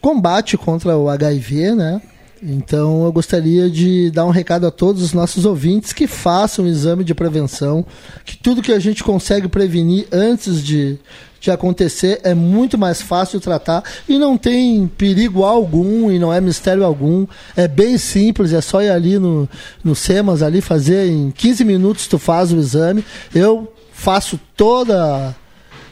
combate 0.00 0.56
contra 0.56 0.96
o 0.96 1.08
HIV, 1.08 1.74
né? 1.74 2.00
Então 2.42 3.04
eu 3.04 3.12
gostaria 3.12 3.68
de 3.70 4.10
dar 4.10 4.24
um 4.24 4.30
recado 4.30 4.66
a 4.66 4.70
todos 4.70 5.02
os 5.02 5.12
nossos 5.12 5.44
ouvintes 5.44 5.92
que 5.92 6.06
façam 6.06 6.64
o 6.64 6.68
exame 6.68 7.04
de 7.04 7.14
prevenção, 7.14 7.84
que 8.24 8.38
tudo 8.38 8.62
que 8.62 8.72
a 8.72 8.78
gente 8.78 9.04
consegue 9.04 9.46
prevenir 9.46 10.06
antes 10.10 10.62
de, 10.62 10.98
de 11.40 11.50
acontecer 11.50 12.20
é 12.22 12.34
muito 12.34 12.78
mais 12.78 13.02
fácil 13.02 13.38
tratar 13.38 13.84
e 14.08 14.16
não 14.16 14.38
tem 14.38 14.86
perigo 14.86 15.44
algum 15.44 16.10
e 16.10 16.18
não 16.18 16.32
é 16.32 16.40
mistério 16.40 16.84
algum. 16.84 17.26
É 17.54 17.68
bem 17.68 17.98
simples, 17.98 18.52
é 18.54 18.62
só 18.62 18.82
ir 18.82 18.90
ali 18.90 19.18
no, 19.18 19.46
no 19.82 19.94
SEMAS 19.94 20.42
ali 20.42 20.62
fazer 20.62 21.10
em 21.10 21.30
15 21.30 21.64
minutos 21.66 22.06
tu 22.06 22.18
faz 22.18 22.50
o 22.50 22.56
exame. 22.56 23.04
Eu 23.34 23.73
faço 24.04 24.38
toda 24.54 25.34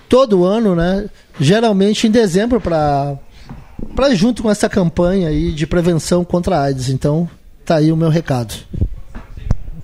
todo 0.06 0.44
ano, 0.44 0.76
né? 0.76 1.08
Geralmente 1.40 2.06
em 2.06 2.10
dezembro 2.10 2.60
para 2.60 3.16
para 3.96 4.14
junto 4.14 4.42
com 4.42 4.50
essa 4.50 4.68
campanha 4.68 5.28
aí 5.28 5.50
de 5.50 5.66
prevenção 5.66 6.22
contra 6.22 6.58
a 6.58 6.62
AIDS. 6.64 6.90
Então, 6.90 7.28
tá 7.64 7.76
aí 7.76 7.90
o 7.90 7.96
meu 7.96 8.10
recado. 8.10 8.54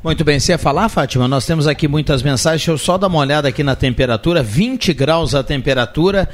Muito 0.05 0.25
bem, 0.25 0.39
você 0.39 0.53
ia 0.53 0.59
falar, 0.59 0.89
Fátima? 0.91 1.27
Nós 1.27 1.47
temos 1.47 1.67
aqui 1.67 1.89
muitas 1.89 2.23
mensagens. 2.23 2.61
Deixa 2.61 2.71
eu 2.71 2.79
só 2.79 2.99
dar 2.99 3.07
uma 3.07 3.19
olhada 3.19 3.49
aqui 3.49 3.63
na 3.63 3.75
temperatura. 3.75 4.43
20 4.43 4.93
graus 4.93 5.35
a 5.35 5.43
temperatura. 5.43 6.29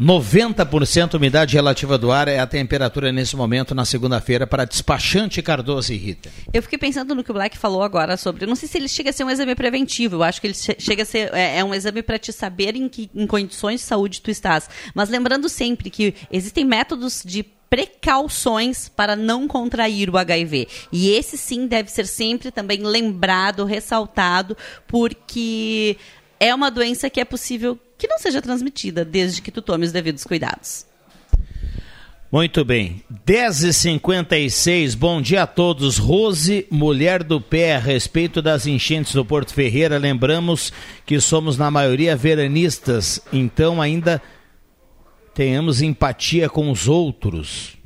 90% 0.00 1.14
umidade 1.14 1.54
relativa 1.54 1.96
do 1.96 2.10
ar 2.10 2.26
é 2.26 2.40
a 2.40 2.46
temperatura 2.46 3.12
nesse 3.12 3.36
momento 3.36 3.76
na 3.76 3.84
segunda-feira 3.84 4.44
para 4.44 4.64
despachante 4.64 5.40
Cardoso 5.40 5.92
e 5.92 5.96
Rita. 5.96 6.30
Eu 6.52 6.62
fiquei 6.62 6.76
pensando 6.76 7.14
no 7.14 7.22
que 7.22 7.30
o 7.30 7.34
Black 7.34 7.56
falou 7.56 7.80
agora 7.80 8.16
sobre. 8.16 8.44
Não 8.44 8.56
sei 8.56 8.68
se 8.68 8.76
ele 8.76 8.88
chega 8.88 9.10
a 9.10 9.12
ser 9.12 9.22
um 9.22 9.30
exame 9.30 9.54
preventivo. 9.54 10.16
Eu 10.16 10.22
acho 10.24 10.40
que 10.40 10.48
ele 10.48 10.54
chega 10.54 11.04
a 11.04 11.06
ser 11.06 11.32
é, 11.32 11.58
é 11.58 11.64
um 11.64 11.72
exame 11.72 12.02
para 12.02 12.18
te 12.18 12.32
saber 12.32 12.74
em 12.74 12.88
que 12.88 13.08
em 13.14 13.24
condições 13.24 13.80
de 13.80 13.86
saúde 13.86 14.20
tu 14.20 14.32
estás. 14.32 14.68
Mas 14.94 15.08
lembrando 15.08 15.48
sempre 15.48 15.88
que 15.90 16.12
existem 16.30 16.64
métodos 16.64 17.22
de 17.24 17.44
precauções 17.70 18.88
para 18.88 19.14
não 19.14 19.46
contrair 19.46 20.10
o 20.10 20.18
HIV. 20.18 20.66
E 20.92 21.10
esse 21.10 21.38
sim 21.38 21.68
deve 21.68 21.90
ser 21.90 22.06
sempre 22.06 22.50
também 22.50 22.82
lembrado, 22.82 23.64
ressaltado, 23.64 24.56
porque 24.88 25.96
é 26.40 26.54
uma 26.54 26.70
doença 26.70 27.08
que 27.08 27.20
é 27.20 27.24
possível 27.24 27.78
que 27.96 28.08
não 28.08 28.18
seja 28.18 28.42
transmitida, 28.42 29.04
desde 29.04 29.40
que 29.40 29.50
tu 29.50 29.62
tome 29.62 29.86
os 29.86 29.92
devidos 29.92 30.24
cuidados. 30.24 30.86
Muito 32.34 32.64
bem. 32.64 33.00
10h56, 33.24 34.96
bom 34.96 35.22
dia 35.22 35.44
a 35.44 35.46
todos. 35.46 35.98
Rose, 35.98 36.66
mulher 36.68 37.22
do 37.22 37.40
pé, 37.40 37.76
a 37.76 37.78
respeito 37.78 38.42
das 38.42 38.66
enchentes 38.66 39.14
do 39.14 39.24
Porto 39.24 39.54
Ferreira, 39.54 39.98
lembramos 39.98 40.72
que 41.06 41.20
somos 41.20 41.56
na 41.56 41.70
maioria 41.70 42.16
veranistas, 42.16 43.20
então 43.32 43.80
ainda 43.80 44.20
tenhamos 45.32 45.80
empatia 45.80 46.48
com 46.48 46.72
os 46.72 46.88
outros. 46.88 47.76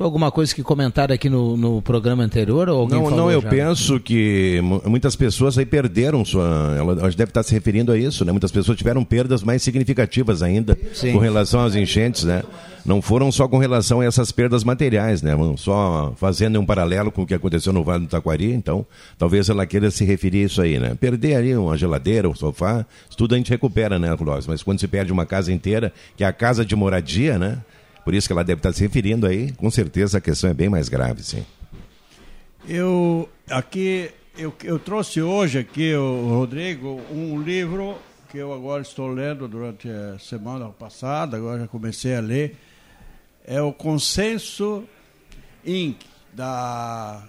Foi 0.00 0.06
alguma 0.06 0.30
coisa 0.30 0.54
que 0.54 0.62
comentaram 0.62 1.14
aqui 1.14 1.28
no, 1.28 1.58
no 1.58 1.82
programa 1.82 2.22
anterior? 2.22 2.70
Ou 2.70 2.88
não, 2.88 3.10
não, 3.10 3.30
eu 3.30 3.42
já? 3.42 3.50
penso 3.50 4.00
que 4.00 4.58
muitas 4.86 5.14
pessoas 5.14 5.58
aí 5.58 5.66
perderam 5.66 6.24
sua. 6.24 6.74
Ela 6.78 6.94
deve 7.10 7.24
estar 7.24 7.42
se 7.42 7.52
referindo 7.52 7.92
a 7.92 7.98
isso, 7.98 8.24
né? 8.24 8.32
Muitas 8.32 8.50
pessoas 8.50 8.78
tiveram 8.78 9.04
perdas 9.04 9.42
mais 9.42 9.62
significativas 9.62 10.42
ainda 10.42 10.74
Sim. 10.94 11.12
com 11.12 11.18
relação 11.18 11.60
às 11.60 11.74
enchentes, 11.74 12.24
né? 12.24 12.42
Não 12.82 13.02
foram 13.02 13.30
só 13.30 13.46
com 13.46 13.58
relação 13.58 14.00
a 14.00 14.06
essas 14.06 14.32
perdas 14.32 14.64
materiais, 14.64 15.20
né? 15.20 15.36
Só 15.58 16.14
fazendo 16.16 16.58
um 16.58 16.64
paralelo 16.64 17.12
com 17.12 17.20
o 17.20 17.26
que 17.26 17.34
aconteceu 17.34 17.70
no 17.70 17.84
Vale 17.84 18.06
do 18.06 18.08
Taquari, 18.08 18.54
então 18.54 18.86
talvez 19.18 19.50
ela 19.50 19.66
queira 19.66 19.90
se 19.90 20.02
referir 20.06 20.44
a 20.44 20.46
isso 20.46 20.62
aí, 20.62 20.78
né? 20.78 20.96
Perder 20.98 21.34
ali 21.34 21.54
uma 21.54 21.76
geladeira, 21.76 22.26
um 22.26 22.34
sofá, 22.34 22.86
isso 23.06 23.18
tudo 23.18 23.34
a 23.34 23.36
gente 23.36 23.50
recupera, 23.50 23.98
né, 23.98 24.16
Clóvis? 24.16 24.46
Mas 24.46 24.62
quando 24.62 24.80
se 24.80 24.88
perde 24.88 25.12
uma 25.12 25.26
casa 25.26 25.52
inteira, 25.52 25.92
que 26.16 26.24
é 26.24 26.26
a 26.26 26.32
casa 26.32 26.64
de 26.64 26.74
moradia, 26.74 27.38
né? 27.38 27.58
Por 28.04 28.14
isso 28.14 28.26
que 28.26 28.32
ela 28.32 28.44
deve 28.44 28.58
estar 28.58 28.72
se 28.72 28.82
referindo 28.82 29.26
aí, 29.26 29.52
com 29.52 29.70
certeza 29.70 30.18
a 30.18 30.20
questão 30.20 30.50
é 30.50 30.54
bem 30.54 30.68
mais 30.68 30.88
grave, 30.88 31.22
sim. 31.22 31.44
Eu 32.68 33.28
aqui 33.48 34.10
eu, 34.40 34.54
eu 34.64 34.78
trouxe 34.78 35.20
hoje 35.20 35.58
aqui, 35.58 35.94
o 35.94 36.28
Rodrigo, 36.28 37.00
um 37.10 37.42
livro 37.42 37.98
que 38.30 38.38
eu 38.38 38.52
agora 38.52 38.80
estou 38.80 39.08
lendo 39.08 39.46
durante 39.46 39.88
a 39.88 40.18
semana 40.18 40.68
passada, 40.68 41.36
agora 41.36 41.60
já 41.60 41.68
comecei 41.68 42.16
a 42.16 42.20
ler, 42.20 42.56
é 43.44 43.60
o 43.60 43.72
Consenso 43.72 44.84
Inc., 45.64 45.98
da, 46.32 47.24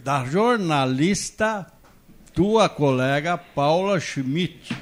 da 0.00 0.24
jornalista, 0.24 1.66
tua 2.32 2.68
colega 2.68 3.36
Paula 3.36 4.00
Schmidt. 4.00 4.74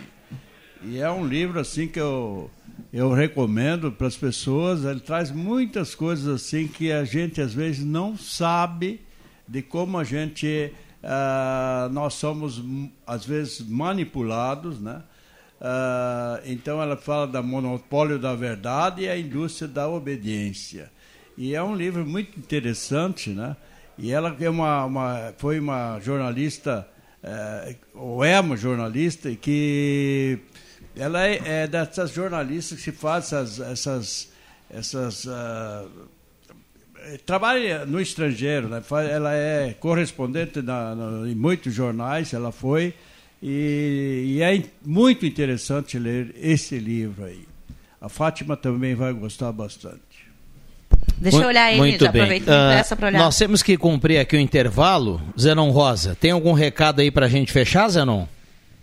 E 0.83 1.01
é 1.01 1.11
um 1.11 1.27
livro 1.27 1.59
assim 1.59 1.89
que 1.89 1.99
eu 1.99 2.49
eu 2.97 3.13
recomendo 3.13 3.93
para 3.93 4.07
as 4.07 4.17
pessoas. 4.17 4.83
Ele 4.85 5.01
traz 5.01 5.31
muitas 5.31 5.95
coisas 5.95 6.27
assim 6.27 6.67
que 6.67 6.91
a 6.91 7.05
gente 7.05 7.43
às 7.43 7.53
vezes 7.53 7.85
não 7.85 8.17
sabe 8.17 9.03
de 9.47 9.61
como 9.61 9.99
a 9.99 10.05
gente 10.05 10.73
uh, 11.03 11.93
nós 11.93 12.15
somos 12.15 12.63
às 13.07 13.27
vezes 13.27 13.61
manipulados, 13.61 14.81
né? 14.81 15.03
Uh, 15.61 16.41
então 16.47 16.81
ela 16.81 16.97
fala 16.97 17.27
da 17.27 17.43
monopólio 17.43 18.19
da 18.19 18.35
verdade 18.35 19.03
e 19.03 19.09
a 19.11 19.19
indústria 19.19 19.69
da 19.69 19.87
obediência. 19.87 20.91
E 21.37 21.55
é 21.55 21.63
um 21.63 21.77
livro 21.77 22.05
muito 22.07 22.39
interessante, 22.39 23.29
né? 23.29 23.57
E 23.99 24.11
ela 24.11 24.35
é 24.41 24.49
uma, 24.49 24.85
uma 24.87 25.35
foi 25.37 25.59
uma 25.61 26.01
jornalista, 26.01 26.89
uh, 27.23 27.77
ou 27.93 28.25
é 28.25 28.41
uma 28.41 28.57
jornalista 28.57 29.31
que 29.35 30.39
ela 30.97 31.27
é, 31.27 31.41
é 31.45 31.67
dessas 31.67 32.13
jornalistas 32.13 32.83
que 32.83 32.93
fazem 32.93 33.39
essas. 33.39 33.61
essas, 33.61 34.29
essas 34.71 35.25
uh, 35.25 35.89
trabalha 37.25 37.87
no 37.87 38.01
estrangeiro, 38.01 38.69
né? 38.69 38.83
ela 39.11 39.33
é 39.35 39.75
correspondente 39.79 40.61
na, 40.61 40.95
na, 40.95 41.29
em 41.29 41.35
muitos 41.35 41.73
jornais, 41.73 42.33
ela 42.33 42.51
foi, 42.51 42.95
e, 43.43 44.39
e, 44.39 44.43
é 44.43 44.63
muito 44.85 45.25
interessante 45.27 45.99
ler 45.99 46.35
esse 46.41 46.79
livro 46.79 47.25
aí. 47.25 47.47
A 48.01 48.09
Fátima 48.09 48.57
também 48.57 48.95
vai 48.95 49.13
gostar 49.13 49.53
bastante. 49.53 50.01
Deixa 51.19 51.39
eu 51.39 51.47
olhar 51.47 51.71
ele, 51.71 51.79
muito 51.79 52.05
já 52.05 52.13
bem. 52.13 52.41
uh, 52.41 52.97
para 52.97 53.07
olhar. 53.09 53.19
Nós 53.19 53.39
temos 53.39 53.63
que 53.63 53.77
cumprir 53.77 54.19
aqui 54.19 54.37
o 54.37 54.41
intervalo. 54.41 55.21
Zenon 55.39 55.71
Rosa, 55.71 56.17
tem 56.19 56.31
algum 56.31 56.53
recado 56.53 57.01
aí 57.01 57.11
para 57.11 57.27
a 57.27 57.29
gente 57.29 57.53
fechar, 57.53 57.89
Zenon? 57.89 58.27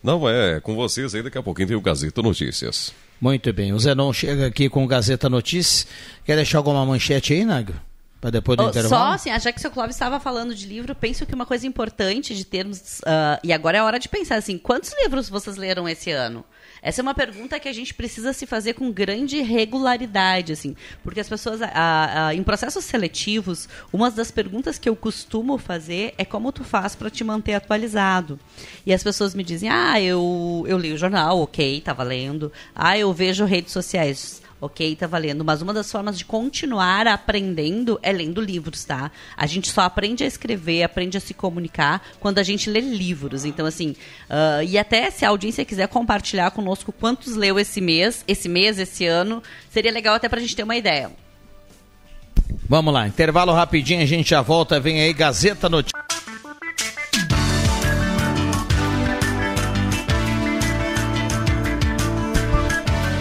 Não, 0.04 0.28
é 0.28 0.60
com 0.60 0.76
vocês 0.76 1.16
aí, 1.16 1.24
daqui 1.24 1.38
a 1.38 1.44
pouquinho 1.44 1.70
tem 1.70 1.78
o 1.78 1.82
Gazeta 1.82 2.22
Notícias. 2.22 2.94
Muito 3.22 3.54
bem, 3.54 3.72
o 3.72 3.80
Zenon 3.80 4.12
chega 4.12 4.48
aqui 4.48 4.68
com 4.68 4.84
o 4.84 4.88
Gazeta 4.88 5.30
Notícias. 5.30 5.88
Quer 6.26 6.36
deixar 6.36 6.58
alguma 6.58 6.86
manchete 6.86 7.32
aí, 7.32 7.46
Nago? 7.46 7.74
Para 8.20 8.32
depois 8.32 8.58
do 8.58 8.66
oh, 8.66 8.70
intervalo? 8.70 9.04
Só 9.04 9.14
assim, 9.14 9.40
já 9.40 9.52
que 9.52 9.60
o 9.60 9.62
seu 9.62 9.72
Clóvis 9.72 9.96
estava 9.96 10.20
falando 10.20 10.54
de 10.54 10.66
livro, 10.66 10.94
penso 10.94 11.26
que 11.26 11.34
uma 11.34 11.46
coisa 11.46 11.66
importante 11.66 12.36
de 12.36 12.46
termos. 12.46 13.00
Uh, 13.00 13.40
e 13.44 13.54
agora 13.54 13.78
é 13.78 13.84
hora 13.84 14.00
de 14.00 14.10
pensar 14.10 14.36
assim: 14.36 14.58
quantos 14.58 14.94
livros 15.02 15.30
vocês 15.30 15.56
leram 15.56 15.88
esse 15.88 16.12
ano? 16.12 16.44
Essa 16.84 17.00
é 17.00 17.04
uma 17.04 17.14
pergunta 17.14 17.58
que 17.62 17.70
a 17.70 17.74
gente 17.74 17.94
precisa 17.94 18.34
se 18.34 18.46
fazer 18.46 18.74
com 18.74 18.92
grande 18.92 19.42
regularidade, 19.42 20.52
assim, 20.52 20.76
porque 21.02 21.22
as 21.22 21.30
pessoas, 21.30 21.62
a, 21.62 22.28
a, 22.28 22.36
em 22.36 22.44
processos 22.44 22.84
seletivos, 22.84 23.70
uma 23.92 24.12
das 24.12 24.30
perguntas 24.30 24.78
que 24.78 24.90
eu 24.90 24.96
costumo 24.96 25.58
fazer 25.58 26.14
é 26.18 26.26
como 26.26 26.52
tu 26.52 26.62
faz 26.66 26.94
para 26.94 27.10
te 27.10 27.24
manter 27.24 27.54
atualizado. 27.54 28.38
E 28.86 28.94
as 28.94 29.02
pessoas 29.02 29.34
me 29.34 29.46
dizem, 29.46 29.70
ah, 29.70 30.00
eu, 30.02 30.66
eu 30.68 30.78
li 30.78 30.92
o 30.92 30.98
jornal, 30.98 31.40
ok, 31.40 31.80
tá 31.80 31.94
valendo. 31.94 32.52
Ah, 32.76 32.98
eu 32.98 33.14
vejo 33.14 33.46
redes 33.46 33.72
sociais 33.72 34.43
ok, 34.64 34.96
tá 34.96 35.08
valendo. 35.08 35.44
Mas 35.44 35.62
uma 35.62 35.74
das 35.74 35.92
formas 35.92 36.18
de 36.18 36.26
continuar 36.26 37.08
aprendendo 37.08 38.00
é 38.02 38.12
lendo 38.12 38.40
livros, 38.40 38.84
tá? 38.86 39.12
A 39.36 39.46
gente 39.46 39.70
só 39.70 39.82
aprende 39.82 40.24
a 40.24 40.28
escrever, 40.28 40.84
aprende 40.84 41.18
a 41.18 41.20
se 41.22 41.34
comunicar 41.34 42.02
quando 42.20 42.40
a 42.40 42.44
gente 42.44 42.70
lê 42.70 42.80
livros. 42.80 43.46
Então, 43.46 43.66
assim, 43.66 43.96
uh, 44.30 44.64
e 44.68 44.78
até 44.78 45.12
se 45.12 45.26
a 45.26 45.30
audiência 45.30 45.66
quiser 45.66 45.88
compartilhar 45.88 46.52
conosco 46.52 46.92
quantos 46.92 47.36
leu 47.36 47.60
esse 47.60 47.82
mês, 47.82 48.24
esse 48.28 48.48
mês, 48.48 48.80
esse 48.80 49.06
ano, 49.06 49.44
seria 49.70 49.92
legal 49.92 50.16
até 50.16 50.30
pra 50.30 50.40
gente 50.40 50.56
ter 50.56 50.64
uma 50.64 50.76
ideia. 50.76 51.12
Vamos 52.68 52.94
lá, 52.94 53.08
intervalo 53.08 53.52
rapidinho, 53.52 54.02
a 54.02 54.06
gente 54.06 54.30
já 54.30 54.42
volta. 54.42 54.80
Vem 54.80 55.02
aí, 55.02 55.14
Gazeta 55.14 55.68
Notícias. 55.68 56.23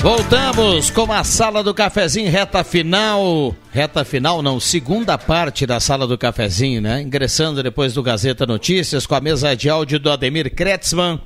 Voltamos 0.02 0.90
com 0.90 1.10
a 1.12 1.22
sala 1.22 1.62
do 1.62 1.72
cafezinho, 1.72 2.28
reta 2.28 2.64
final. 2.64 3.54
Reta 3.70 4.04
final, 4.04 4.42
não, 4.42 4.58
segunda 4.58 5.16
parte 5.16 5.64
da 5.64 5.78
sala 5.78 6.08
do 6.08 6.18
cafezinho, 6.18 6.80
né? 6.80 7.00
Ingressando 7.00 7.62
depois 7.62 7.94
do 7.94 8.02
Gazeta 8.02 8.44
Notícias 8.44 9.06
com 9.06 9.14
a 9.14 9.20
mesa 9.20 9.54
de 9.54 9.70
áudio 9.70 10.00
do 10.00 10.10
Ademir 10.10 10.52
Kretzmann. 10.52 11.20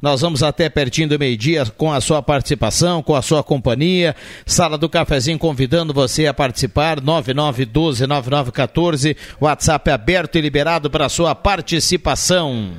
Nós 0.00 0.22
vamos 0.22 0.42
até 0.42 0.70
pertinho 0.70 1.10
do 1.10 1.18
meio-dia 1.18 1.66
com 1.76 1.92
a 1.92 2.00
sua 2.00 2.22
participação, 2.22 3.02
com 3.02 3.14
a 3.14 3.20
sua 3.20 3.44
companhia. 3.44 4.16
Sala 4.46 4.78
do 4.78 4.88
Cafezinho 4.88 5.38
convidando 5.38 5.92
você 5.92 6.26
a 6.26 6.32
participar. 6.32 6.98
9912-9914. 7.02 9.14
WhatsApp 9.38 9.90
aberto 9.90 10.38
e 10.38 10.40
liberado 10.40 10.90
para 10.90 11.10
sua 11.10 11.34
participação. 11.34 12.72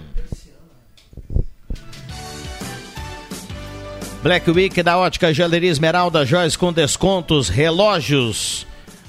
Black 4.25 4.49
Week 4.49 4.81
da 4.81 4.97
Ótica 4.97 5.31
Joalheria 5.31 5.69
Esmeralda 5.69 6.25
Joias 6.25 6.55
com 6.55 6.73
descontos, 6.73 7.47
relógios, 7.47 8.65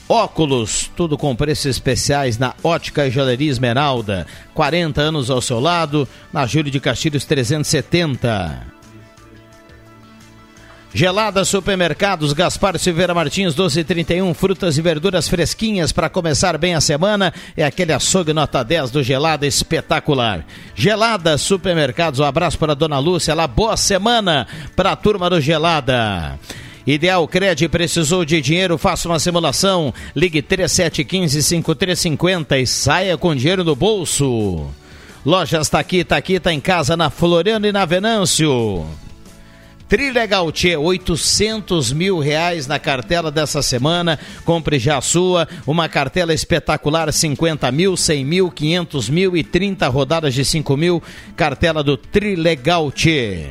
óculos, 0.07 0.91
tudo 0.95 1.17
com 1.17 1.35
preços 1.35 1.65
especiais 1.65 2.37
na 2.37 2.53
Ótica 2.63 3.11
Joalheria 3.11 3.51
Esmeralda. 3.51 4.27
40 4.53 5.01
anos 5.01 5.31
ao 5.31 5.41
seu 5.41 5.59
lado, 5.59 6.07
na 6.31 6.45
Júlio 6.45 6.71
de 6.71 6.79
Castilhos 6.79 7.25
370. 7.25 8.76
Gelada 10.97 11.45
Supermercados, 11.45 12.33
Gaspar 12.33 12.77
Silveira 12.79 13.13
Martins, 13.13 13.55
1231, 13.55 14.33
frutas 14.33 14.79
e 14.79 14.81
verduras 14.81 15.29
fresquinhas 15.29 15.93
para 15.93 16.09
começar 16.09 16.57
bem 16.57 16.75
a 16.75 16.81
semana. 16.81 17.35
É 17.55 17.67
aquele 17.67 17.93
açougue 17.93 18.33
nota 18.33 18.63
10 18.63 18.93
do 18.93 19.03
Gelada 19.03 19.47
espetacular. 19.47 20.47
Gelada 20.75 21.37
Supermercados, 21.37 22.19
um 22.19 22.25
abraço 22.25 22.59
para 22.59 22.73
a 22.73 22.75
dona 22.75 22.99
Lúcia 22.99 23.35
lá, 23.35 23.47
boa 23.47 23.77
semana 23.77 24.47
para 24.75 24.93
a 24.93 24.97
turma 24.97 25.29
do 25.29 25.39
Gelada. 25.39 26.39
Ideal 26.87 27.29
Cred 27.29 27.69
precisou 27.69 28.25
de 28.25 28.41
dinheiro, 28.41 28.79
faça 28.79 29.07
uma 29.07 29.19
simulação. 29.19 29.93
Ligue 30.15 30.41
3715-5350 30.41 32.59
e 32.59 32.67
saia 32.67 33.19
com 33.19 33.37
dinheiro 33.37 33.63
no 33.63 33.77
bolso. 33.77 34.67
Lojas 35.27 35.69
tá 35.69 35.79
aqui, 35.79 36.03
tá 36.05 36.17
aqui, 36.17 36.41
tá 36.41 36.55
em 36.55 36.61
casa 36.61 36.97
na 36.97 37.11
Floriano 37.11 37.67
e 37.67 37.73
na 37.73 37.85
Venâncio. 37.85 38.87
Trilegal 39.89 40.51
Tchê, 40.51 40.77
800 40.77 41.93
mil 41.93 42.19
reais 42.19 42.67
na 42.67 42.79
cartela 42.79 43.31
dessa 43.31 43.63
semana. 43.63 44.19
Compre 44.45 44.79
já 44.79 44.99
a 44.99 45.01
sua. 45.01 45.47
Uma 45.67 45.89
cartela 45.89 46.35
espetacular: 46.35 47.13
50 47.13 47.71
mil, 47.71 47.97
100 47.97 48.25
mil, 48.25 48.51
500 48.51 49.09
mil 49.09 49.37
e 49.37 49.45
30 49.45 49.87
rodadas 49.89 50.35
de 50.35 50.45
5 50.45 50.77
mil. 50.77 51.03
Cartela 51.37 51.85
do 51.85 51.97
Trilegal 51.97 52.91
Tchê. 52.91 53.51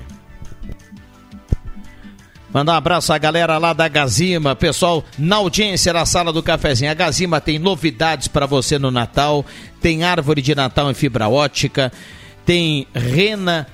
Mandar 2.55 2.73
um 2.73 2.77
abraço 2.77 3.11
à 3.11 3.17
galera 3.17 3.57
lá 3.57 3.73
da 3.73 3.87
Gazima, 3.89 4.55
pessoal 4.55 5.03
na 5.17 5.35
audiência 5.35 5.91
da 5.91 6.05
sala 6.05 6.31
do 6.31 6.41
cafezinho. 6.41 6.89
A 6.89 6.93
Gazima 6.93 7.41
tem 7.41 7.59
novidades 7.59 8.29
para 8.29 8.45
você 8.45 8.79
no 8.79 8.91
Natal. 8.91 9.45
Tem 9.81 10.03
árvore 10.03 10.41
de 10.41 10.55
Natal 10.55 10.89
em 10.89 10.93
fibra 10.93 11.27
ótica, 11.27 11.91
tem 12.45 12.87
rena 12.93 13.67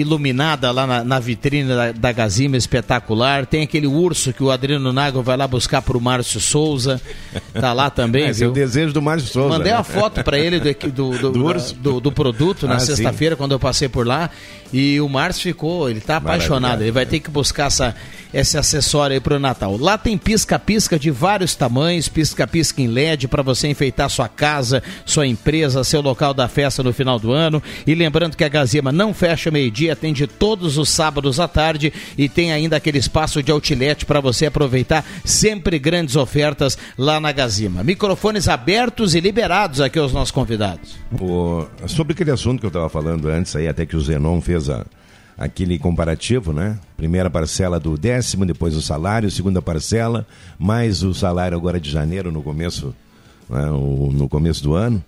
iluminada 0.00 0.70
lá 0.70 0.86
na, 0.86 1.04
na 1.04 1.18
vitrine 1.18 1.68
da, 1.68 1.92
da, 1.92 2.12
Gazima, 2.12 2.56
espetacular. 2.56 3.46
Tem 3.46 3.62
aquele 3.62 3.86
urso 3.86 4.32
que 4.32 4.42
o 4.42 4.50
Adriano 4.50 4.92
Nago 4.92 5.22
vai 5.22 5.36
lá 5.36 5.46
buscar 5.46 5.82
pro 5.82 6.00
Márcio 6.00 6.40
Souza. 6.40 7.00
Tá 7.52 7.72
lá 7.72 7.90
também. 7.90 8.28
Esse 8.30 8.44
é 8.44 8.46
o 8.46 8.52
desejo 8.52 8.92
do 8.92 9.02
Márcio 9.02 9.28
Souza. 9.28 9.58
Mandei 9.58 9.72
né? 9.72 9.78
a 9.78 9.84
foto 9.84 10.22
para 10.24 10.38
ele 10.38 10.58
do, 10.60 10.90
do, 10.90 11.18
do, 11.18 11.30
do, 11.30 11.44
urso. 11.44 11.74
do, 11.74 12.00
do 12.00 12.12
produto 12.12 12.66
na 12.66 12.76
ah, 12.76 12.80
sexta-feira, 12.80 13.36
quando 13.36 13.52
eu 13.52 13.58
passei 13.58 13.88
por 13.88 14.06
lá. 14.06 14.30
E 14.72 15.00
o 15.00 15.08
Márcio 15.08 15.42
ficou, 15.42 15.90
ele 15.90 16.00
tá 16.00 16.16
apaixonado. 16.16 16.82
Ele 16.82 16.92
vai 16.92 17.06
ter 17.06 17.20
que 17.20 17.30
buscar 17.30 17.66
essa, 17.66 17.94
esse 18.32 18.56
acessório 18.56 19.14
aí 19.14 19.20
pro 19.20 19.38
Natal. 19.38 19.76
Lá 19.76 19.98
tem 19.98 20.16
pisca-pisca 20.16 20.98
de 20.98 21.10
vários 21.10 21.54
tamanhos, 21.54 22.08
pisca-pisca 22.08 22.80
em 22.80 22.86
LED 22.86 23.28
para 23.28 23.42
você 23.42 23.68
enfeitar 23.68 24.08
sua 24.08 24.28
casa, 24.28 24.82
sua 25.04 25.26
empresa, 25.26 25.84
seu 25.84 26.00
local 26.00 26.32
da 26.32 26.48
festa 26.48 26.82
no 26.82 26.92
final 26.92 27.18
do 27.18 27.32
ano. 27.32 27.62
E 27.86 27.94
lembrando 27.94 28.36
que 28.36 28.44
a 28.44 28.48
Gazima 28.48 28.92
não 28.92 29.12
fecha 29.12 29.50
meio-dia, 29.50 29.92
atende 29.92 30.26
todos 30.26 30.78
os 30.78 30.88
sábados 30.88 31.40
à 31.40 31.48
tarde 31.48 31.92
e 32.16 32.28
tem 32.28 32.52
ainda 32.52 32.76
aquele 32.76 32.98
espaço 32.98 33.42
de 33.42 33.50
outlet 33.52 34.04
para 34.04 34.20
você 34.20 34.46
aproveitar 34.46 35.04
sempre 35.24 35.78
grandes 35.78 36.16
ofertas 36.16 36.78
lá 36.96 37.20
na 37.20 37.32
Gazima. 37.32 37.82
Microfones 37.82 38.48
abertos 38.48 39.14
e 39.14 39.20
liberados 39.20 39.80
aqui 39.80 39.98
aos 39.98 40.12
nossos 40.12 40.30
convidados. 40.30 40.96
O, 41.20 41.66
sobre 41.86 42.12
aquele 42.12 42.30
assunto 42.30 42.60
que 42.60 42.66
eu 42.66 42.68
estava 42.68 42.88
falando 42.88 43.28
antes 43.28 43.54
aí, 43.56 43.68
até 43.68 43.84
que 43.84 43.96
o 43.96 44.00
Zenon 44.00 44.40
fez 44.40 44.68
a, 44.68 44.84
aquele 45.40 45.78
comparativo, 45.78 46.52
né? 46.52 46.78
Primeira 46.98 47.30
parcela 47.30 47.80
do 47.80 47.96
décimo, 47.96 48.44
depois 48.44 48.76
o 48.76 48.82
salário, 48.82 49.30
segunda 49.30 49.62
parcela, 49.62 50.26
mais 50.58 51.02
o 51.02 51.14
salário 51.14 51.56
agora 51.56 51.80
de 51.80 51.90
janeiro 51.90 52.30
no 52.30 52.42
começo, 52.42 52.94
né? 53.48 53.70
o, 53.70 54.10
no 54.12 54.28
começo 54.28 54.62
do 54.62 54.74
ano. 54.74 55.02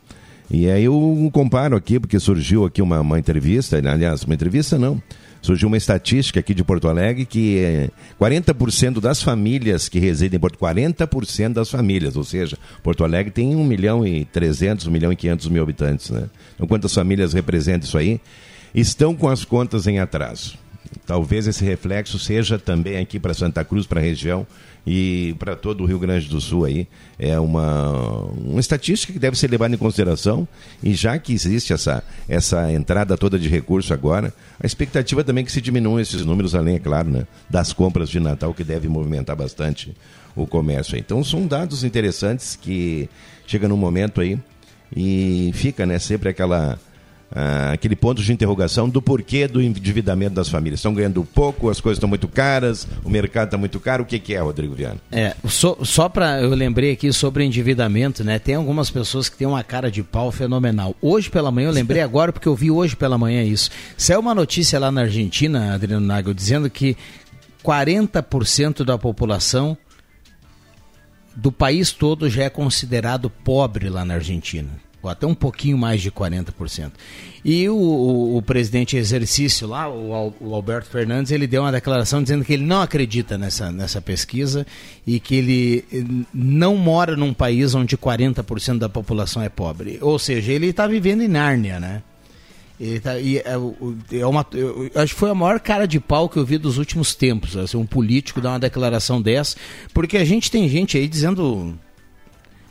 E 0.51 0.71
aí 0.71 0.85
eu 0.85 1.31
comparo 1.35 1.77
aqui, 1.77 2.01
porque 2.01 2.19
surgiu 2.19 2.65
aqui 2.65 2.81
uma, 2.81 3.01
uma 3.01 3.19
entrevista, 3.19 3.77
aliás, 3.77 4.23
uma 4.25 4.35
entrevista 4.35 4.79
não, 4.79 5.03
surgiu 5.43 5.69
uma 5.69 5.77
estatística 5.77 6.41
aqui 6.41 6.55
de 6.55 6.65
Porto 6.65 6.89
Alegre 6.89 7.27
que 7.27 7.59
é 7.59 7.91
40% 8.19 9.01
das 9.01 9.23
famílias 9.23 9.87
que 9.87 9.99
residem 9.99 10.39
em 10.39 10.41
Porto 10.41 10.59
40% 10.59 11.53
das 11.53 11.71
famílias, 11.71 12.17
ou 12.17 12.25
seja, 12.25 12.57
Porto 12.83 13.05
Alegre 13.05 13.31
tem 13.31 13.55
1 13.55 13.65
milhão 13.65 14.07
e 14.07 14.25
300, 14.25 14.87
1 14.87 14.91
milhão 14.91 15.13
e 15.13 15.17
500 15.17 15.49
mil 15.49 15.63
habitantes, 15.63 16.09
né? 16.09 16.25
Então 16.55 16.67
quantas 16.67 16.95
famílias 16.95 17.35
representam 17.35 17.87
isso 17.87 17.99
aí? 17.99 18.19
Estão 18.75 19.15
com 19.15 19.29
as 19.29 19.45
contas 19.45 19.87
em 19.87 19.99
atraso. 19.99 20.59
Talvez 21.07 21.47
esse 21.47 21.65
reflexo 21.65 22.19
seja 22.19 22.59
também 22.59 22.99
aqui 22.99 23.19
para 23.19 23.35
Santa 23.35 23.65
Cruz, 23.65 23.87
para 23.87 24.01
a 24.01 24.03
região 24.03 24.47
e 24.87 25.35
para 25.39 25.57
todo 25.57 25.83
o 25.83 25.87
Rio 25.87 25.99
Grande 25.99 26.29
do 26.29 26.41
Sul 26.41 26.65
aí. 26.65 26.87
É 27.19 27.39
uma, 27.41 28.23
uma 28.37 28.61
estatística 28.61 29.13
que 29.13 29.19
deve 29.19 29.37
ser 29.37 29.51
levada 29.51 29.75
em 29.75 29.79
consideração 29.79 30.47
e 30.83 30.95
já 30.95 31.19
que 31.19 31.33
existe 31.33 31.73
essa, 31.73 32.05
essa 32.29 32.71
entrada 32.73 33.17
toda 33.17 33.39
de 33.39 33.49
recurso 33.49 33.93
agora, 33.93 34.33
a 34.61 34.67
expectativa 34.67 35.25
também 35.25 35.43
é 35.43 35.45
que 35.45 35.53
se 35.53 35.61
diminuam 35.61 35.99
esses 35.99 36.25
números, 36.25 36.55
além, 36.55 36.77
é 36.77 36.79
claro, 36.79 37.09
né, 37.09 37.27
das 37.49 37.73
compras 37.73 38.09
de 38.09 38.21
Natal, 38.21 38.53
que 38.55 38.65
deve 38.65 38.89
movimentar 38.89 39.37
bastante 39.37 39.95
o 40.37 40.47
comércio. 40.47 40.97
Então 40.97 41.23
são 41.25 41.47
dados 41.47 41.85
interessantes 41.85 42.57
que 42.57 43.09
chega 43.47 43.69
num 43.69 43.77
momento 43.77 44.21
aí 44.21 44.39
e 44.95 45.51
fica 45.55 45.87
né, 45.87 45.99
sempre 45.99 46.29
aquela 46.29 46.79
ah, 47.35 47.73
aquele 47.73 47.97
ponto 47.97 48.23
de 48.23 48.31
interrogação 48.31 48.89
do 48.89 49.01
porquê 49.01 49.49
do 49.49 49.63
endividamento 49.63 50.35
das 50.35 50.49
famílias. 50.49 50.81
Estão 50.81 50.93
ganhando 50.93 51.25
pouco, 51.25 51.71
as 51.71 51.81
coisas 51.81 51.97
estão 51.97 52.09
muito 52.09 52.29
caras, 52.29 52.87
o 53.03 53.09
mercado 53.09 53.47
está 53.47 53.59
muito 53.59 53.81
caro. 53.81 54.03
O 54.03 54.07
que, 54.07 54.19
que, 54.19 54.35
é, 54.35 54.41
Rodrigo 54.41 54.75
Viana? 54.75 54.99
É, 55.11 55.35
só, 55.49 55.79
só 55.83 56.09
para 56.11 56.43
eu 56.43 56.51
lembrei 56.51 56.93
aqui 56.93 57.11
sobre 57.11 57.45
endividamento, 57.45 58.23
né? 58.23 58.39
Tem 58.39 58.55
algumas 58.55 58.91
pessoas 58.91 59.31
que 59.31 59.37
têm 59.37 59.47
uma 59.47 59.65
cara 59.65 59.91
de 59.91 60.03
pau 60.03 60.31
fenomenal. 60.31 60.95
Hoje 61.01 61.31
pela 61.31 61.51
manhã, 61.51 61.69
eu 61.69 61.73
lembrei 61.73 62.01
agora 62.03 62.33
porque 62.33 62.49
eu 62.49 62.55
vi 62.55 62.71
hoje 62.71 62.95
pela 62.95 63.17
manhã 63.17 63.43
isso. 63.43 63.71
Saiu 63.97 64.21
uma 64.21 64.35
notícia 64.35 64.79
lá 64.79 64.93
na 64.93 65.03
Argentina, 65.03 65.75
Adriano 65.75 66.07
Nagel, 66.07 66.35
dizendo 66.35 66.69
que 66.69 66.97
40% 67.65 68.85
da 68.85 68.99
população 68.99 69.77
do 71.35 71.51
país 71.51 71.93
todo 71.93 72.29
já 72.29 72.45
é 72.45 72.51
considerado 72.51 73.31
pobre 73.31 73.89
lá 73.89 74.05
na 74.05 74.15
Argentina 74.15 74.69
ou 75.03 75.11
até 75.11 75.27
um 75.27 75.35
pouquinho 75.35 75.77
mais 75.77 76.01
de 76.01 76.11
40%. 76.11 76.93
E 77.45 77.69
o, 77.69 77.75
o, 77.75 78.37
o 78.37 78.43
presidente 78.43 78.97
exercício 78.97 79.67
lá, 79.67 79.89
o, 79.89 80.33
o, 80.41 80.55
Alberto 80.55 80.89
Fernandes, 80.89 81.33
ele 81.33 81.47
deu 81.47 81.63
uma 81.63 81.73
declaração 81.73 82.23
dizendo 82.23 82.45
que 82.45 82.53
ele 82.53 82.65
não 82.65 82.81
acredita 82.81 83.37
nessa, 83.37 83.73
nessa 83.73 84.01
pesquisa 84.01 84.65
e 85.05 85.19
que 85.19 85.35
ele 85.35 85.85
não 86.33 86.77
mora 86.77 87.17
num 87.17 87.35
país 87.35 87.75
onde 87.75 87.97
40% 87.97 88.79
da 88.79 88.89
população 88.89 89.43
é 89.43 89.49
pobre. 89.49 89.99
Ou 90.01 90.19
seja, 90.19 90.53
ele 90.53 90.69
está 90.69 90.87
vivendo 90.87 91.23
em 91.23 91.29
Nárnia, 91.29 91.81
né? 91.81 92.03
Ele 92.81 92.99
tá, 92.99 93.19
e 93.19 93.39
é, 93.39 93.53
é 94.13 94.27
uma, 94.27 94.47
eu, 94.53 94.91
acho 94.95 95.15
que 95.15 95.21
foi 95.21 95.31
a 95.31 95.35
maior 95.35 95.61
cara 95.61 95.87
de 95.87 96.01
pau 96.01 96.29
que 96.29 96.37
eu 96.37 96.45
vi 96.45 96.59
dos 96.59 96.79
últimos 96.79 97.15
tempos. 97.15 97.57
Assim, 97.57 97.77
um 97.77 97.87
político 97.87 98.41
dar 98.41 98.51
uma 98.51 98.59
declaração 98.59 99.21
dessa, 99.21 99.57
porque 99.93 100.17
a 100.17 100.25
gente 100.25 100.51
tem 100.51 100.69
gente 100.69 100.97
aí 100.97 101.07
dizendo 101.07 101.79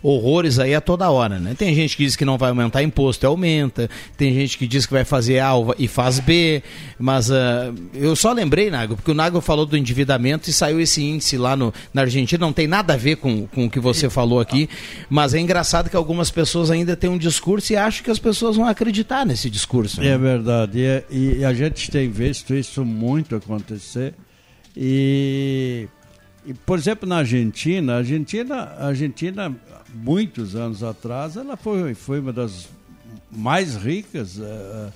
horrores 0.04 0.60
aí 0.60 0.74
a 0.74 0.82
toda 0.82 1.10
hora, 1.10 1.40
né? 1.40 1.54
Tem 1.58 1.74
gente 1.76 1.96
que 1.96 2.04
diz 2.04 2.16
que 2.16 2.26
não 2.26 2.38
vai 2.38 2.50
aumentar 2.50 2.82
imposto 2.82 3.26
aumenta, 3.28 3.90
tem 4.18 4.34
gente 4.34 4.58
que 4.58 4.68
diz 4.68 4.86
que 4.86 4.94
vai 4.94 5.04
fazer 5.04 5.40
A 5.40 5.52
e 5.78 5.88
faz 5.88 6.20
B, 6.20 6.64
mas 6.98 7.30
uh, 7.30 7.74
eu 7.94 8.16
só 8.16 8.32
lembrei, 8.32 8.70
Nago, 8.70 8.96
porque 8.96 9.12
o 9.12 9.14
Nago 9.14 9.42
falou 9.42 9.66
do 9.66 9.78
endividamento 9.78 10.50
e 10.50 10.54
saiu 10.54 10.80
esse 10.80 11.04
índice 11.04 11.38
lá 11.38 11.56
no, 11.56 11.74
na 11.94 12.02
Argentina, 12.02 12.46
não 12.46 12.54
tem 12.54 12.68
nada 12.68 12.94
a 12.94 12.98
ver 12.98 13.18
com, 13.18 13.48
com 13.48 13.66
o 13.66 13.70
que 13.70 13.80
você 13.80 14.10
falou 14.10 14.40
aqui, 14.40 14.70
mas 15.10 15.34
é 15.34 15.40
engraçado 15.40 15.90
que 15.90 15.96
algumas 15.96 16.32
pessoas 16.32 16.72
ainda 16.72 16.96
têm 16.96 17.10
um 17.10 17.18
discurso 17.18 17.74
e 17.74 17.78
acham 17.78 18.04
que 18.04 18.12
as 18.12 18.20
pessoas 18.20 18.56
vão 18.56 18.66
acreditar 18.66 19.26
nesse 19.26 19.50
discurso. 19.50 20.02
Né? 20.02 20.08
É 20.08 20.18
verdade, 20.18 20.80
e, 21.10 21.38
e 21.40 21.46
a 21.46 21.54
gente 21.54 21.92
tem 21.92 22.10
visto 22.10 22.54
isso 22.54 22.84
muito 22.84 23.36
acontecer 23.36 24.14
e... 24.76 25.88
E, 26.46 26.54
por 26.54 26.78
exemplo, 26.80 27.08
na 27.08 27.18
Argentina, 27.18 27.98
Argentina, 27.98 28.76
Argentina 28.80 29.56
muitos 29.94 30.56
anos 30.56 30.82
atrás, 30.84 31.36
ela 31.38 31.56
foi, 31.56 31.94
foi 31.94 32.20
uma 32.20 32.34
das 32.34 32.68
mais 33.32 33.76
ricas 33.76 34.38
uh, 34.38 34.92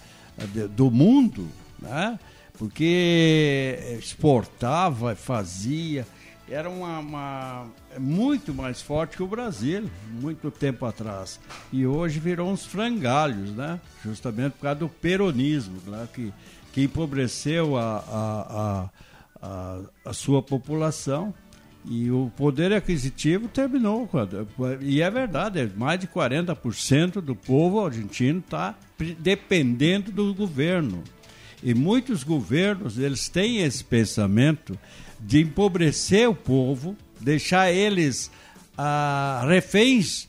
do 0.69 0.89
mundo, 0.89 1.47
né? 1.79 2.17
porque 2.58 3.77
exportava, 3.99 5.15
fazia, 5.15 6.08
era 6.49 6.69
uma, 6.69 6.99
uma- 6.99 7.65
é 7.93 7.99
muito 7.99 8.53
mais 8.53 8.81
forte 8.81 9.17
que 9.17 9.23
o 9.23 9.27
Brasil, 9.27 9.89
muito 10.21 10.49
tempo 10.51 10.86
atrás. 10.86 11.39
E 11.71 11.86
hoje 11.86 12.19
virou 12.19 12.49
uns 12.51 12.65
frangalhos, 12.65 13.51
né? 13.51 13.79
Justamente 14.03 14.53
por 14.53 14.62
causa 14.62 14.79
do 14.79 14.89
peronismo, 14.89 15.79
né? 15.88 16.08
que, 16.13 16.31
que 16.71 16.84
empobreceu 16.84 17.77
a, 17.77 17.97
a, 17.97 18.41
a, 18.84 18.89
a, 19.41 19.80
a 20.06 20.13
sua 20.13 20.41
população. 20.41 21.34
E 21.88 22.10
o 22.10 22.32
poder 22.36 22.74
aquisitivo 22.74 23.48
terminou. 23.48 24.10
E 24.82 25.04
é 25.04 25.12
verdade, 25.12 25.71
mais 25.78 26.00
de 26.00 26.08
40% 26.08 27.21
do 27.21 27.36
povo 27.36 27.86
argentino 27.86 28.39
está 28.39 28.76
dependendo 29.19 30.12
do 30.12 30.34
governo. 30.34 31.04
E 31.62 31.76
muitos 31.76 32.24
governos, 32.24 32.98
eles 32.98 33.30
têm 33.30 33.60
esse 33.60 33.84
pensamento 33.84 34.78
de 35.19 35.41
empobrecer 35.41 36.28
o 36.28 36.34
povo, 36.34 36.95
deixar 37.19 37.71
eles 37.71 38.32
ah, 38.78 39.45
reféns 39.48 40.28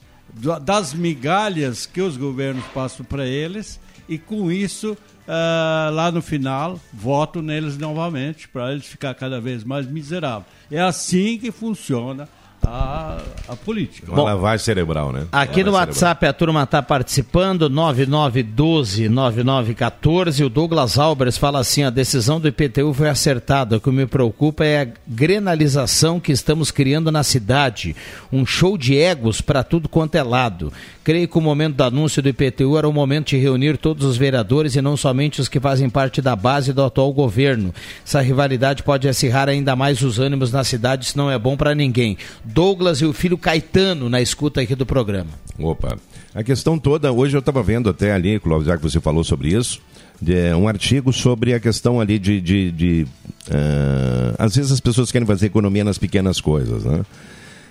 das 0.63 0.93
migalhas 0.93 1.87
que 1.87 2.01
os 2.01 2.17
governos 2.17 2.65
passam 2.67 3.05
para 3.05 3.27
eles 3.27 3.81
e 4.09 4.19
com 4.19 4.51
isso, 4.53 4.97
ah, 5.29 5.91
lá 5.93 6.11
no 6.11 6.23
final, 6.23 6.81
voto 6.93 7.43
neles 7.43 7.77
novamente 7.77 8.49
para 8.49 8.73
eles 8.73 8.87
ficar 8.87 9.15
cada 9.15 9.41
vez 9.41 9.65
mais 9.65 9.87
miseráveis. 9.87 10.47
É 10.71 10.81
assim 10.81 11.39
que 11.39 11.51
funciona 11.51 12.29
a, 12.67 13.19
a 13.49 13.55
política. 13.55 14.11
Uma 14.11 14.25
lavagem 14.25 14.65
cerebral, 14.65 15.13
né? 15.13 15.29
Aqui 15.31 15.63
no 15.63 15.71
WhatsApp 15.73 16.25
a 16.27 16.33
turma 16.33 16.65
está 16.65 16.83
participando, 16.83 17.71
9912-9914. 17.71 20.45
O 20.45 20.49
Douglas 20.49 20.99
Albers 20.99 21.39
fala 21.39 21.61
assim: 21.61 21.85
a 21.85 21.91
decisão 21.91 22.41
do 22.41 22.49
IPTU 22.49 22.93
foi 22.93 23.09
acertada. 23.09 23.77
O 23.77 23.81
que 23.81 23.89
me 23.91 24.05
preocupa 24.05 24.65
é 24.65 24.83
a 24.83 24.89
grenalização 25.07 26.19
que 26.19 26.33
estamos 26.33 26.73
criando 26.73 27.13
na 27.13 27.23
cidade. 27.23 27.95
Um 28.33 28.45
show 28.45 28.77
de 28.77 28.99
egos 28.99 29.41
para 29.41 29.63
tudo 29.63 29.89
quanto 29.89 30.17
é 30.17 30.25
lado. 30.25 30.73
Creio 31.05 31.29
que 31.29 31.39
o 31.39 31.41
momento 31.41 31.77
do 31.77 31.85
anúncio 31.85 32.21
do 32.21 32.29
IPTU 32.29 32.77
era 32.77 32.89
o 32.89 32.93
momento 32.93 33.29
de 33.29 33.37
reunir 33.37 33.77
todos 33.77 34.05
os 34.05 34.17
vereadores 34.17 34.75
e 34.75 34.83
não 34.83 34.97
somente 34.97 35.41
os 35.41 35.49
que 35.49 35.61
fazem 35.61 35.89
parte 35.89 36.21
da 36.21 36.35
base 36.35 36.73
do 36.73 36.83
atual 36.83 37.13
governo. 37.13 37.73
Essa 38.05 38.21
rivalidade 38.21 38.83
pode 38.83 39.09
acirrar 39.09 39.49
ainda 39.49 39.77
mais 39.77 40.03
os 40.03 40.19
ânimos 40.19 40.51
na 40.51 40.65
cidade, 40.65 41.05
isso 41.05 41.17
não 41.17 41.31
é 41.31 41.39
bom 41.39 41.57
para 41.57 41.77
ninguém. 41.77 42.19
Douglas 42.57 43.03
e 43.03 43.05
o 43.05 43.13
filho 43.13 43.37
Caetano 43.37 44.09
na 44.09 44.19
escuta 44.19 44.63
aqui 44.63 44.75
do 44.75 44.87
programa. 44.87 45.29
Opa. 45.59 45.99
A 46.35 46.43
questão 46.43 46.79
toda, 46.79 47.13
hoje 47.13 47.37
eu 47.37 47.41
estava 47.41 47.63
vendo 47.63 47.91
até 47.91 48.13
ali, 48.13 48.41
Cláudio, 48.41 48.69
já 48.69 48.79
que 48.79 48.83
você 48.83 48.99
falou 48.99 49.23
sobre 49.23 49.49
isso, 49.55 49.79
de, 50.21 50.55
um 50.55 50.67
artigo 50.67 51.13
sobre 51.13 51.53
a 51.53 51.61
questão 51.61 52.01
ali 52.01 52.19
de. 52.19 52.41
de, 52.41 52.71
de, 52.73 53.07
ah, 53.51 54.35
às 54.39 54.57
vezes 54.57 54.73
as 54.73 54.81
pessoas 54.81 55.13
querem 55.13 55.27
fazer 55.27 55.45
economia 55.47 55.85
nas 55.85 55.99
pequenas 55.99 56.41
coisas, 56.41 56.83
né? 56.83 57.05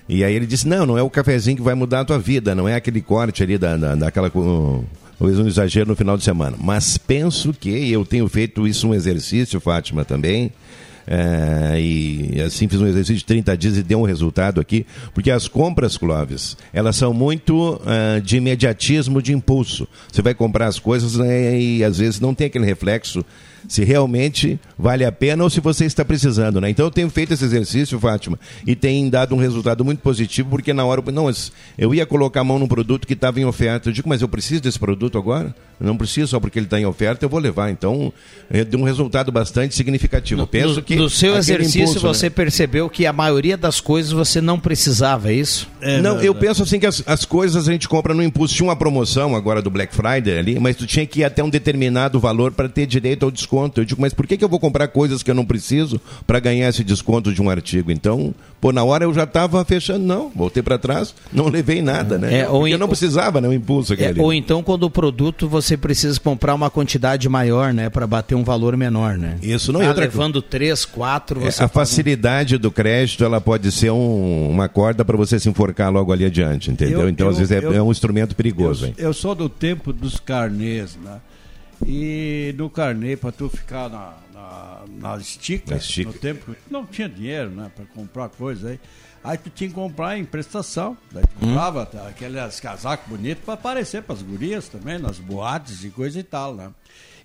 E 0.08 0.24
aí 0.24 0.36
ele 0.36 0.45
disse: 0.45 0.67
não, 0.67 0.86
não 0.86 0.98
é 1.00 1.02
o 1.02 1.10
cafezinho 1.10 1.58
que 1.58 1.63
vai 1.63 1.74
mudar 1.74 2.02
a 2.02 2.06
tua 2.06 2.19
vida, 2.19 2.54
não 2.54 2.69
é 2.69 2.76
aquele 2.76 3.02
corte 3.02 3.41
ali 3.41 3.58
da, 3.58 3.76
da, 3.76 3.95
daquela. 3.95 4.30
co- 4.30 4.84
Talvez 5.17 5.39
um 5.39 5.48
exagero 5.48 5.88
no 5.89 5.95
final 5.95 6.15
de 6.17 6.24
semana. 6.26 6.58
Mas 6.62 6.98
penso 6.98 7.54
que, 7.54 7.89
eu 7.89 8.06
tenho 8.06 8.28
feito 8.28 8.67
isso 8.67 8.88
um 8.89 8.93
exercício, 8.93 9.60
Fátima, 9.62 10.04
também. 10.06 10.52
É, 11.08 11.80
e 11.80 12.41
assim 12.41 12.68
fiz 12.68 12.82
um 12.82 12.88
exercício 12.88 13.18
de 13.18 13.26
30 13.26 13.58
dias 13.58 13.78
e 13.78 13.84
deu 13.84 14.00
um 14.00 14.06
resultado 14.06 14.60
aqui, 14.60 14.86
porque 15.13 15.32
as 15.32 15.48
compras, 15.48 15.98
Clóvis, 15.98 16.58
elas 16.74 16.96
são 16.96 17.13
muito 17.13 17.80
ah, 17.86 18.20
de 18.20 18.38
imediatismo, 18.38 19.22
de 19.22 19.34
impulso. 19.34 19.88
Você 20.12 20.22
vai 20.22 20.34
comprar 20.34 20.68
as 20.68 20.80
coisas 20.80 21.15
né, 21.15 21.60
e 21.60 21.84
às 21.84 21.98
vezes 21.98 22.20
não 22.20 22.34
tem 22.34 22.48
aquele 22.48 22.65
reflexo 22.65 23.26
se 23.67 23.84
realmente 23.84 24.60
vale 24.78 25.06
a 25.06 25.12
pena 25.12 25.43
ou 25.43 25.49
se 25.49 25.60
você 25.60 25.86
está 25.86 26.04
precisando, 26.04 26.60
né? 26.62 26.69
Então 26.69 26.86
eu 26.86 26.91
tenho 26.91 27.10
feito 27.10 27.34
esse 27.34 27.43
exercício, 27.43 27.99
Fátima, 27.99 28.39
e 28.65 28.75
tem 28.75 29.10
dado 29.10 29.34
um 29.36 29.38
resultado 29.38 29.84
muito 29.84 29.99
positivo, 29.99 30.49
porque 30.49 30.73
na 30.73 30.86
hora, 30.86 31.01
não, 31.12 31.32
eu 31.78 31.93
ia 31.93 32.06
colocar 32.06 32.41
a 32.41 32.43
mão 32.43 32.60
num 32.60 32.67
produto 32.67 33.08
que 33.08 33.13
estava 33.13 33.39
em 33.39 33.45
oferta. 33.45 33.89
Eu 33.89 33.93
digo, 33.93 34.10
mas 34.10 34.21
eu 34.21 34.28
preciso 34.28 34.62
desse 34.62 34.80
produto 34.80 35.17
agora? 35.17 35.54
Não 35.80 35.97
preciso, 35.97 36.30
só 36.30 36.39
porque 36.39 36.58
ele 36.58 36.67
está 36.67 36.80
em 36.80 36.86
oferta, 36.86 37.25
eu 37.25 37.30
vou 37.30 37.39
levar. 37.39 37.69
Então, 37.69 38.13
é, 38.49 38.63
deu 38.63 38.80
um 38.80 38.84
resultado 38.84 39.32
bastante 39.32 39.75
significativo. 39.75 40.47
Penso 40.47 40.75
no, 40.75 40.82
que 40.82 40.95
no 40.95 41.10
seu 41.10 41.36
exercício 41.36 41.82
impulso, 41.82 42.06
né? 42.06 42.13
você 42.13 42.30
percebeu 42.30 42.89
que 42.89 43.06
a 43.06 43.12
maioria 43.12 43.58
das 43.58 43.82
coisas 43.82 44.12
você 44.12 44.39
não 44.39 44.58
precisava, 44.58 45.32
é 45.32 45.36
isso? 45.36 45.67
não, 46.01 46.21
eu 46.21 46.34
penso 46.34 46.63
assim 46.63 46.80
que 46.80 46.86
as, 46.86 47.04
as 47.06 47.25
coisas 47.25 47.67
a 47.67 47.71
gente 47.71 47.89
compra 47.89 48.13
no 48.13 48.23
impulso. 48.23 48.56
Tinha 48.56 48.67
uma 48.67 48.75
promoção 48.75 49.36
agora 49.36 49.62
do 49.62 49.69
Black 49.69 49.93
Friday 49.93 50.38
ali, 50.38 50.60
mas 50.60 50.78
tu 50.78 50.88
tinha 50.88 51.06
que 51.06 51.19
ir 51.19 51.23
até 51.25 51.43
um 51.43 51.49
determinado 51.49 52.19
valor 52.19 52.51
para 52.54 52.69
ter 52.69 52.86
direito 52.86 53.23
ao 53.23 53.32
desconto. 53.32 53.55
Eu 53.80 53.86
digo, 53.86 54.02
mas 54.02 54.13
por 54.13 54.26
que, 54.28 54.38
que 54.38 54.44
eu 54.44 54.50
vou 54.50 54.60
comprar 54.60 54.88
coisas 54.88 55.22
que 55.24 55.30
eu 55.32 55.36
não 55.36 55.46
preciso 55.46 56.00
para 56.28 56.39
ganhar 56.39 56.70
esse 56.70 56.84
desconto 56.84 57.34
de 57.34 57.41
um 57.41 57.50
artigo? 57.50 57.91
Então, 57.91 58.34
pô, 58.60 58.72
na 58.72 58.84
hora 58.84 59.04
eu 59.06 59.13
já 59.13 59.24
estava 59.24 59.63
fechando, 59.65 60.06
não, 60.06 60.30
voltei 60.36 60.62
para 60.63 60.78
trás, 60.78 61.13
não 61.32 61.48
levei 61.48 61.82
nada, 61.82 62.18
né? 62.18 62.39
É, 62.41 62.50
ou 62.50 62.68
eu 62.68 62.78
não 62.78 62.88
precisava, 62.88 63.39
né? 63.39 63.48
O 63.48 63.54
impulso 63.54 63.94
É, 63.94 63.96
aquele. 63.96 64.20
ou 64.22 64.34
então 64.34 64.62
quando 64.63 64.84
o 64.84 64.89
produto 64.89 65.48
você 65.48 65.78
precisa 65.78 66.20
comprar 66.20 66.54
uma 66.54 66.70
quantidade 66.70 67.28
maior, 67.30 67.74
né, 67.74 67.89
para 67.89 68.06
bater 68.08 68.36
um 68.36 68.44
valor 68.44 68.76
menor, 68.76 69.18
né? 69.18 69.38
Isso 69.41 69.72
não 69.72 69.82
ah, 69.82 69.86
é 69.86 69.88
outra 69.89 70.04
levando 70.04 70.41
três, 70.41 70.86
quatro, 70.86 71.41
É, 71.46 71.50
a 71.60 71.65
um- 71.65 71.70
facilidade 71.70 72.58
do 72.58 72.72
crédito 72.72 73.24
ela 73.24 73.39
pode 73.39 73.72
ser 73.72 73.91
um- 73.91 74.50
uma 74.50 74.68
corda 74.68 75.04
para 75.06 75.15
você 75.18 75.39
se 75.39 75.48
enforcar 75.50 75.91
logo 75.91 76.12
ali 76.12 76.26
adiante, 76.26 76.72
entendeu? 76.72 77.02
Eu- 77.02 77.10
então, 77.10 77.28
às 77.28 77.36
eu- 77.36 77.39
vezes, 77.46 77.52
é, 77.52 77.65
eu- 77.65 77.74
é 77.74 77.82
um 77.82 77.91
instrumento 77.91 78.36
perigoso. 78.36 78.86
Eu, 78.86 78.89
hein? 78.89 78.96
eu 78.98 79.13
sou 79.13 79.36
do 79.36 79.48
tempo 79.48 79.94
dos 79.94 80.20
carnês, 80.20 80.98
né? 81.04 81.18
E 81.85 82.53
no 82.57 82.69
carnê, 82.69 83.15
para 83.17 83.31
tu 83.31 83.49
ficar 83.49 83.89
na, 83.89 84.13
na, 84.33 84.79
na 84.88 85.17
estica, 85.17 85.71
Na 85.71 85.77
estica. 85.77 86.09
no 86.11 86.17
tempo 86.17 86.53
que 86.53 86.71
não 86.71 86.85
tinha 86.85 87.09
dinheiro, 87.09 87.49
né? 87.49 87.71
Para 87.75 87.85
comprar 87.85 88.29
coisa 88.29 88.69
aí. 88.69 88.79
Aí 89.23 89.38
tu 89.39 89.49
tinha 89.49 89.67
que 89.69 89.73
comprar 89.75 90.17
em 90.19 90.23
prestação. 90.25 90.95
Daí 91.11 91.23
tu 91.23 91.29
Hum. 91.45 91.47
comprava 91.49 91.85
tá, 91.85 92.07
aqueles 92.07 92.59
casacos 92.59 93.07
bonitos 93.09 93.43
para 93.43 93.55
aparecer 93.55 94.03
para 94.03 94.13
as 94.15 94.21
gurias 94.21 94.67
também, 94.67 94.99
nas 94.99 95.17
boates 95.17 95.83
e 95.83 95.89
coisa 95.89 96.19
e 96.19 96.23
tal, 96.23 96.53
né? 96.55 96.69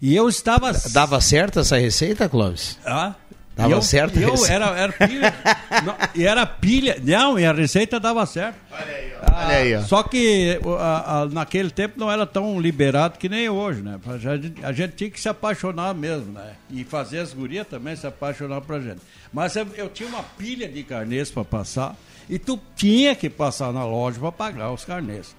E 0.01 0.17
eu 0.17 0.27
estava... 0.29 0.73
Dava 0.93 1.21
certo 1.21 1.61
essa 1.61 1.77
receita, 1.79 2.27
Clóvis? 2.27 2.79
Ah, 2.87 3.15
Dava 3.57 3.73
eu, 3.73 3.83
certo 3.83 4.19
Eu 4.19 4.33
isso? 4.35 4.47
era, 4.47 4.67
era 4.79 4.93
pilha. 4.93 5.35
não, 5.85 5.95
e 6.15 6.27
era 6.27 6.47
pilha. 6.47 6.97
Não, 7.03 7.39
e 7.39 7.45
a 7.45 7.53
receita 7.53 8.01
dava 8.01 8.25
certo. 8.25 8.57
Ah, 8.73 9.45
Olha 9.47 9.57
aí, 9.57 9.77
ó. 9.77 9.83
Só 9.83 10.03
que 10.03 10.59
a- 10.79 11.21
a- 11.23 11.27
naquele 11.27 11.71
tempo 11.71 11.99
não 12.01 12.11
era 12.11 12.25
tão 12.27 12.59
liberado 12.61 13.19
que 13.19 13.29
nem 13.29 13.49
hoje, 13.51 13.83
né? 13.83 13.99
A 14.07 14.17
gente, 14.17 14.65
a 14.65 14.73
gente 14.73 14.93
tinha 14.95 15.11
que 15.11 15.21
se 15.21 15.29
apaixonar 15.29 15.95
mesmo, 15.95 16.33
né? 16.33 16.53
E 16.71 16.85
fazer 16.85 17.19
as 17.19 17.35
gurias 17.35 17.67
também 17.67 17.95
se 17.97 18.07
apaixonar 18.07 18.61
pra 18.63 18.79
gente. 18.81 19.01
Mas 19.33 19.55
eu, 19.57 19.67
eu 19.77 19.89
tinha 19.91 20.09
uma 20.09 20.23
pilha 20.23 20.67
de 20.69 20.83
carnês 20.83 21.31
para 21.31 21.45
passar 21.45 21.95
e 22.31 22.39
tu 22.39 22.59
tinha 22.75 23.15
que 23.15 23.29
passar 23.29 23.73
na 23.73 23.85
loja 23.85 24.19
para 24.19 24.33
pagar 24.33 24.73
os 24.73 24.85
carnês. 24.85 25.37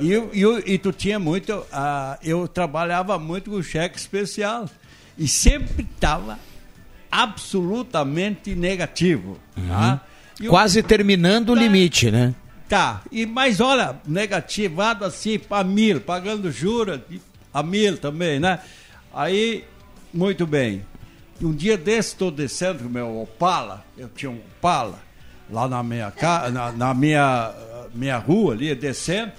E, 0.00 0.12
e, 0.12 0.74
e 0.74 0.78
tu 0.78 0.92
tinha 0.92 1.18
muito. 1.18 1.64
ah, 1.72 2.18
eu 2.22 2.46
trabalhava 2.46 3.18
muito 3.18 3.50
com 3.50 3.60
cheque 3.62 3.98
especial. 3.98 4.68
E 5.18 5.26
sempre 5.26 5.82
estava 5.94 6.38
absolutamente 7.22 8.54
negativo. 8.54 9.38
Tá? 9.68 10.00
E 10.40 10.46
o- 10.48 10.50
Quase 10.50 10.82
terminando 10.82 11.50
o 11.50 11.54
Tá. 11.54 11.60
limite, 11.60 12.10
né? 12.10 12.34
Tá, 12.68 13.02
e, 13.12 13.26
mas 13.26 13.60
olha, 13.60 13.96
negativado 14.06 15.04
assim 15.04 15.38
para 15.38 15.62
mil, 15.62 16.00
pagando 16.00 16.50
juros 16.50 16.98
de- 17.08 17.20
a 17.52 17.62
mil 17.62 17.96
também, 17.98 18.40
né? 18.40 18.58
Aí, 19.12 19.64
muito 20.12 20.46
bem. 20.46 20.82
Um 21.42 21.52
dia 21.52 21.76
desse 21.76 22.10
estou 22.10 22.30
descendo 22.30 22.80
com 22.80 22.86
o 22.86 22.90
meu 22.90 23.20
Opala, 23.20 23.84
eu 23.98 24.08
tinha 24.08 24.30
um 24.30 24.38
Opala 24.58 24.98
lá 25.50 25.68
na 25.68 25.82
minha, 25.82 26.10
ca... 26.10 26.50
na, 26.50 26.72
na 26.72 26.94
minha, 26.94 27.52
minha 27.94 28.16
rua 28.18 28.54
ali, 28.54 28.74
descendo. 28.74 29.32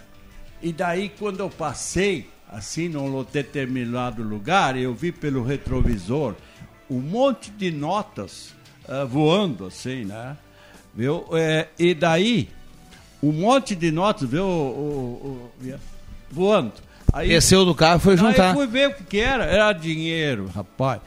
E 0.62 0.72
daí 0.72 1.10
quando 1.10 1.40
eu 1.40 1.50
passei, 1.50 2.30
assim, 2.50 2.88
num 2.88 3.24
determinado 3.24 4.22
lugar, 4.24 4.78
eu 4.78 4.94
vi 4.94 5.12
pelo 5.12 5.44
retrovisor 5.44 6.36
um 6.90 7.00
monte 7.00 7.52
de 7.52 7.72
notas 7.72 8.54
ah, 8.88 9.04
voando, 9.06 9.66
assim, 9.66 10.06
né? 10.06 10.38
Viu? 10.94 11.26
É, 11.34 11.68
e 11.78 11.94
daí, 11.94 12.50
um 13.22 13.32
monte 13.32 13.76
de 13.76 13.92
notas, 13.92 14.30
viu? 14.30 14.46
O, 14.46 15.52
o- 15.62 15.68
o- 15.68 15.80
voando. 16.32 16.74
Aí, 17.12 17.30
Desceu 17.30 17.66
do 17.66 17.74
carro 17.76 17.98
e 17.98 18.02
foi 18.02 18.14
Aí 18.14 18.20
juntar. 18.20 18.54
fui 18.54 18.68
ver 18.68 18.90
o 18.90 18.94
que, 19.04 19.20
era. 19.20 19.46
Era 19.46 19.72
dinheiro, 19.74 20.48
rapaz. 20.54 21.02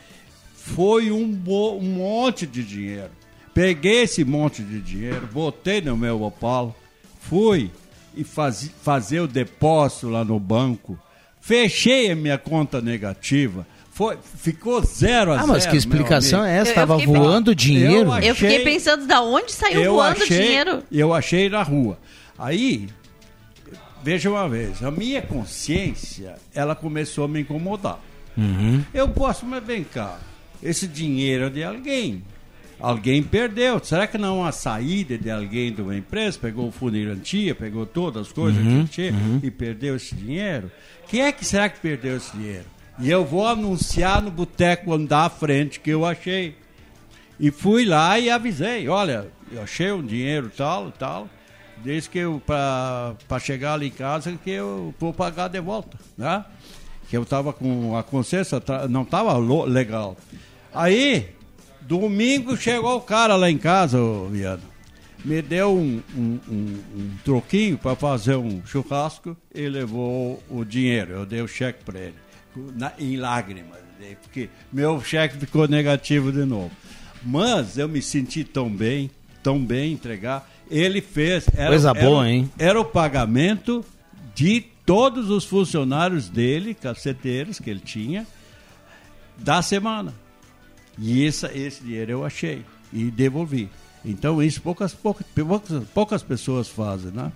Foi 0.55 1.11
um, 1.11 1.31
bo- 1.31 1.77
um 1.79 1.83
monte 1.83 2.47
de 2.47 2.63
dinheiro. 2.63 3.11
Peguei 3.55 4.03
esse 4.03 4.25
monte 4.25 4.63
de 4.63 4.81
dinheiro, 4.81 5.27
botei 5.33 5.81
no 5.81 5.97
meu 5.97 6.23
Opala, 6.23 6.75
fui 7.21 7.71
e 8.15 8.23
fazi, 8.25 8.71
fazer 8.83 9.21
o 9.21 9.27
depósito 9.29 10.09
lá 10.09 10.25
no 10.25 10.39
banco. 10.39 10.99
Fechei 11.41 12.11
a 12.11 12.17
minha 12.17 12.37
conta 12.39 12.81
negativa. 12.81 13.67
Foi, 13.99 14.17
ficou 14.37 14.81
zero 14.85 15.33
a 15.33 15.35
Ah, 15.35 15.39
zero. 15.39 15.49
mas 15.49 15.67
que 15.67 15.77
explicação 15.77 16.45
é 16.45 16.59
essa? 16.59 16.71
Eu- 16.71 16.71
eu 16.71 16.75
Tava 16.77 16.99
fiquei 17.01 17.15
voando 17.17 17.53
dinheiro? 17.53 18.13
Eu 18.13 18.19
Eu 18.19 18.35
fiquei 18.37 18.51
Achei- 18.59 18.65
pensando 18.65 19.07
da 19.09 19.21
onde 19.21 19.51
saiu 19.51 19.91
voando 19.93 20.23
achei, 20.23 20.39
dinheiro. 20.41 20.83
Eu 20.93 21.13
achei 21.13 21.49
na 21.49 21.65
rua. 21.65 21.99
Aí, 22.39 22.89
veja 24.05 24.31
uma 24.31 24.49
vez, 24.49 24.85
a 24.85 24.91
minha 24.93 25.21
consciência, 25.21 26.37
ela 26.55 26.77
começou 26.77 27.25
a 27.25 27.29
me 27.29 27.41
incomodar. 27.41 27.99
Uhum. 28.37 28.85
Eu 28.95 29.09
posso, 29.09 29.45
mas 29.45 29.65
vem 29.65 29.83
cá, 29.83 30.21
esse 30.63 30.87
dinheiro 30.87 31.47
é 31.47 31.51
de 31.51 31.65
alguém. 31.65 32.23
alguém 32.81 33.21
perdeu. 33.21 33.81
Será 33.83 34.07
que 34.07 34.17
não 34.17 34.45
há 34.47 34.53
saída 34.53 35.19
de 35.19 35.29
alguém 35.29 35.73
de 35.73 35.83
uma 35.83 35.97
empresa? 35.97 36.39
Pegou 36.41 36.69
o 36.69 36.71
fundo 36.71 36.93
de 36.93 37.05
garantia, 37.05 37.53
pegou 37.53 37.85
todas 37.85 38.29
as 38.29 38.33
coisas 38.33 38.65
Uhum, 38.65 38.85
que 38.87 38.91
tinha 38.93 39.13
e 39.43 39.51
perdeu 39.51 39.97
esse 39.97 40.15
dinheiro? 40.15 40.71
Quem 41.09 41.23
é 41.23 41.33
que 41.33 41.45
será 41.45 41.69
que 41.69 41.81
perdeu 41.81 42.17
esse 42.17 42.31
dinheiro? 42.37 42.67
E 43.01 43.11
eu 43.11 43.25
vou 43.25 43.47
anunciar 43.47 44.21
no 44.23 44.31
boteco 44.31 44.93
andar 44.93 45.27
à 45.27 45.31
frente 45.31 45.79
que 45.81 45.91
eu 45.91 46.05
achei. 46.05 46.57
E 47.39 47.51
fui 47.51 47.85
lá 47.85 48.19
e 48.19 48.29
avisei, 48.29 48.89
olha, 48.89 49.29
eu 49.53 49.63
achei 49.63 49.93
um 49.93 50.05
dinheiro 50.05 50.51
tal, 50.57 50.91
tal, 50.91 51.29
desde 51.85 52.11
que 52.11 52.19
eu, 52.19 52.43
para 52.45 53.15
chegar 53.41 53.75
ali 53.75 53.87
em 53.87 53.91
casa, 53.93 54.37
que 54.43 54.51
eu 54.51 54.93
vou 54.99 55.13
pagar 55.15 55.47
de 55.49 55.61
volta, 55.61 55.97
né? 56.17 56.45
Que 57.09 57.17
eu 57.17 57.25
tava 57.25 57.53
com 57.53 57.97
a 57.97 58.03
consciência, 58.03 58.61
tra- 58.61 58.89
não 58.89 59.05
tava 59.05 59.39
legal. 59.65 60.17
Aí, 60.75 61.29
domingo 61.83 62.57
chegou 62.57 62.97
o 62.97 63.01
cara 63.01 63.37
lá 63.37 63.49
em 63.49 63.57
casa, 63.57 64.01
ô 64.01 64.27
Viana, 64.27 64.61
me 65.25 65.41
deu 65.41 65.73
um, 65.73 66.03
um, 66.17 66.39
um- 66.49 66.83
um 66.97 67.11
troquinho 67.25 67.79
para 67.79 67.95
fazer 67.95 68.35
um 68.37 68.61
churrasco 68.67 69.37
e 69.55 69.69
levou 69.69 70.43
o 70.51 70.65
dinheiro, 70.65 71.13
eu 71.13 71.25
dei 71.25 71.41
o 71.41 71.49
cheque 71.49 71.85
para 71.85 71.99
ele, 72.01 72.15
na- 72.77 72.93
em 72.99 73.17
lágrimas, 73.17 73.79
dei, 73.99 74.17
porque 74.17 74.49
meu 74.73 75.01
cheque 75.03 75.37
ficou 75.39 75.67
negativo 75.69 76.31
de 76.33 76.45
novo. 76.45 76.71
Mas 77.23 77.77
eu 77.79 77.89
me 77.89 78.01
senti 78.01 78.45
tão 78.45 78.71
bem, 78.71 79.11
tão 79.43 79.59
bem 79.65 79.93
entregar. 79.93 80.49
Ele 80.71 81.01
fez. 81.01 81.47
Era, 81.57 81.71
Coisa 81.71 81.91
era- 81.91 82.01
boa, 82.01 82.29
hein? 82.29 82.51
Era 82.59 82.81
o 82.81 82.85
pagamento 82.85 83.85
de 84.35 84.61
todos 84.87 85.31
os 85.31 85.45
funcionários 85.45 86.29
dele, 86.29 86.75
caceteiros 86.75 87.59
que 87.59 87.69
ele 87.69 87.81
tinha, 87.81 88.27
da 89.37 89.61
semana. 89.63 90.15
E 90.99 91.27
essa, 91.27 91.51
esse 91.57 91.83
dinheiro 91.83 92.11
eu 92.13 92.25
achei 92.25 92.65
e 92.93 93.11
devolvi. 93.11 93.69
Então 94.05 94.43
isso 94.43 94.61
poucas, 94.63 94.95
poucas, 94.95 95.27
poucas, 95.93 96.23
pessoas 96.23 96.69
fazem, 96.69 97.11
né? 97.11 97.33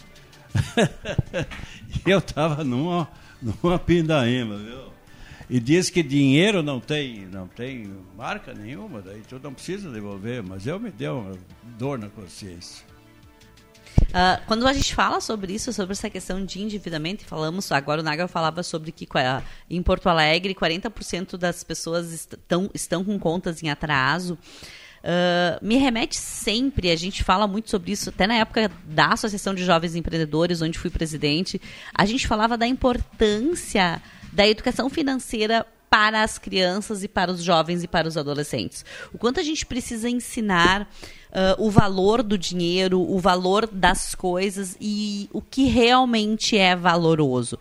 Eu 2.06 2.18
estava 2.18 2.62
numa, 2.64 3.08
numa 3.40 3.78
pindaíma, 3.78 4.56
viu? 4.58 4.91
E 5.54 5.60
diz 5.60 5.90
que 5.90 6.02
dinheiro 6.02 6.62
não 6.62 6.80
tem, 6.80 7.26
não 7.26 7.46
tem 7.46 7.94
marca 8.16 8.54
nenhuma, 8.54 9.02
daí 9.02 9.20
tu 9.28 9.38
não 9.38 9.52
precisa 9.52 9.90
devolver, 9.90 10.42
mas 10.42 10.66
eu 10.66 10.80
me 10.80 10.90
deu 10.90 11.18
uma 11.18 11.38
dor 11.78 11.98
na 11.98 12.08
consciência. 12.08 12.82
Ah, 14.14 14.40
quando 14.46 14.66
a 14.66 14.72
gente 14.72 14.94
fala 14.94 15.20
sobre 15.20 15.52
isso, 15.52 15.70
sobre 15.70 15.92
essa 15.92 16.08
questão 16.08 16.42
de 16.42 16.58
endividamento, 16.62 17.26
falamos, 17.26 17.70
agora 17.70 18.00
o 18.00 18.02
Naga 18.04 18.26
falava 18.26 18.62
sobre 18.62 18.92
que 18.92 19.04
qua- 19.04 19.42
em 19.68 19.82
Porto 19.82 20.08
Alegre 20.08 20.54
40% 20.54 21.36
das 21.36 21.62
pessoas 21.62 22.10
estão, 22.12 22.70
estão 22.72 23.04
com 23.04 23.18
contas 23.18 23.62
em 23.62 23.68
atraso. 23.68 24.38
Ah, 25.04 25.58
me 25.60 25.76
remete 25.76 26.16
sempre, 26.16 26.90
a 26.90 26.96
gente 26.96 27.22
fala 27.22 27.46
muito 27.46 27.68
sobre 27.68 27.92
isso, 27.92 28.08
até 28.08 28.26
na 28.26 28.36
época 28.36 28.70
da 28.86 29.08
Associação 29.08 29.54
de 29.54 29.64
Jovens 29.64 29.94
Empreendedores, 29.94 30.62
onde 30.62 30.78
fui 30.78 30.88
presidente, 30.88 31.60
a 31.94 32.06
gente 32.06 32.26
falava 32.26 32.56
da 32.56 32.66
importância 32.66 34.00
da 34.32 34.48
educação 34.48 34.88
financeira 34.88 35.66
para 35.90 36.22
as 36.22 36.38
crianças 36.38 37.04
e 37.04 37.08
para 37.08 37.30
os 37.30 37.42
jovens 37.42 37.84
e 37.84 37.86
para 37.86 38.08
os 38.08 38.16
adolescentes. 38.16 38.82
O 39.12 39.18
quanto 39.18 39.38
a 39.38 39.42
gente 39.42 39.66
precisa 39.66 40.08
ensinar 40.08 40.88
ah, 41.32 41.56
o 41.58 41.70
valor 41.70 42.22
do 42.22 42.36
dinheiro, 42.36 43.00
o 43.00 43.18
valor 43.18 43.66
das 43.66 44.14
coisas 44.14 44.76
e 44.78 45.30
o 45.32 45.40
que 45.40 45.64
realmente 45.64 46.58
é 46.58 46.76
valoroso. 46.76 47.58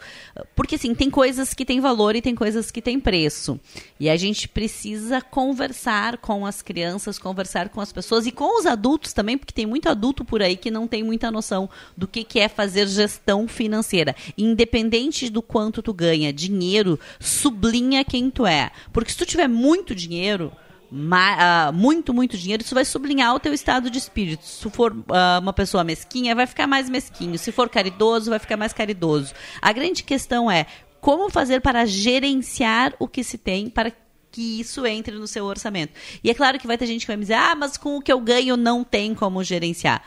Porque, 0.55 0.75
assim, 0.75 0.93
tem 0.93 1.09
coisas 1.09 1.53
que 1.53 1.63
têm 1.63 1.79
valor 1.79 2.15
e 2.15 2.21
tem 2.21 2.35
coisas 2.35 2.69
que 2.69 2.81
têm 2.81 2.99
preço. 2.99 3.57
E 3.97 4.09
a 4.09 4.17
gente 4.17 4.49
precisa 4.49 5.21
conversar 5.21 6.17
com 6.17 6.45
as 6.45 6.61
crianças, 6.61 7.17
conversar 7.17 7.69
com 7.69 7.79
as 7.79 7.93
pessoas 7.93 8.27
e 8.27 8.31
com 8.31 8.59
os 8.59 8.65
adultos 8.65 9.13
também, 9.13 9.37
porque 9.37 9.53
tem 9.53 9.65
muito 9.65 9.87
adulto 9.87 10.25
por 10.25 10.41
aí 10.41 10.57
que 10.57 10.69
não 10.69 10.85
tem 10.85 11.01
muita 11.01 11.31
noção 11.31 11.69
do 11.95 12.07
que, 12.07 12.25
que 12.25 12.39
é 12.39 12.49
fazer 12.49 12.87
gestão 12.87 13.47
financeira. 13.47 14.13
Independente 14.37 15.29
do 15.29 15.41
quanto 15.41 15.81
tu 15.81 15.93
ganha, 15.93 16.33
dinheiro 16.33 16.99
sublinha 17.19 18.03
quem 18.03 18.29
tu 18.29 18.45
é. 18.45 18.71
Porque 18.91 19.11
se 19.11 19.17
tu 19.17 19.25
tiver 19.25 19.47
muito 19.47 19.95
dinheiro, 19.95 20.51
ah, 20.93 21.71
muito, 21.73 22.13
muito 22.13 22.37
dinheiro, 22.37 22.63
isso 22.63 22.75
vai 22.75 22.83
sublinhar 22.83 23.33
o 23.33 23.39
teu 23.39 23.53
estado 23.53 23.89
de 23.89 23.97
espírito. 23.97 24.45
Se 24.45 24.69
for 24.69 24.95
ah, 25.09 25.39
uma 25.41 25.53
pessoa 25.53 25.83
mesquinha, 25.83 26.35
vai 26.35 26.45
ficar 26.45 26.67
mais 26.67 26.89
mesquinho. 26.89 27.37
Se 27.37 27.51
for 27.51 27.69
caridoso, 27.69 28.29
vai 28.29 28.39
ficar 28.39 28.57
mais 28.57 28.73
caridoso. 28.73 29.33
A 29.61 29.71
grande 29.71 30.03
questão 30.03 30.51
é 30.51 30.65
como 30.99 31.29
fazer 31.29 31.61
para 31.61 31.85
gerenciar 31.85 32.93
o 32.99 33.07
que 33.07 33.23
se 33.23 33.37
tem 33.37 33.69
para 33.69 33.91
que 34.31 34.59
isso 34.59 34.85
entre 34.85 35.17
no 35.17 35.27
seu 35.27 35.45
orçamento. 35.45 35.93
E 36.23 36.29
é 36.29 36.33
claro 36.33 36.57
que 36.57 36.67
vai 36.67 36.77
ter 36.77 36.87
gente 36.87 37.01
que 37.01 37.07
vai 37.07 37.17
me 37.17 37.23
dizer, 37.23 37.33
ah, 37.33 37.55
mas 37.55 37.77
com 37.77 37.97
o 37.97 38.01
que 38.01 38.11
eu 38.11 38.19
ganho 38.19 38.55
não 38.55 38.83
tem 38.83 39.13
como 39.13 39.43
gerenciar. 39.43 40.03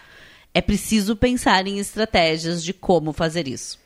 É 0.53 0.61
preciso 0.61 1.17
pensar 1.17 1.67
em 1.67 1.79
estratégias 1.79 2.63
de 2.63 2.73
como 2.73 3.13
fazer 3.13 3.49
isso. 3.49 3.84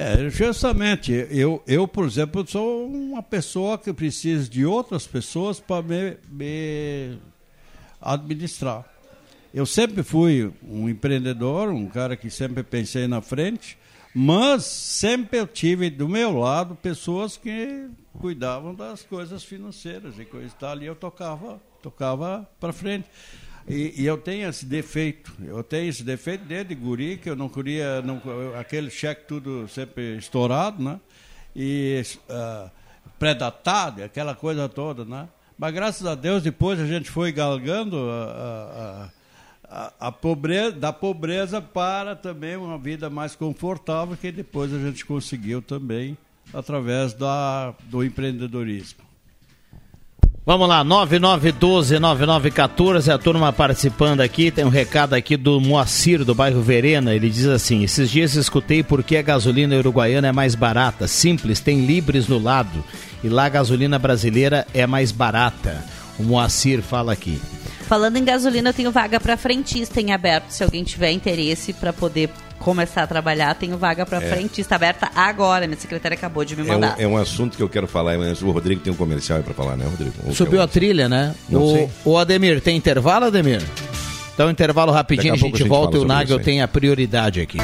É, 0.00 0.30
justamente. 0.30 1.26
Eu, 1.28 1.60
eu, 1.66 1.88
por 1.88 2.06
exemplo, 2.06 2.46
sou 2.46 2.86
uma 2.86 3.20
pessoa 3.20 3.76
que 3.76 3.92
precisa 3.92 4.48
de 4.48 4.64
outras 4.64 5.08
pessoas 5.08 5.58
para 5.58 5.82
me, 5.82 6.16
me 6.30 7.18
administrar. 8.00 8.84
Eu 9.52 9.66
sempre 9.66 10.04
fui 10.04 10.52
um 10.62 10.88
empreendedor, 10.88 11.70
um 11.70 11.88
cara 11.88 12.16
que 12.16 12.30
sempre 12.30 12.62
pensei 12.62 13.08
na 13.08 13.20
frente, 13.20 13.76
mas 14.14 14.64
sempre 14.66 15.40
eu 15.40 15.48
tive 15.48 15.90
do 15.90 16.08
meu 16.08 16.38
lado 16.38 16.76
pessoas 16.76 17.36
que 17.36 17.88
cuidavam 18.20 18.76
das 18.76 19.02
coisas 19.02 19.42
financeiras 19.42 20.16
e 20.16 20.24
coisa 20.24 20.46
e 20.46 20.60
tal, 20.60 20.80
e 20.80 20.86
eu 20.86 20.94
tocava, 20.94 21.60
tocava 21.82 22.48
para 22.60 22.72
frente. 22.72 23.08
E, 23.68 24.02
e 24.02 24.06
eu 24.06 24.16
tenho 24.16 24.48
esse 24.48 24.64
defeito, 24.64 25.30
eu 25.44 25.62
tenho 25.62 25.90
esse 25.90 26.02
defeito 26.02 26.44
desde 26.44 26.74
guri, 26.74 27.18
que 27.18 27.28
eu 27.28 27.36
não 27.36 27.50
queria, 27.50 28.00
não, 28.00 28.20
aquele 28.58 28.90
cheque 28.90 29.26
tudo 29.28 29.68
sempre 29.68 30.16
estourado, 30.16 30.82
né? 30.82 30.98
E 31.54 32.02
ah, 32.30 32.70
predatado, 33.18 34.02
aquela 34.02 34.34
coisa 34.34 34.68
toda, 34.68 35.04
né? 35.04 35.28
Mas 35.58 35.74
graças 35.74 36.06
a 36.06 36.14
Deus 36.14 36.42
depois 36.42 36.80
a 36.80 36.86
gente 36.86 37.10
foi 37.10 37.30
galgando 37.30 37.98
a, 38.08 39.10
a, 39.70 39.86
a, 39.86 40.08
a 40.08 40.12
pobreza, 40.12 40.72
da 40.72 40.92
pobreza 40.92 41.60
para 41.60 42.16
também 42.16 42.56
uma 42.56 42.78
vida 42.78 43.10
mais 43.10 43.34
confortável, 43.34 44.16
que 44.16 44.32
depois 44.32 44.72
a 44.72 44.78
gente 44.78 45.04
conseguiu 45.04 45.60
também 45.60 46.16
através 46.54 47.12
da, 47.12 47.74
do 47.84 48.02
empreendedorismo. 48.02 49.07
Vamos 50.48 50.66
lá, 50.66 50.82
9912-9914, 50.82 53.12
a 53.12 53.18
turma 53.18 53.52
participando 53.52 54.22
aqui. 54.22 54.50
Tem 54.50 54.64
um 54.64 54.70
recado 54.70 55.12
aqui 55.12 55.36
do 55.36 55.60
Moacir, 55.60 56.24
do 56.24 56.34
bairro 56.34 56.62
Verena. 56.62 57.14
Ele 57.14 57.28
diz 57.28 57.44
assim: 57.44 57.84
Esses 57.84 58.10
dias 58.10 58.34
escutei 58.34 58.82
por 58.82 59.02
que 59.02 59.18
a 59.18 59.22
gasolina 59.22 59.76
uruguaiana 59.76 60.28
é 60.28 60.32
mais 60.32 60.54
barata. 60.54 61.06
Simples, 61.06 61.60
tem 61.60 61.84
libres 61.84 62.28
no 62.28 62.38
lado. 62.38 62.82
E 63.22 63.28
lá 63.28 63.44
a 63.44 63.50
gasolina 63.50 63.98
brasileira 63.98 64.66
é 64.72 64.86
mais 64.86 65.12
barata. 65.12 65.84
O 66.18 66.22
Moacir 66.22 66.80
fala 66.80 67.12
aqui. 67.12 67.38
Falando 67.82 68.16
em 68.16 68.24
gasolina, 68.24 68.70
eu 68.70 68.74
tenho 68.74 68.90
vaga 68.90 69.20
para 69.20 69.36
frentista 69.36 70.00
em 70.00 70.12
aberto. 70.12 70.48
Se 70.48 70.64
alguém 70.64 70.82
tiver 70.82 71.10
interesse 71.10 71.74
para 71.74 71.92
poder 71.92 72.30
começar 72.58 73.02
a 73.02 73.06
trabalhar, 73.06 73.54
tenho 73.54 73.76
vaga 73.78 74.04
para 74.04 74.20
frentista 74.20 74.74
aberta 74.74 75.10
agora. 75.14 75.66
Minha 75.66 75.78
secretária 75.78 76.14
acabou 76.16 76.44
de 76.44 76.56
me 76.56 76.62
É 76.62 76.64
um, 76.64 76.68
mandar. 76.74 76.94
é 76.98 77.06
um 77.06 77.16
assunto 77.16 77.56
que 77.56 77.62
eu 77.62 77.68
quero 77.68 77.86
falar, 77.86 78.18
mas 78.18 78.42
o 78.42 78.50
Rodrigo 78.50 78.80
tem 78.80 78.92
um 78.92 78.96
comercial 78.96 79.38
aí 79.38 79.44
pra 79.44 79.54
falar, 79.54 79.76
né, 79.76 79.84
Rodrigo? 79.88 80.12
Ou 80.26 80.34
Subiu 80.34 80.60
é 80.60 80.64
a 80.64 80.68
trilha, 80.68 81.08
né? 81.08 81.34
Não 81.48 81.62
o, 81.62 81.72
sei. 81.74 81.90
o 82.04 82.18
Ademir, 82.18 82.60
tem 82.60 82.76
intervalo, 82.76 83.26
Ademir? 83.26 83.62
Então, 84.34 84.50
intervalo 84.50 84.92
rapidinho, 84.92 85.32
a 85.32 85.36
Daqui 85.36 85.44
a 85.44 85.48
gente 85.48 85.54
a 85.56 85.58
gente 85.58 85.68
volta 85.68 85.96
e 85.96 86.00
o 86.00 86.04
Nagel 86.04 86.38
tem 86.40 86.62
a 86.62 86.68
prioridade 86.68 87.40
aqui. 87.40 87.58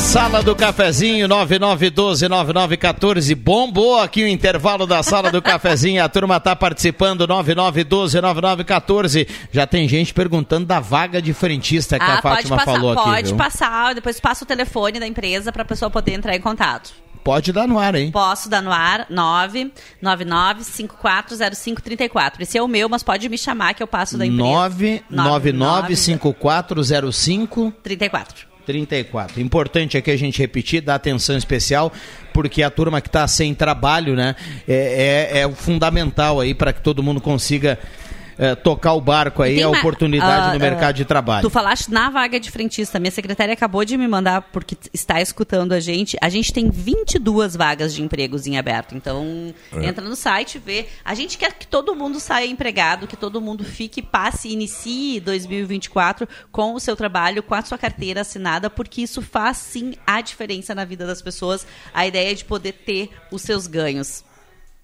Sala 0.00 0.42
do 0.42 0.56
cafezinho 0.56 1.28
99129914 1.28 3.34
bombou 3.36 4.00
aqui 4.00 4.24
o 4.24 4.28
intervalo 4.28 4.86
da 4.86 5.02
sala 5.02 5.30
do 5.30 5.40
cafezinho. 5.42 6.02
A 6.02 6.08
turma 6.08 6.40
tá 6.40 6.56
participando 6.56 7.26
99129914. 7.28 9.28
Já 9.52 9.66
tem 9.66 9.86
gente 9.88 10.12
perguntando 10.12 10.66
da 10.66 10.80
vaga 10.80 11.22
de 11.22 11.32
frentista 11.32 11.96
que 11.98 12.04
a 12.04 12.14
Ah, 12.14 12.22
pode 12.22 12.36
Fátima 12.48 12.56
passar, 12.56 12.72
falou 12.72 12.92
aqui. 12.92 13.02
pode 13.04 13.28
viu? 13.28 13.36
passar, 13.36 13.94
depois 13.94 14.18
passa 14.18 14.44
o 14.44 14.46
telefone 14.46 14.98
da 14.98 15.06
empresa 15.06 15.52
para 15.52 15.62
a 15.62 15.66
pessoa 15.66 15.90
poder 15.90 16.12
entrar 16.14 16.34
em 16.34 16.40
contato. 16.40 16.92
Pode 17.22 17.52
dar 17.52 17.68
no 17.68 17.78
ar, 17.78 17.94
hein? 17.94 18.10
Posso 18.10 18.48
dar 18.48 18.62
no 18.62 18.72
ar 18.72 19.06
999-540534. 20.02 22.40
Esse 22.40 22.56
é 22.56 22.62
o 22.62 22.66
meu, 22.66 22.88
mas 22.88 23.02
pode 23.02 23.28
me 23.28 23.36
chamar 23.36 23.74
que 23.74 23.82
eu 23.82 23.86
passo 23.86 24.16
da 24.16 24.24
empresa. 24.26 25.02
9995405 25.12 27.74
34. 27.82 28.49
34. 28.64 29.40
Importante 29.40 29.96
aqui 29.96 30.10
a 30.10 30.16
gente 30.16 30.38
repetir, 30.38 30.80
dar 30.80 30.94
atenção 30.96 31.36
especial, 31.36 31.92
porque 32.32 32.62
a 32.62 32.70
turma 32.70 33.00
que 33.00 33.08
está 33.08 33.26
sem 33.26 33.54
trabalho, 33.54 34.14
né, 34.14 34.34
é, 34.68 35.30
é, 35.32 35.40
é 35.40 35.50
fundamental 35.50 36.40
aí 36.40 36.54
para 36.54 36.72
que 36.72 36.80
todo 36.80 37.02
mundo 37.02 37.20
consiga 37.20 37.78
eh, 38.42 38.54
tocar 38.54 38.94
o 38.94 39.00
barco 39.02 39.42
aí, 39.42 39.62
a 39.62 39.68
uma- 39.68 39.78
oportunidade 39.78 40.48
ah, 40.48 40.52
no 40.54 40.58
mercado 40.58 40.88
ah, 40.88 40.92
de 40.92 41.04
trabalho. 41.04 41.42
Tu 41.42 41.50
falaste 41.50 41.90
na 41.90 42.08
vaga 42.08 42.40
de 42.40 42.50
frentista. 42.50 42.98
Minha 42.98 43.10
secretária 43.10 43.52
acabou 43.52 43.84
de 43.84 43.98
me 43.98 44.08
mandar, 44.08 44.40
porque 44.50 44.74
está 44.94 45.20
escutando 45.20 45.72
a 45.72 45.80
gente. 45.80 46.16
A 46.22 46.30
gente 46.30 46.50
tem 46.50 46.70
22 46.70 47.54
vagas 47.54 47.92
de 47.94 48.02
empregos 48.02 48.46
em 48.46 48.56
aberto. 48.56 48.94
Então, 48.96 49.54
É. 49.72 49.84
entra 49.84 50.02
no 50.02 50.16
site, 50.16 50.58
vê. 50.58 50.86
A 51.04 51.14
gente 51.14 51.36
quer 51.36 51.52
que 51.52 51.66
todo 51.66 51.94
mundo 51.94 52.18
saia 52.18 52.46
empregado, 52.46 53.06
que 53.06 53.16
todo 53.16 53.40
mundo 53.42 53.62
fique, 53.62 54.00
passe, 54.00 54.48
inicie 54.48 55.20
2024 55.20 56.26
com 56.50 56.72
o 56.74 56.80
seu 56.80 56.96
trabalho, 56.96 57.42
com 57.42 57.54
a 57.54 57.60
sua 57.62 57.76
carteira 57.76 58.22
assinada, 58.22 58.70
porque 58.70 59.02
isso 59.02 59.20
faz 59.20 59.58
sim 59.58 59.92
a 60.06 60.20
diferença 60.22 60.74
na 60.74 60.84
vida 60.86 61.06
das 61.06 61.20
pessoas. 61.20 61.66
A 61.92 62.06
ideia 62.06 62.34
de 62.34 62.44
poder 62.44 62.72
ter 62.72 63.10
os 63.30 63.42
seus 63.42 63.66
ganhos. 63.66 64.24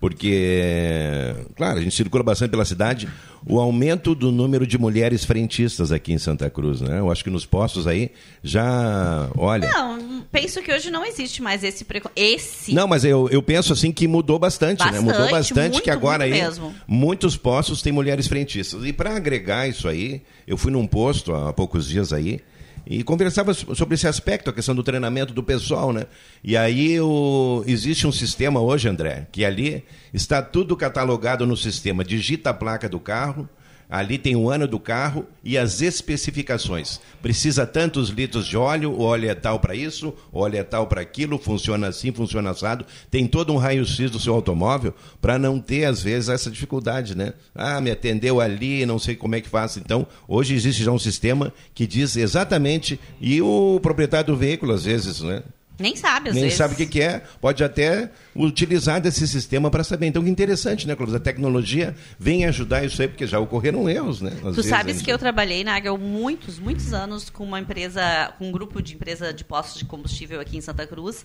porque, 0.00 1.34
claro, 1.56 1.78
a 1.78 1.82
gente 1.82 1.94
circula 1.94 2.22
bastante 2.22 2.50
pela 2.50 2.64
cidade, 2.64 3.08
o 3.44 3.58
aumento 3.58 4.14
do 4.14 4.30
número 4.30 4.64
de 4.64 4.78
mulheres 4.78 5.24
frentistas 5.24 5.90
aqui 5.90 6.12
em 6.12 6.18
Santa 6.18 6.48
Cruz, 6.48 6.80
né? 6.80 7.00
Eu 7.00 7.10
acho 7.10 7.24
que 7.24 7.30
nos 7.30 7.44
postos 7.44 7.86
aí 7.86 8.12
já, 8.42 9.28
olha... 9.36 9.68
Não, 9.68 10.24
penso 10.30 10.62
que 10.62 10.72
hoje 10.72 10.88
não 10.90 11.04
existe 11.04 11.42
mais 11.42 11.64
esse 11.64 11.84
preconceito. 11.84 12.16
Esse. 12.16 12.72
Não, 12.72 12.86
mas 12.86 13.04
eu, 13.04 13.28
eu 13.30 13.42
penso 13.42 13.72
assim 13.72 13.90
que 13.90 14.06
mudou 14.06 14.38
bastante, 14.38 14.84
né? 14.84 15.00
Mudou 15.00 15.18
Bastante, 15.18 15.30
bastante 15.32 15.72
muito, 15.72 15.84
que 15.84 15.90
agora 15.90 16.24
aí 16.24 16.30
mesmo. 16.30 16.72
muitos 16.86 17.36
postos 17.36 17.82
têm 17.82 17.92
mulheres 17.92 18.28
frentistas. 18.28 18.84
E 18.84 18.92
para 18.92 19.16
agregar 19.16 19.68
isso 19.68 19.88
aí, 19.88 20.22
eu 20.46 20.56
fui 20.56 20.70
num 20.70 20.86
posto 20.86 21.34
há 21.34 21.52
poucos 21.52 21.88
dias 21.88 22.12
aí 22.12 22.40
e 22.88 23.02
conversava 23.02 23.52
so- 23.52 23.74
sobre 23.74 23.94
esse 23.96 24.08
aspecto, 24.08 24.48
a 24.48 24.52
questão 24.52 24.74
do 24.74 24.82
treinamento 24.82 25.34
do 25.34 25.42
pessoal, 25.42 25.92
né? 25.92 26.06
E 26.42 26.56
aí 26.56 26.98
o, 26.98 27.62
existe 27.66 28.06
um 28.06 28.12
sistema 28.12 28.60
hoje, 28.60 28.88
André, 28.88 29.26
que 29.30 29.44
ali 29.44 29.84
está 30.12 30.40
tudo 30.40 30.74
catalogado 30.74 31.46
no 31.46 31.54
sistema. 31.56 32.02
Digita 32.02 32.48
a 32.48 32.54
placa 32.54 32.88
do 32.88 32.98
carro, 32.98 33.46
Ali 33.88 34.18
tem 34.18 34.36
o 34.36 34.50
ano 34.50 34.68
do 34.68 34.78
carro 34.78 35.26
e 35.42 35.56
as 35.56 35.80
especificações. 35.80 37.00
Precisa 37.22 37.66
tantos 37.66 38.10
litros 38.10 38.46
de 38.46 38.56
óleo, 38.56 38.92
o 38.92 39.00
óleo 39.00 39.30
é 39.30 39.34
tal 39.34 39.58
para 39.58 39.74
isso, 39.74 40.12
o 40.30 40.40
óleo 40.40 40.58
é 40.58 40.62
tal 40.62 40.86
para 40.86 41.00
aquilo, 41.00 41.38
funciona 41.38 41.88
assim, 41.88 42.12
funciona 42.12 42.50
assado. 42.50 42.84
Tem 43.10 43.26
todo 43.26 43.52
um 43.52 43.56
raio-x 43.56 44.10
do 44.10 44.20
seu 44.20 44.34
automóvel 44.34 44.94
para 45.20 45.38
não 45.38 45.58
ter, 45.58 45.86
às 45.86 46.02
vezes, 46.02 46.28
essa 46.28 46.50
dificuldade, 46.50 47.16
né? 47.16 47.32
Ah, 47.54 47.80
me 47.80 47.90
atendeu 47.90 48.40
ali, 48.40 48.84
não 48.84 48.98
sei 48.98 49.16
como 49.16 49.34
é 49.34 49.40
que 49.40 49.48
faço. 49.48 49.78
Então, 49.78 50.06
hoje 50.26 50.54
existe 50.54 50.84
já 50.84 50.92
um 50.92 50.98
sistema 50.98 51.52
que 51.74 51.86
diz 51.86 52.16
exatamente, 52.16 53.00
e 53.20 53.40
o 53.40 53.80
proprietário 53.82 54.26
do 54.26 54.36
veículo, 54.36 54.72
às 54.72 54.84
vezes, 54.84 55.20
né? 55.20 55.42
Nem 55.78 55.94
sabe, 55.94 56.30
às 56.30 56.34
Nem 56.34 56.44
vezes. 56.44 56.58
sabe 56.58 56.74
o 56.74 56.76
que, 56.76 56.86
que 56.86 57.00
é, 57.00 57.22
pode 57.40 57.62
até 57.62 58.10
utilizar 58.34 59.00
desse 59.00 59.28
sistema 59.28 59.70
para 59.70 59.84
saber. 59.84 60.06
Então, 60.06 60.22
que 60.24 60.28
interessante, 60.30 60.86
né, 60.86 60.96
Clóvis? 60.96 61.14
A 61.14 61.20
tecnologia 61.20 61.94
vem 62.18 62.44
ajudar 62.46 62.84
isso 62.84 63.00
aí, 63.00 63.06
porque 63.08 63.26
já 63.26 63.38
ocorreram 63.38 63.88
erros, 63.88 64.20
né? 64.20 64.32
Às 64.34 64.40
Tu 64.40 64.52
vezes 64.54 64.70
sabes 64.70 65.02
que 65.02 65.10
eu 65.12 65.18
trabalhei 65.18 65.62
na 65.62 65.74
Agel 65.76 65.96
muitos, 65.96 66.58
muitos 66.58 66.92
anos 66.92 67.30
com 67.30 67.44
uma 67.44 67.60
empresa, 67.60 68.34
com 68.38 68.48
um 68.48 68.52
grupo 68.52 68.82
de 68.82 68.94
empresa 68.94 69.32
de 69.32 69.44
postos 69.44 69.78
de 69.78 69.84
combustível 69.84 70.40
aqui 70.40 70.56
em 70.56 70.60
Santa 70.60 70.86
Cruz. 70.86 71.24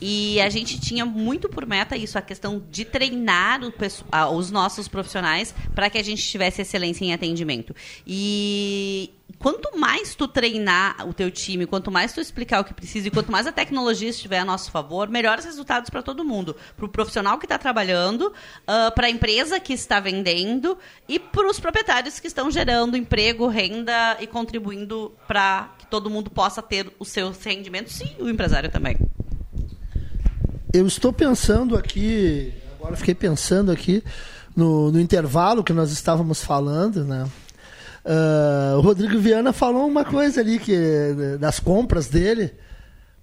E 0.00 0.40
a 0.40 0.48
gente 0.50 0.78
tinha 0.80 1.06
muito 1.06 1.48
por 1.48 1.64
meta 1.66 1.96
isso, 1.96 2.18
a 2.18 2.22
questão 2.22 2.62
de 2.70 2.84
treinar 2.84 3.62
o 3.64 3.72
pesso- 3.72 4.04
ah, 4.12 4.28
os 4.28 4.50
nossos 4.50 4.86
profissionais 4.88 5.54
para 5.74 5.88
que 5.88 5.96
a 5.98 6.02
gente 6.02 6.22
tivesse 6.22 6.60
excelência 6.62 7.04
em 7.04 7.12
atendimento. 7.14 7.74
E 8.06 9.10
quanto 9.44 9.78
mais 9.78 10.14
tu 10.14 10.26
treinar 10.26 11.06
o 11.06 11.12
teu 11.12 11.30
time, 11.30 11.66
quanto 11.66 11.90
mais 11.90 12.14
tu 12.14 12.18
explicar 12.18 12.60
o 12.60 12.64
que 12.64 12.72
precisa 12.72 13.08
e 13.08 13.10
quanto 13.10 13.30
mais 13.30 13.46
a 13.46 13.52
tecnologia 13.52 14.08
estiver 14.08 14.38
a 14.38 14.44
nosso 14.44 14.70
favor, 14.70 15.06
melhores 15.10 15.44
resultados 15.44 15.90
para 15.90 16.00
todo 16.00 16.24
mundo. 16.24 16.56
Para 16.74 16.86
o 16.86 16.88
profissional 16.88 17.36
que 17.36 17.44
está 17.44 17.58
trabalhando, 17.58 18.32
para 18.94 19.06
a 19.06 19.10
empresa 19.10 19.60
que 19.60 19.74
está 19.74 20.00
vendendo 20.00 20.78
e 21.06 21.18
para 21.18 21.46
os 21.46 21.60
proprietários 21.60 22.18
que 22.18 22.26
estão 22.26 22.50
gerando 22.50 22.96
emprego, 22.96 23.46
renda 23.46 24.16
e 24.18 24.26
contribuindo 24.26 25.12
para 25.28 25.74
que 25.78 25.86
todo 25.88 26.08
mundo 26.08 26.30
possa 26.30 26.62
ter 26.62 26.90
os 26.98 27.08
seus 27.08 27.44
rendimentos 27.44 28.00
e 28.00 28.22
o 28.22 28.30
empresário 28.30 28.70
também. 28.70 28.96
Eu 30.72 30.86
estou 30.86 31.12
pensando 31.12 31.76
aqui, 31.76 32.50
agora 32.80 32.96
fiquei 32.96 33.14
pensando 33.14 33.70
aqui 33.70 34.02
no, 34.56 34.90
no 34.90 34.98
intervalo 34.98 35.62
que 35.62 35.74
nós 35.74 35.92
estávamos 35.92 36.42
falando, 36.42 37.04
né? 37.04 37.28
Ah, 38.04 38.74
o 38.76 38.80
Rodrigo 38.80 39.18
Viana 39.18 39.52
falou 39.52 39.86
uma 39.86 40.04
coisa 40.04 40.40
ali 40.40 40.58
que 40.58 40.76
das 41.40 41.58
compras 41.58 42.08
dele, 42.08 42.52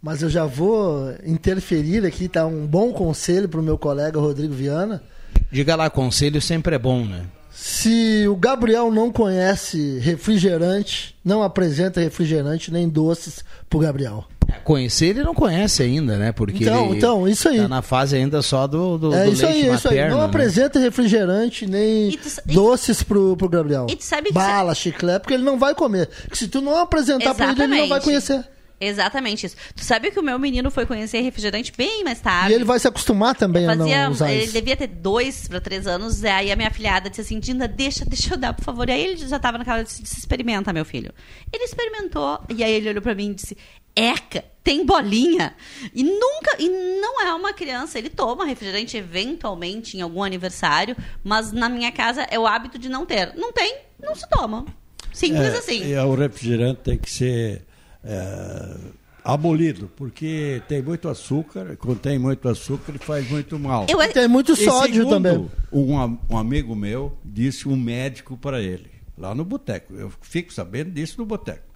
mas 0.01 0.21
eu 0.21 0.29
já 0.29 0.45
vou 0.45 1.13
interferir 1.25 2.05
aqui, 2.05 2.27
tá 2.27 2.45
um 2.45 2.65
bom 2.65 2.91
conselho 2.91 3.47
para 3.47 3.59
o 3.59 3.63
meu 3.63 3.77
colega 3.77 4.19
Rodrigo 4.19 4.53
Viana. 4.53 5.03
Diga 5.51 5.75
lá, 5.75 5.89
conselho 5.89 6.41
sempre 6.41 6.75
é 6.75 6.79
bom, 6.79 7.05
né? 7.05 7.25
Se 7.51 8.25
o 8.27 8.35
Gabriel 8.35 8.89
não 8.91 9.11
conhece 9.11 9.99
refrigerante, 9.99 11.15
não 11.23 11.43
apresenta 11.43 11.99
refrigerante 11.99 12.71
nem 12.71 12.87
doces 12.87 13.43
pro 13.69 13.79
Gabriel. 13.79 14.25
É, 14.57 14.59
Conhecer 14.63 15.07
ele 15.07 15.23
não 15.23 15.33
conhece 15.33 15.81
ainda, 15.83 16.17
né? 16.17 16.31
Porque 16.31 16.63
Então, 16.63 16.87
ele 16.87 16.97
então, 16.97 17.27
isso 17.27 17.47
aí. 17.49 17.57
tá 17.57 17.67
na 17.67 17.81
fase 17.81 18.15
ainda 18.15 18.41
só 18.41 18.67
do, 18.67 18.97
do, 18.97 19.13
é 19.15 19.25
do 19.25 19.33
isso 19.33 19.45
leite 19.45 19.57
aí, 19.63 19.69
é 19.69 19.73
isso 19.75 19.87
aí. 19.87 19.95
materno. 19.95 20.11
Não 20.15 20.19
né? 20.21 20.25
apresenta 20.29 20.79
refrigerante 20.79 21.65
nem 21.65 22.11
tu 22.11 22.27
e- 22.47 22.53
doces 22.53 23.03
pro, 23.03 23.35
pro 23.37 23.49
Gabriel. 23.49 23.87
E 23.89 23.95
tu 23.95 24.03
sabe 24.03 24.27
que- 24.27 24.33
Bala, 24.33 24.73
chiclete, 24.75 25.21
porque 25.21 25.33
ele 25.33 25.43
não 25.43 25.57
vai 25.59 25.73
comer. 25.75 26.07
Porque 26.23 26.35
se 26.37 26.47
tu 26.47 26.61
não 26.61 26.77
apresentar 26.77 27.33
pra 27.35 27.51
ele, 27.51 27.61
ele 27.63 27.67
não 27.67 27.77
vai 27.89 27.97
Exatamente. 27.99 28.03
conhecer. 28.03 28.45
Exatamente 28.83 29.45
isso. 29.45 29.55
Tu 29.75 29.83
sabe 29.85 30.09
que 30.09 30.19
o 30.19 30.23
meu 30.23 30.39
menino 30.39 30.71
foi 30.71 30.87
conhecer 30.87 31.21
refrigerante 31.21 31.71
bem 31.77 32.03
mais 32.03 32.19
tarde. 32.19 32.51
E 32.51 32.55
ele 32.55 32.63
vai 32.63 32.79
se 32.79 32.87
acostumar 32.87 33.35
também 33.35 33.65
a 33.69 33.75
Fazia, 33.77 34.05
não 34.05 34.11
usar 34.11 34.31
ele 34.33 34.45
isso. 34.45 34.53
devia 34.53 34.75
ter 34.75 34.87
dois 34.87 35.47
para 35.47 35.61
três 35.61 35.85
anos. 35.85 36.23
Aí 36.23 36.51
a 36.51 36.55
minha 36.55 36.71
filhada 36.71 37.07
disse 37.07 37.21
assim: 37.21 37.39
Dinda, 37.39 37.67
deixa, 37.67 38.03
deixa 38.05 38.33
eu 38.33 38.37
dar, 38.39 38.53
por 38.55 38.63
favor. 38.65 38.89
E 38.89 38.91
aí 38.91 39.03
ele 39.05 39.17
já 39.17 39.35
estava 39.35 39.59
naquela 39.59 39.83
disse, 39.83 40.01
disse, 40.01 40.17
experimenta, 40.17 40.73
meu 40.73 40.83
filho. 40.83 41.13
Ele 41.53 41.63
experimentou. 41.63 42.39
E 42.49 42.63
aí 42.63 42.71
ele 42.73 42.89
olhou 42.89 43.03
para 43.03 43.13
mim 43.13 43.29
e 43.29 43.33
disse: 43.35 43.55
Eca, 43.95 44.43
tem 44.63 44.85
bolinha. 44.85 45.55
E 45.93 46.03
nunca, 46.03 46.55
e 46.59 46.69
não 46.99 47.21
é 47.21 47.33
uma 47.33 47.53
criança. 47.53 47.97
Ele 47.97 48.09
toma 48.09 48.45
refrigerante 48.45 48.97
eventualmente 48.97 49.97
em 49.97 50.01
algum 50.01 50.23
aniversário, 50.23 50.95
mas 51.23 51.51
na 51.51 51.67
minha 51.67 51.91
casa 51.91 52.23
é 52.23 52.39
o 52.39 52.47
hábito 52.47 52.77
de 52.77 52.89
não 52.89 53.05
ter. 53.05 53.33
Não 53.35 53.51
tem, 53.51 53.77
não 54.01 54.15
se 54.15 54.27
toma. 54.29 54.65
Simples 55.13 55.53
É, 55.53 55.57
assim. 55.57 55.83
E 55.85 55.97
o 55.97 56.15
refrigerante 56.15 56.81
tem 56.83 56.97
que 56.97 57.11
ser 57.11 57.65
é, 58.03 58.77
abolido, 59.23 59.91
porque 59.95 60.61
tem 60.67 60.81
muito 60.81 61.09
açúcar, 61.09 61.75
contém 61.77 62.17
muito 62.17 62.47
açúcar 62.47 62.93
e 62.95 62.97
faz 62.97 63.29
muito 63.29 63.59
mal. 63.59 63.85
Eu, 63.89 63.97
Tem 64.11 64.27
muito 64.27 64.53
E 64.53 64.57
sódio 64.57 65.03
segundo, 65.03 65.09
também. 65.09 65.49
Um, 65.71 66.17
um 66.29 66.37
amigo 66.37 66.75
meu 66.75 67.17
disse 67.23 67.67
um 67.67 67.75
médico 67.75 68.37
para 68.37 68.61
ele, 68.61 68.89
lá 69.17 69.35
no 69.35 69.43
boteco. 69.43 69.93
Eu 69.93 70.11
fico 70.21 70.53
sabendo 70.53 70.91
disso 70.91 71.15
no 71.17 71.25
boteco. 71.25 71.70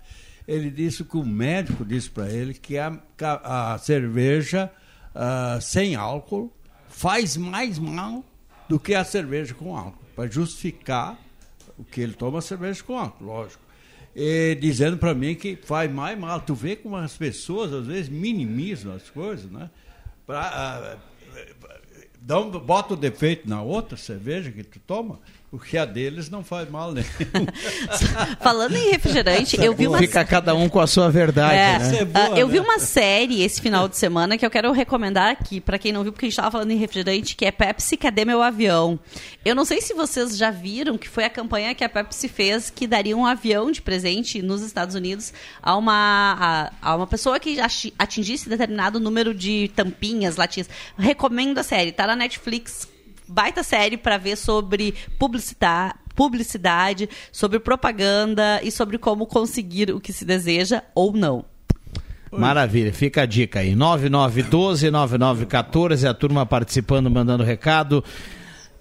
Ele 0.47 0.69
disse 0.69 1.03
que 1.03 1.17
o 1.17 1.25
médico 1.25 1.83
disse 1.83 2.09
para 2.09 2.31
ele 2.31 2.53
que 2.53 2.77
a, 2.77 2.99
a 3.19 3.77
cerveja 3.79 4.71
ah, 5.13 5.57
sem 5.61 5.95
álcool 5.95 6.53
faz 6.87 7.35
mais 7.35 7.79
mal 7.79 8.23
do 8.69 8.79
que 8.79 8.93
a 8.93 9.03
cerveja 9.03 9.53
com 9.53 9.75
álcool, 9.75 10.05
para 10.15 10.29
justificar 10.29 11.19
o 11.77 11.83
que 11.83 12.01
ele 12.01 12.13
toma 12.13 12.41
cerveja 12.41 12.83
com 12.83 12.97
álcool, 12.97 13.25
lógico. 13.25 13.63
E 14.15 14.55
dizendo 14.55 14.97
para 14.97 15.13
mim 15.13 15.35
que 15.35 15.57
faz 15.57 15.91
mais 15.91 16.17
mal. 16.17 16.39
Tu 16.39 16.55
vê 16.55 16.75
como 16.75 16.95
as 16.95 17.17
pessoas 17.17 17.73
às 17.73 17.85
vezes 17.85 18.07
minimizam 18.07 18.93
as 18.93 19.09
coisas, 19.09 19.51
né? 19.51 19.69
Pra, 20.25 20.97
dá 22.21 22.39
um, 22.39 22.49
bota 22.49 22.93
o 22.93 22.97
defeito 22.97 23.47
na 23.47 23.61
outra 23.61 23.97
cerveja 23.97 24.51
que 24.51 24.63
tu 24.63 24.79
toma, 24.79 25.19
Porque 25.57 25.77
a 25.77 25.85
deles 25.85 26.29
não 26.29 26.43
faz 26.43 26.69
mal 26.69 26.91
nenhum. 26.91 27.05
Falando 28.41 28.75
em 28.75 28.91
refrigerante, 28.91 29.57
eu 29.61 29.73
vi 29.73 29.87
uma 29.87 29.97
Fica 29.97 30.23
cada 30.25 30.53
um 30.53 30.67
com 30.69 30.79
a 30.79 30.87
sua 30.87 31.09
verdade, 31.09 31.55
É, 31.55 31.79
né? 31.79 31.97
é 31.99 32.05
boa, 32.05 32.25
ah, 32.35 32.39
eu 32.39 32.47
vi 32.47 32.55
né? 32.59 32.61
uma 32.65 32.79
série 32.79 33.41
esse 33.41 33.61
final 33.61 33.87
de 33.87 33.97
semana 33.97 34.37
que 34.37 34.45
eu 34.45 34.49
quero 34.49 34.71
recomendar 34.71 35.31
aqui, 35.31 35.59
pra 35.61 35.77
quem 35.79 35.91
não 35.91 36.03
viu, 36.03 36.11
porque 36.11 36.25
a 36.25 36.29
gente 36.29 36.35
tava 36.37 36.51
falando 36.51 36.71
em 36.71 36.77
refrigerante, 36.77 37.35
que 37.35 37.45
é 37.45 37.51
Pepsi, 37.51 37.97
cadê 37.97 38.25
meu 38.25 38.41
avião? 38.41 38.99
Eu 39.43 39.55
não 39.55 39.65
sei 39.65 39.81
se 39.81 39.93
vocês 39.93 40.37
já 40.37 40.51
viram 40.51 40.97
que 40.97 41.07
foi 41.07 41.23
a 41.23 41.29
campanha 41.29 41.73
que 41.73 41.83
a 41.83 41.89
Pepsi 41.89 42.27
fez 42.27 42.69
que 42.69 42.85
daria 42.87 43.15
um 43.15 43.25
avião 43.25 43.71
de 43.71 43.81
presente 43.81 44.41
nos 44.41 44.61
Estados 44.61 44.95
Unidos 44.95 45.33
a 45.61 45.75
uma, 45.77 46.71
a, 46.81 46.89
a 46.91 46.95
uma 46.95 47.07
pessoa 47.07 47.39
que 47.39 47.59
ati- 47.59 47.93
atingisse 47.97 48.49
determinado 48.49 48.99
número 48.99 49.33
de 49.33 49.71
tampinhas, 49.75 50.35
latinhas. 50.35 50.69
Recomendo 50.97 51.57
a 51.59 51.63
série, 51.63 51.91
tá 51.91 52.07
na 52.07 52.15
Netflix, 52.15 52.87
baita 53.27 53.63
série 53.63 53.97
pra 53.97 54.17
ver 54.17 54.35
sobre 54.35 54.93
publicidade, 55.19 55.93
publicidade, 56.15 57.09
sobre 57.31 57.59
propaganda 57.59 58.59
e 58.63 58.71
sobre 58.71 58.97
como 58.97 59.25
conseguir 59.25 59.91
o 59.91 59.99
que 59.99 60.13
se 60.13 60.23
deseja 60.25 60.81
ou 60.93 61.13
não. 61.13 61.45
Maravilha, 62.31 62.93
fica 62.93 63.21
a 63.21 63.25
dica 63.25 63.59
aí. 63.59 63.75
9912-9914, 63.75 66.09
a 66.09 66.13
turma 66.13 66.45
participando, 66.45 67.09
mandando 67.09 67.43
recado. 67.43 68.03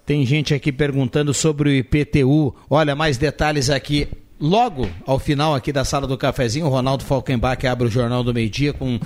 Tem 0.05 0.25
gente 0.25 0.53
aqui 0.53 0.71
perguntando 0.71 1.33
sobre 1.33 1.69
o 1.69 1.73
IPTU. 1.73 2.55
Olha, 2.69 2.95
mais 2.95 3.17
detalhes 3.17 3.69
aqui. 3.69 4.07
Logo 4.39 4.89
ao 5.05 5.17
final 5.17 5.55
aqui 5.55 5.71
da 5.71 5.85
sala 5.85 6.05
do 6.05 6.17
cafezinho, 6.17 6.65
o 6.65 6.69
Ronaldo 6.69 7.05
Falkenbach 7.05 7.65
abre 7.65 7.87
o 7.87 7.91
Jornal 7.91 8.23
do 8.23 8.33
Meio 8.33 8.49
Dia 8.49 8.73
com 8.73 8.99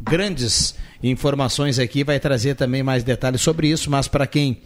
grandes 0.00 0.76
informações 1.02 1.80
aqui, 1.80 2.04
vai 2.04 2.20
trazer 2.20 2.54
também 2.54 2.82
mais 2.82 3.02
detalhes 3.02 3.40
sobre 3.40 3.68
isso, 3.68 3.90
mas 3.90 4.06
para 4.06 4.26
quem 4.26 4.60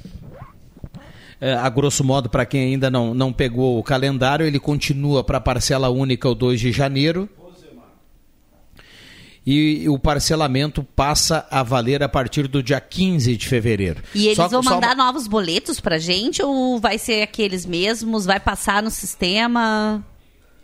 a 1.41 1.69
grosso 1.71 2.05
modo, 2.05 2.29
para 2.29 2.45
quem 2.45 2.73
ainda 2.73 2.91
não, 2.91 3.15
não 3.15 3.33
pegou 3.33 3.79
o 3.79 3.83
calendário, 3.83 4.47
ele 4.47 4.59
continua 4.61 5.25
para 5.25 5.41
parcela 5.41 5.89
única 5.89 6.29
o 6.29 6.35
2 6.35 6.61
de 6.61 6.71
janeiro. 6.73 7.29
E 9.47 9.89
o 9.89 9.99
parcelamento 9.99 10.83
passa 10.95 11.47
a 11.51 11.63
valer 11.63 12.03
a 12.03 12.09
partir 12.09 12.47
do 12.47 12.63
dia 12.63 12.79
15 12.79 13.37
de 13.37 13.49
fevereiro. 13.49 14.03
E 14.15 14.27
eles 14.27 14.37
Só- 14.37 14.49
vão 14.49 14.63
mandar 14.63 14.95
uma- 14.95 15.07
novos 15.07 15.27
boletos 15.27 15.81
pra 15.81 15.97
gente 15.99 16.43
ou 16.43 16.79
vai 16.79 16.99
ser 16.99 17.23
aqueles 17.23 17.65
mesmos? 17.65 18.27
Vai 18.27 18.39
passar 18.39 18.83
no 18.83 18.91
sistema? 18.91 20.05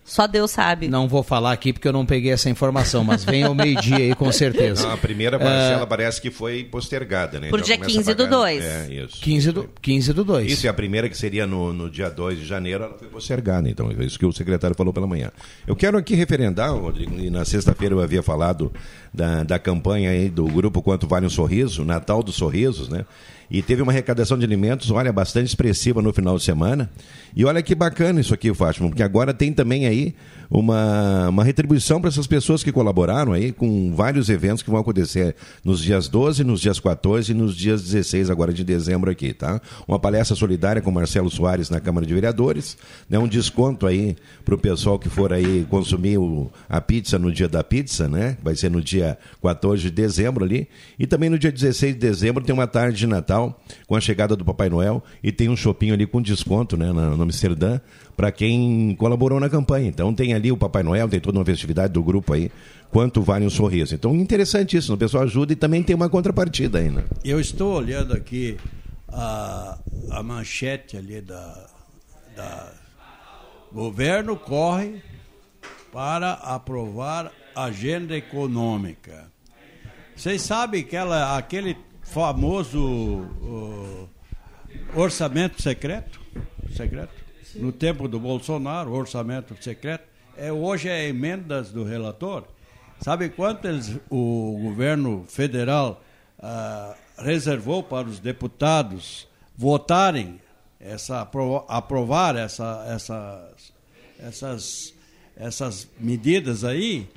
Só 0.07 0.27
Deus 0.29 0.53
sabe. 0.53 0.89
Não 0.89 1.09
vou 1.09 1.23
falar 1.25 1.51
aqui 1.53 1.73
porque 1.73 1.87
eu 1.89 1.93
não 1.93 2.07
peguei 2.07 2.31
essa 2.31 2.49
informação, 2.49 3.03
mas 3.03 3.25
vem 3.25 3.43
ao 3.43 3.55
meio-dia 3.55 3.97
aí 3.97 4.15
com 4.15 4.31
certeza. 4.33 4.87
Não, 4.87 4.95
a 4.95 4.97
primeira 4.97 5.37
parcela 5.39 5.85
parece 5.87 6.23
que 6.23 6.31
foi 6.31 6.63
postergada, 6.65 7.41
né? 7.41 7.51
Por 7.51 7.59
Já 7.59 7.65
dia 7.67 7.77
começa 7.79 7.93
a 7.95 7.99
15 7.99 8.15
do 8.15 8.25
pagar- 8.25 8.37
2. 8.39 8.65
É, 8.65 8.87
isso. 9.05 9.21
15 9.21 9.53
do, 9.53 9.71
15 9.83 10.13
do 10.13 10.25
2. 10.25 10.53
Isso 10.53 10.67
é 10.67 10.71
a 10.71 10.75
primeira 10.75 11.09
que 11.09 11.19
seria 11.19 11.47
no, 11.47 11.73
no 11.73 11.91
dia 11.91 12.09
2 12.09 12.39
de 12.39 12.47
janeiro, 12.47 12.85
ela 12.85 12.95
foi 12.97 13.09
postergada, 13.09 13.69
então, 13.69 13.91
é 13.91 14.05
isso 14.05 14.19
que 14.19 14.25
o 14.25 14.33
secretário 14.33 14.77
falou 14.77 14.93
pela 14.93 15.07
manhã. 15.09 15.33
Eu 15.67 15.75
quero 15.75 15.99
aqui 15.99 16.15
referendar, 16.15 16.73
Rodrigo, 16.73 17.19
e 17.19 17.29
na 17.29 17.45
sexta-feira 17.45 17.95
eu 17.95 18.01
havia 18.01 18.23
falado 18.23 18.73
da, 19.13 19.43
da 19.43 19.59
campanha 19.59 20.11
aí 20.11 20.31
do 20.31 20.45
grupo 20.47 20.81
Quanto 20.83 21.09
Vale 21.09 21.27
um 21.27 21.31
Sorriso, 21.31 21.85
Natal 21.85 22.23
dos 22.23 22.37
Sorrisos, 22.37 22.89
né? 22.89 23.05
E 23.51 23.63
teve 23.63 23.81
uma 23.83 23.93
arrecadação 23.93 24.37
de 24.39 24.45
alimentos, 24.45 24.91
olha, 24.91 25.13
bastante 25.13 25.47
expressiva 25.47 26.03
no 26.03 26.13
final 26.13 26.37
de 26.37 26.43
semana. 26.43 26.91
E 27.35 27.45
olha 27.45 27.63
que 27.63 27.75
bacana 27.75 28.21
isso 28.21 28.35
aqui, 28.35 28.53
Fátima, 28.55 28.89
porque 28.89 29.03
agora 29.03 29.33
tem 29.33 29.53
também 29.53 29.87
aí 29.87 30.15
uma, 30.51 31.29
uma 31.29 31.45
retribuição 31.45 32.01
para 32.01 32.09
essas 32.09 32.27
pessoas 32.27 32.63
que 32.63 32.73
colaboraram 32.73 33.33
aí 33.33 33.53
com 33.53 33.93
vários 33.95 34.29
eventos 34.29 34.63
que 34.63 34.71
vão 34.71 34.81
acontecer 34.81 35.35
nos 35.65 35.81
dias 35.83 36.09
12, 36.09 36.43
nos 36.45 36.61
dias 36.61 36.81
14 36.81 37.33
e 37.33 37.35
nos 37.35 37.55
dias 37.57 37.83
16 37.83 38.31
agora 38.31 38.53
de 38.53 38.65
dezembro 38.65 39.11
aqui, 39.11 39.33
tá? 39.33 39.61
Uma 39.87 39.99
palestra 39.99 40.35
solidária 40.37 40.81
com 40.83 40.91
Marcelo 40.91 41.31
Soares 41.31 41.71
na 41.71 41.79
Câmara 41.81 42.07
de 42.07 42.15
Vereadores, 42.15 42.77
né? 43.09 43.19
Um 43.19 43.29
desconto 43.29 43.87
aí 43.87 44.17
para 44.45 44.55
o 44.55 44.59
pessoal 44.59 44.99
que 44.99 45.09
for 45.09 45.33
aí 45.33 45.67
consumir 45.71 46.19
o- 46.19 46.51
a 46.69 46.81
pizza 46.81 47.19
no 47.19 47.31
dia 47.33 47.49
da 47.49 47.63
pizza, 47.63 48.09
né? 48.09 48.37
Vai 48.43 48.55
ser 48.57 48.71
no 48.71 48.81
dia 48.81 49.19
14 49.43 49.83
de 49.83 49.91
dezembro 49.91 50.45
ali. 50.45 50.69
E 50.99 51.07
também 51.07 51.29
no 51.31 51.39
dia 51.39 51.53
16 51.53 51.95
de 51.95 52.01
dezembro 52.01 52.43
tem 52.43 52.55
uma 52.55 52.67
tarde 52.67 52.99
de 52.99 53.07
Natal 53.07 53.36
com 53.87 53.97
a 53.97 54.01
chegada 54.01 54.37
do 54.37 54.45
Papai 54.45 54.68
Noel 54.68 55.03
e 55.22 55.30
tem 55.32 55.49
um 55.49 55.57
shopping 55.57 55.91
ali 55.91 56.07
com 56.07 56.20
desconto, 56.20 56.76
né? 56.76 56.93
No 56.93 57.22
Amsterdã 57.22 57.80
para 58.16 58.32
quem 58.32 58.97
colaborou 58.97 59.39
na 59.39 59.49
campanha. 59.49 59.89
Então 59.89 60.14
tem 60.14 60.32
ali 60.32 60.51
o 60.51 60.57
Papai 60.57 60.82
Noel, 60.82 61.09
tem 61.09 61.20
toda 61.20 61.39
uma 61.39 61.45
festividade 61.45 61.93
do 61.93 62.03
grupo 62.03 62.32
aí. 62.32 62.51
Quanto 62.91 63.20
vale 63.20 63.45
um 63.45 63.51
sorriso? 63.51 63.95
Então, 63.95 64.14
interessante 64.14 64.76
isso. 64.76 64.95
O 64.95 64.97
pessoal 64.97 65.24
ajuda 65.24 65.53
e 65.53 65.57
também 65.57 65.82
tem 65.82 65.95
uma 65.95 66.09
contrapartida 66.09 66.78
aí, 66.78 66.89
né? 66.89 67.05
Eu 67.24 67.41
estou 67.41 67.74
olhando 67.74 68.14
aqui 68.14 68.57
a, 69.09 69.78
a 70.11 70.22
manchete 70.22 70.97
ali 70.97 71.20
da, 71.20 71.68
da. 72.34 72.72
Governo 73.72 74.37
corre 74.37 75.03
para 75.93 76.34
aprovar 76.34 77.32
agenda 77.55 78.16
econômica. 78.16 79.30
Vocês 80.14 80.41
sabem 80.43 80.82
que 80.82 80.97
ela, 80.97 81.37
aquele 81.37 81.76
famoso 82.11 82.81
uh, 82.81 84.09
orçamento 84.95 85.61
secreto? 85.63 86.21
Secreto? 86.75 87.13
No 87.55 87.73
tempo 87.73 88.07
do 88.09 88.19
Bolsonaro, 88.21 88.93
orçamento 88.93 89.57
secreto. 89.63 90.05
É, 90.37 90.53
hoje 90.53 90.89
é 90.89 91.09
emendas 91.09 91.71
do 91.71 91.85
relator. 91.85 92.45
Sabe 93.01 93.29
quanto 93.31 93.67
eles, 93.67 93.99
o 94.11 94.59
governo 94.63 95.25
federal 95.29 96.03
ah, 96.39 96.95
reservou 97.19 97.83
para 97.83 98.07
os 98.07 98.19
deputados 98.19 99.27
votarem, 99.57 100.41
essa, 100.81 101.21
apro- 101.23 101.65
aprovar 101.69 102.37
essa, 102.37 102.85
essas, 102.89 103.73
essas, 104.19 104.95
essas 105.37 105.89
medidas 105.99 106.65
aí? 106.65 107.09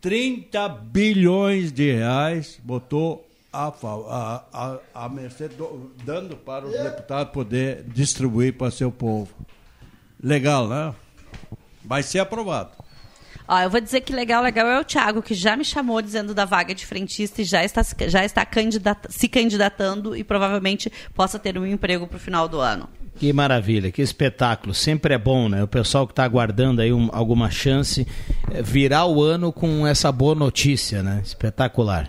30 0.00 0.68
bilhões 0.68 1.72
de 1.72 1.92
reais 1.92 2.58
botou 2.62 3.28
a, 3.52 3.66
a, 3.68 4.44
a, 4.52 5.04
a 5.04 5.08
mercê 5.08 5.48
do- 5.48 5.92
dando 6.04 6.36
para 6.36 6.66
os 6.66 6.72
deputados 6.72 7.32
poder 7.32 7.84
distribuir 7.88 8.54
para 8.54 8.70
seu 8.70 8.90
povo. 8.92 9.28
Legal, 10.22 10.68
né? 10.68 10.94
Vai 11.84 12.02
ser 12.02 12.18
aprovado. 12.20 12.70
Ó, 13.48 13.58
eu 13.58 13.68
vou 13.70 13.80
dizer 13.80 14.02
que 14.02 14.12
legal, 14.12 14.42
legal 14.42 14.66
é 14.68 14.78
o 14.78 14.84
Thiago, 14.84 15.20
que 15.22 15.34
já 15.34 15.56
me 15.56 15.64
chamou 15.64 16.00
dizendo 16.00 16.32
da 16.32 16.44
vaga 16.44 16.72
de 16.72 16.86
frentista 16.86 17.42
e 17.42 17.44
já 17.44 17.64
está, 17.64 17.82
se- 17.82 17.96
já 18.08 18.24
está 18.24 18.44
candidata- 18.46 19.10
se 19.10 19.26
candidatando 19.28 20.14
e 20.14 20.22
provavelmente 20.22 20.92
possa 21.14 21.36
ter 21.38 21.58
um 21.58 21.66
emprego 21.66 22.06
para 22.06 22.16
o 22.16 22.20
final 22.20 22.48
do 22.48 22.60
ano. 22.60 22.88
Que 23.16 23.32
maravilha, 23.32 23.90
que 23.90 24.00
espetáculo. 24.00 24.72
Sempre 24.72 25.14
é 25.14 25.18
bom, 25.18 25.48
né? 25.48 25.64
O 25.64 25.68
pessoal 25.68 26.06
que 26.06 26.12
está 26.12 26.22
aguardando 26.22 26.80
aí 26.80 26.92
um- 26.92 27.10
alguma 27.12 27.50
chance 27.50 28.06
é, 28.52 28.62
virar 28.62 29.06
o 29.06 29.20
ano 29.20 29.52
com 29.52 29.84
essa 29.84 30.12
boa 30.12 30.34
notícia, 30.36 31.02
né? 31.02 31.20
Espetacular. 31.24 32.08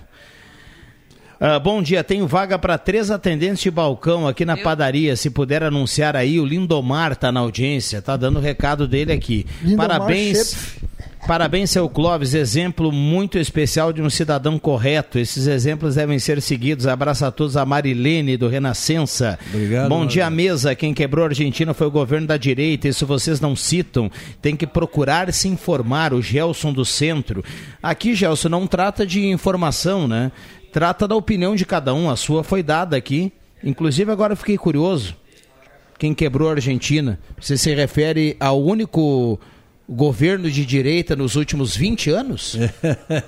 Ah, 1.43 1.57
bom 1.57 1.81
dia, 1.81 2.03
tenho 2.03 2.27
vaga 2.27 2.59
para 2.59 2.77
três 2.77 3.09
atendentes 3.09 3.63
de 3.63 3.71
balcão 3.71 4.27
aqui 4.27 4.45
na 4.45 4.55
padaria. 4.55 5.15
Se 5.15 5.27
puder 5.31 5.63
anunciar 5.63 6.15
aí, 6.15 6.39
o 6.39 6.45
Lindomar 6.45 7.15
tá 7.15 7.31
na 7.31 7.39
audiência, 7.39 7.99
tá 7.99 8.15
dando 8.15 8.37
o 8.37 8.41
recado 8.41 8.87
dele 8.87 9.11
aqui. 9.11 9.47
Lindomar 9.63 9.87
Parabéns. 9.87 10.51
Chef. 10.51 10.91
Parabéns, 11.27 11.69
seu 11.71 11.87
Clóvis, 11.87 12.33
exemplo 12.33 12.91
muito 12.91 13.37
especial 13.37 13.93
de 13.93 14.01
um 14.01 14.09
cidadão 14.09 14.57
correto. 14.59 15.17
Esses 15.19 15.47
exemplos 15.47 15.95
devem 15.95 16.17
ser 16.19 16.41
seguidos. 16.41 16.87
Abraço 16.87 17.25
a 17.25 17.31
todos, 17.31 17.55
a 17.55 17.65
Marilene 17.65 18.37
do 18.37 18.47
Renascença. 18.47 19.37
Obrigado, 19.53 19.89
Bom 19.89 20.05
dia, 20.05 20.25
Marilene. 20.25 20.49
mesa. 20.49 20.75
Quem 20.75 20.93
quebrou 20.93 21.25
a 21.25 21.29
Argentina 21.29 21.73
foi 21.73 21.87
o 21.87 21.91
governo 21.91 22.27
da 22.27 22.37
direita. 22.37 22.87
Isso 22.87 23.05
vocês 23.05 23.39
não 23.39 23.55
citam. 23.55 24.11
Tem 24.41 24.55
que 24.55 24.65
procurar 24.67 25.31
se 25.31 25.47
informar. 25.47 26.13
O 26.13 26.21
Gelson 26.21 26.73
do 26.73 26.83
Centro. 26.83 27.43
Aqui, 27.81 28.15
Gelson, 28.15 28.49
não 28.49 28.65
trata 28.65 29.05
de 29.05 29.25
informação, 29.27 30.07
né? 30.07 30.31
Trata 30.71 31.07
da 31.07 31.15
opinião 31.15 31.55
de 31.55 31.65
cada 31.65 31.93
um. 31.93 32.09
A 32.09 32.15
sua 32.15 32.43
foi 32.43 32.63
dada 32.63 32.95
aqui. 32.95 33.31
Inclusive, 33.63 34.11
agora 34.11 34.33
eu 34.33 34.37
fiquei 34.37 34.57
curioso. 34.57 35.15
Quem 35.99 36.13
quebrou 36.13 36.49
a 36.49 36.53
Argentina? 36.53 37.19
Você 37.39 37.57
se 37.57 37.73
refere 37.75 38.35
ao 38.39 38.59
único 38.63 39.39
governo 39.87 40.49
de 40.49 40.65
direita 40.65 41.15
nos 41.15 41.35
últimos 41.35 41.75
20 41.75 42.09
anos? 42.09 42.57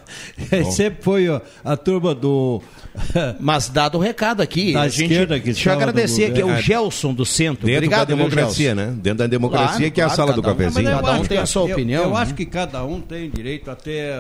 Sempre 0.72 1.04
foi 1.04 1.30
ó, 1.30 1.40
a 1.64 1.78
turma 1.78 2.16
do. 2.16 2.62
Mas 3.40 3.70
dado 3.70 3.98
o 3.98 4.02
recado 4.02 4.42
aqui, 4.42 4.74
Da 4.74 4.82
a 4.84 4.88
gente, 4.88 5.04
esquerda 5.12 5.40
que 5.40 5.46
deixa 5.52 5.70
eu 5.70 5.74
agradecer 5.74 6.26
aqui, 6.26 6.42
é 6.42 6.46
o. 6.46 6.56
Gelson 6.60 7.14
do 7.14 7.26
Centro. 7.26 7.66
Dentro 7.66 7.78
Obrigado, 7.86 8.08
da 8.10 8.16
democracia, 8.16 8.74
né? 8.74 8.94
Dentro 8.98 9.20
da 9.20 9.28
democracia 9.28 9.78
Claro, 9.78 9.92
que 9.92 10.02
é 10.02 10.04
a 10.04 10.08
claro, 10.08 10.16
sala 10.18 10.34
do 10.34 10.40
um- 10.42 10.44
cafezinho. 10.44 10.86
Cada 10.90 11.12
um 11.14 11.26
tem 11.26 11.38
a 11.38 11.46
sua 11.46 11.68
eu- 11.68 11.74
opinião, 11.74 12.04
Eu, 12.06 12.10
né? 12.12 12.18
acho 12.18 12.34
que 12.34 12.46
cada 12.46 12.84
um 12.86 13.02
tem 13.02 13.30
direito 13.30 13.70
a 13.70 13.76
ter 13.76 14.14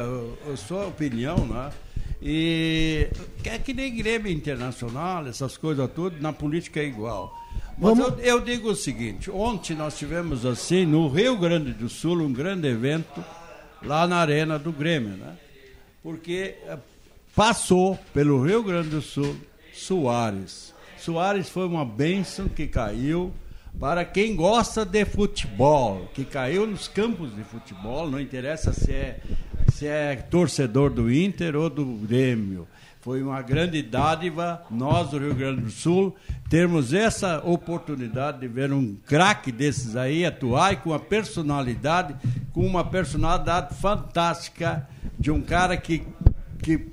a 0.51 0.55
sua 0.57 0.85
opinião, 0.87 1.37
né? 1.47 1.69
E 2.25 3.09
é 3.43 3.59
que 3.59 3.73
nem 3.73 3.93
Grêmio 3.93 4.31
Internacional, 4.31 5.27
essas 5.27 5.57
coisas 5.57 5.89
tudo, 5.93 6.21
na 6.21 6.31
política 6.31 6.79
é 6.79 6.85
igual. 6.85 7.37
Mas 7.77 7.99
eu, 7.99 8.17
eu 8.19 8.39
digo 8.39 8.69
o 8.69 8.75
seguinte, 8.75 9.29
ontem 9.29 9.75
nós 9.75 9.97
tivemos 9.97 10.45
assim, 10.45 10.85
no 10.85 11.09
Rio 11.09 11.37
Grande 11.37 11.73
do 11.73 11.89
Sul, 11.89 12.21
um 12.21 12.31
grande 12.31 12.65
evento 12.69 13.21
lá 13.81 14.07
na 14.07 14.17
Arena 14.17 14.57
do 14.57 14.71
Grêmio, 14.71 15.17
né? 15.17 15.35
Porque 16.01 16.55
eh, 16.65 16.77
passou 17.35 17.99
pelo 18.13 18.41
Rio 18.41 18.63
Grande 18.63 18.89
do 18.89 19.01
Sul 19.01 19.35
Soares. 19.73 20.73
Soares 20.97 21.49
foi 21.49 21.67
uma 21.67 21.83
bênção 21.83 22.47
que 22.47 22.67
caiu 22.67 23.33
para 23.79 24.05
quem 24.05 24.35
gosta 24.35 24.85
de 24.85 25.03
futebol, 25.05 26.09
que 26.13 26.23
caiu 26.23 26.65
nos 26.65 26.87
campos 26.87 27.35
de 27.35 27.43
futebol, 27.43 28.09
não 28.09 28.19
interessa 28.19 28.71
se 28.71 28.91
é, 28.91 29.19
se 29.73 29.87
é 29.87 30.15
torcedor 30.15 30.89
do 30.89 31.11
Inter 31.11 31.55
ou 31.55 31.69
do 31.69 31.85
Grêmio. 31.85 32.67
Foi 33.01 33.21
uma 33.21 33.41
grande 33.41 33.81
dádiva, 33.81 34.63
nós 34.71 35.09
do 35.09 35.17
Rio 35.17 35.35
Grande 35.35 35.63
do 35.63 35.69
Sul, 35.69 36.15
termos 36.49 36.93
essa 36.93 37.41
oportunidade 37.43 38.39
de 38.39 38.47
ver 38.47 38.71
um 38.71 38.95
craque 39.05 39.51
desses 39.51 39.97
aí 39.97 40.25
atuar 40.25 40.71
e 40.71 40.75
com 40.77 40.91
uma 40.91 40.99
personalidade, 40.99 42.15
com 42.53 42.65
uma 42.65 42.85
personalidade 42.85 43.75
fantástica 43.75 44.87
de 45.19 45.29
um 45.31 45.41
cara 45.41 45.75
que, 45.75 46.03
que 46.61 46.87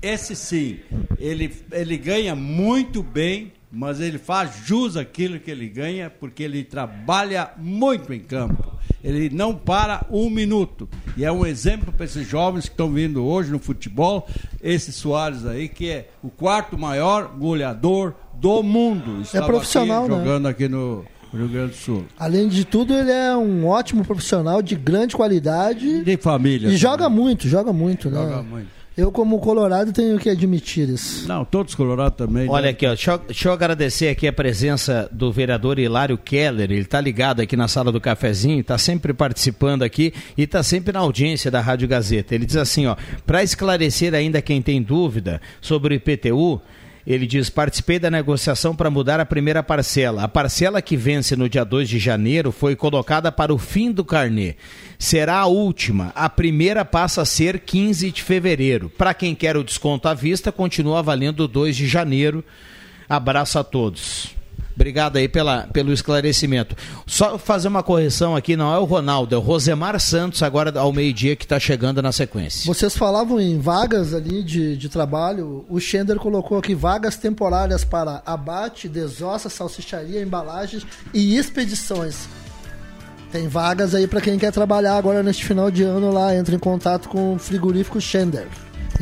esse 0.00 0.34
sim, 0.34 0.80
ele, 1.18 1.54
ele 1.70 1.98
ganha 1.98 2.34
muito 2.34 3.02
bem, 3.02 3.52
mas 3.72 4.00
ele 4.00 4.18
faz 4.18 4.50
jus 4.66 4.96
aquilo 4.96 5.40
que 5.40 5.50
ele 5.50 5.66
ganha, 5.68 6.10
porque 6.10 6.42
ele 6.42 6.62
trabalha 6.62 7.50
muito 7.56 8.12
em 8.12 8.20
campo. 8.20 8.70
Ele 9.02 9.30
não 9.30 9.54
para 9.54 10.04
um 10.10 10.28
minuto. 10.30 10.88
E 11.16 11.24
é 11.24 11.32
um 11.32 11.44
exemplo 11.46 11.92
para 11.92 12.04
esses 12.04 12.28
jovens 12.28 12.66
que 12.66 12.70
estão 12.74 12.90
vindo 12.92 13.24
hoje 13.24 13.50
no 13.50 13.58
futebol, 13.58 14.28
esse 14.62 14.92
Soares 14.92 15.46
aí, 15.46 15.68
que 15.68 15.88
é 15.88 16.08
o 16.22 16.28
quarto 16.28 16.76
maior 16.78 17.28
goleador 17.36 18.14
do 18.34 18.62
mundo. 18.62 19.18
É 19.18 19.22
Estava 19.22 19.46
profissional, 19.46 20.04
aqui, 20.04 20.12
né? 20.12 20.18
jogando 20.18 20.46
aqui 20.48 20.68
no 20.68 21.04
Rio 21.32 21.48
Grande 21.48 21.70
do 21.72 21.76
Sul. 21.76 22.04
Além 22.18 22.48
de 22.48 22.64
tudo, 22.64 22.92
ele 22.94 23.10
é 23.10 23.34
um 23.36 23.66
ótimo 23.66 24.04
profissional 24.04 24.60
de 24.60 24.74
grande 24.76 25.16
qualidade 25.16 26.04
De 26.04 26.16
família. 26.18 26.58
e 26.58 26.62
também. 26.66 26.76
joga 26.78 27.08
muito, 27.08 27.48
joga 27.48 27.72
muito, 27.72 28.10
né? 28.10 28.18
Joga 28.18 28.42
muito. 28.42 28.81
Eu, 28.96 29.10
como 29.10 29.38
colorado, 29.38 29.90
tenho 29.90 30.18
que 30.18 30.28
admitir 30.28 30.88
isso. 30.88 31.26
Não, 31.26 31.46
todos 31.46 31.74
colorados 31.74 32.16
também. 32.16 32.48
Olha 32.48 32.64
né? 32.64 32.68
aqui, 32.70 32.86
ó, 32.86 32.90
deixa, 32.90 33.12
eu, 33.12 33.18
deixa 33.18 33.48
eu 33.48 33.52
agradecer 33.52 34.08
aqui 34.08 34.28
a 34.28 34.32
presença 34.32 35.08
do 35.10 35.32
vereador 35.32 35.78
Hilário 35.78 36.18
Keller. 36.18 36.70
Ele 36.70 36.82
está 36.82 37.00
ligado 37.00 37.40
aqui 37.40 37.56
na 37.56 37.68
sala 37.68 37.90
do 37.90 38.00
cafezinho, 38.00 38.60
está 38.60 38.76
sempre 38.76 39.14
participando 39.14 39.82
aqui 39.82 40.12
e 40.36 40.42
está 40.42 40.62
sempre 40.62 40.92
na 40.92 41.00
audiência 41.00 41.50
da 41.50 41.60
Rádio 41.60 41.88
Gazeta. 41.88 42.34
Ele 42.34 42.44
diz 42.44 42.56
assim, 42.56 42.86
ó, 42.86 42.94
para 43.26 43.42
esclarecer 43.42 44.14
ainda 44.14 44.42
quem 44.42 44.60
tem 44.60 44.82
dúvida 44.82 45.40
sobre 45.60 45.94
o 45.94 45.96
IPTU, 45.96 46.60
ele 47.06 47.26
diz: 47.26 47.50
participei 47.50 47.98
da 47.98 48.10
negociação 48.10 48.74
para 48.74 48.90
mudar 48.90 49.20
a 49.20 49.26
primeira 49.26 49.62
parcela. 49.62 50.22
A 50.22 50.28
parcela 50.28 50.80
que 50.80 50.96
vence 50.96 51.34
no 51.34 51.48
dia 51.48 51.64
2 51.64 51.88
de 51.88 51.98
janeiro 51.98 52.52
foi 52.52 52.76
colocada 52.76 53.32
para 53.32 53.52
o 53.52 53.58
fim 53.58 53.90
do 53.90 54.04
carnê. 54.04 54.56
Será 54.98 55.38
a 55.38 55.46
última. 55.46 56.12
A 56.14 56.28
primeira 56.28 56.84
passa 56.84 57.22
a 57.22 57.26
ser 57.26 57.60
15 57.60 58.10
de 58.12 58.22
fevereiro. 58.22 58.88
Para 58.90 59.14
quem 59.14 59.34
quer 59.34 59.56
o 59.56 59.64
desconto 59.64 60.08
à 60.08 60.14
vista, 60.14 60.52
continua 60.52 61.02
valendo 61.02 61.48
2 61.48 61.76
de 61.76 61.86
janeiro. 61.86 62.44
Abraço 63.08 63.58
a 63.58 63.64
todos. 63.64 64.41
Obrigado 64.74 65.16
aí 65.16 65.28
pela, 65.28 65.68
pelo 65.72 65.92
esclarecimento. 65.92 66.76
Só 67.06 67.38
fazer 67.38 67.68
uma 67.68 67.82
correção 67.82 68.34
aqui, 68.34 68.56
não 68.56 68.72
é 68.74 68.78
o 68.78 68.84
Ronaldo, 68.84 69.34
é 69.34 69.38
o 69.38 69.40
Rosemar 69.40 69.98
Santos, 70.00 70.42
agora 70.42 70.72
ao 70.78 70.92
meio-dia, 70.92 71.36
que 71.36 71.44
está 71.44 71.58
chegando 71.58 72.02
na 72.02 72.12
sequência. 72.12 72.66
Vocês 72.66 72.96
falavam 72.96 73.40
em 73.40 73.58
vagas 73.58 74.14
ali 74.14 74.42
de, 74.42 74.76
de 74.76 74.88
trabalho. 74.88 75.64
O 75.68 75.78
Schender 75.78 76.16
colocou 76.16 76.58
aqui 76.58 76.74
vagas 76.74 77.16
temporárias 77.16 77.84
para 77.84 78.22
abate, 78.24 78.88
desossa, 78.88 79.48
salsicharia, 79.48 80.22
embalagens 80.22 80.86
e 81.12 81.36
expedições. 81.36 82.28
Tem 83.30 83.48
vagas 83.48 83.94
aí 83.94 84.06
para 84.06 84.20
quem 84.20 84.38
quer 84.38 84.52
trabalhar 84.52 84.96
agora 84.96 85.22
neste 85.22 85.44
final 85.44 85.70
de 85.70 85.82
ano 85.82 86.12
lá. 86.12 86.36
Entra 86.36 86.54
em 86.54 86.58
contato 86.58 87.08
com 87.08 87.34
o 87.34 87.38
frigorífico 87.38 87.98
Schender, 87.98 88.46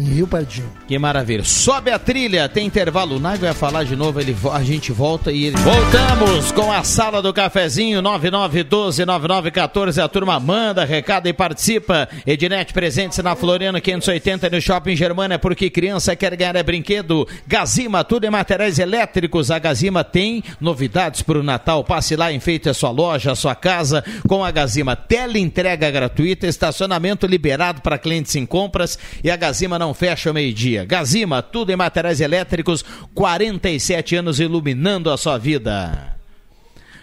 em 0.01 0.05
Rio 0.05 0.27
Pardinho. 0.27 0.71
Que 0.89 0.99
maravilha. 0.99 1.45
Sobe 1.45 1.91
a 1.91 1.99
trilha, 1.99 2.49
tem 2.49 2.67
intervalo. 2.67 3.17
O 3.17 3.21
Naigo 3.21 3.45
vai 3.45 3.55
falar 3.55 3.85
de 3.85 3.95
novo, 3.95 4.21
ele, 4.21 4.37
a 4.53 4.63
gente 4.63 4.93
volta 4.93 5.31
e 5.31 5.45
ele. 5.45 5.57
Voltamos 5.59 6.51
com 6.53 6.73
a 6.73 6.83
sala 6.83 7.23
do 7.23 7.33
cafezinho 7.33 8.03
9912-9914. 8.03 10.03
A 10.03 10.09
turma 10.09 10.41
manda, 10.41 10.85
recado 10.85 11.29
e 11.29 11.33
participa. 11.33 12.09
Ednet 12.27 12.73
presentes 12.73 13.19
na 13.19 13.37
Floriano 13.37 13.81
580 13.81 14.51
no 14.51 14.61
Shopping 14.61 14.97
Germana, 14.97 15.39
porque 15.39 15.71
criança 15.71 16.17
quer 16.17 16.35
ganhar 16.35 16.57
é 16.57 16.63
brinquedo. 16.63 17.29
Gazima, 17.47 18.03
tudo 18.03 18.25
em 18.25 18.31
materiais 18.31 18.79
elétricos. 18.79 19.51
A 19.51 19.59
Gazima 19.59 20.03
tem 20.03 20.43
novidades 20.61 21.23
para 21.23 21.39
o 21.39 21.43
Natal. 21.43 21.85
Passe 21.85 22.17
lá, 22.17 22.33
enfeite 22.33 22.69
a 22.69 22.75
sua 22.75 22.91
loja, 22.91 23.33
a 23.33 23.37
sua 23.37 23.55
casa 23.55 24.03
com 24.27 24.45
a 24.45 24.51
Gazima. 24.51 24.97
Tele 24.97 25.39
entrega 25.39 25.91
gratuita, 25.91 26.47
estacionamento 26.47 27.27
liberado 27.27 27.83
para 27.83 27.99
clientes 27.99 28.35
em 28.35 28.47
compras 28.47 28.99
e 29.23 29.31
a 29.31 29.37
Gazima 29.37 29.79
não 29.79 29.90
fecha 29.95 30.31
ao 30.31 30.35
meio-dia. 30.35 30.85
Gazima, 30.85 31.43
tudo 31.43 31.71
em 31.71 31.77
materiais 31.77 32.21
elétricos, 32.21 32.85
47 33.15 34.17
anos 34.17 34.41
iluminando 34.41 35.11
a 35.11 35.17
sua 35.17 35.39
vida. 35.39 36.17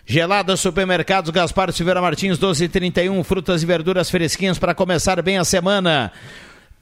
Gelada 0.06 0.56
Supermercados 0.56 1.30
Gaspar 1.32 1.72
Silveira 1.74 2.02
Martins 2.02 2.38
1231, 2.38 3.24
frutas 3.26 3.62
e 3.62 3.66
verduras 3.66 4.10
fresquinhas 4.10 4.58
para 4.58 4.74
começar 4.74 5.22
bem 5.22 5.38
a 5.38 5.44
semana. 5.44 6.14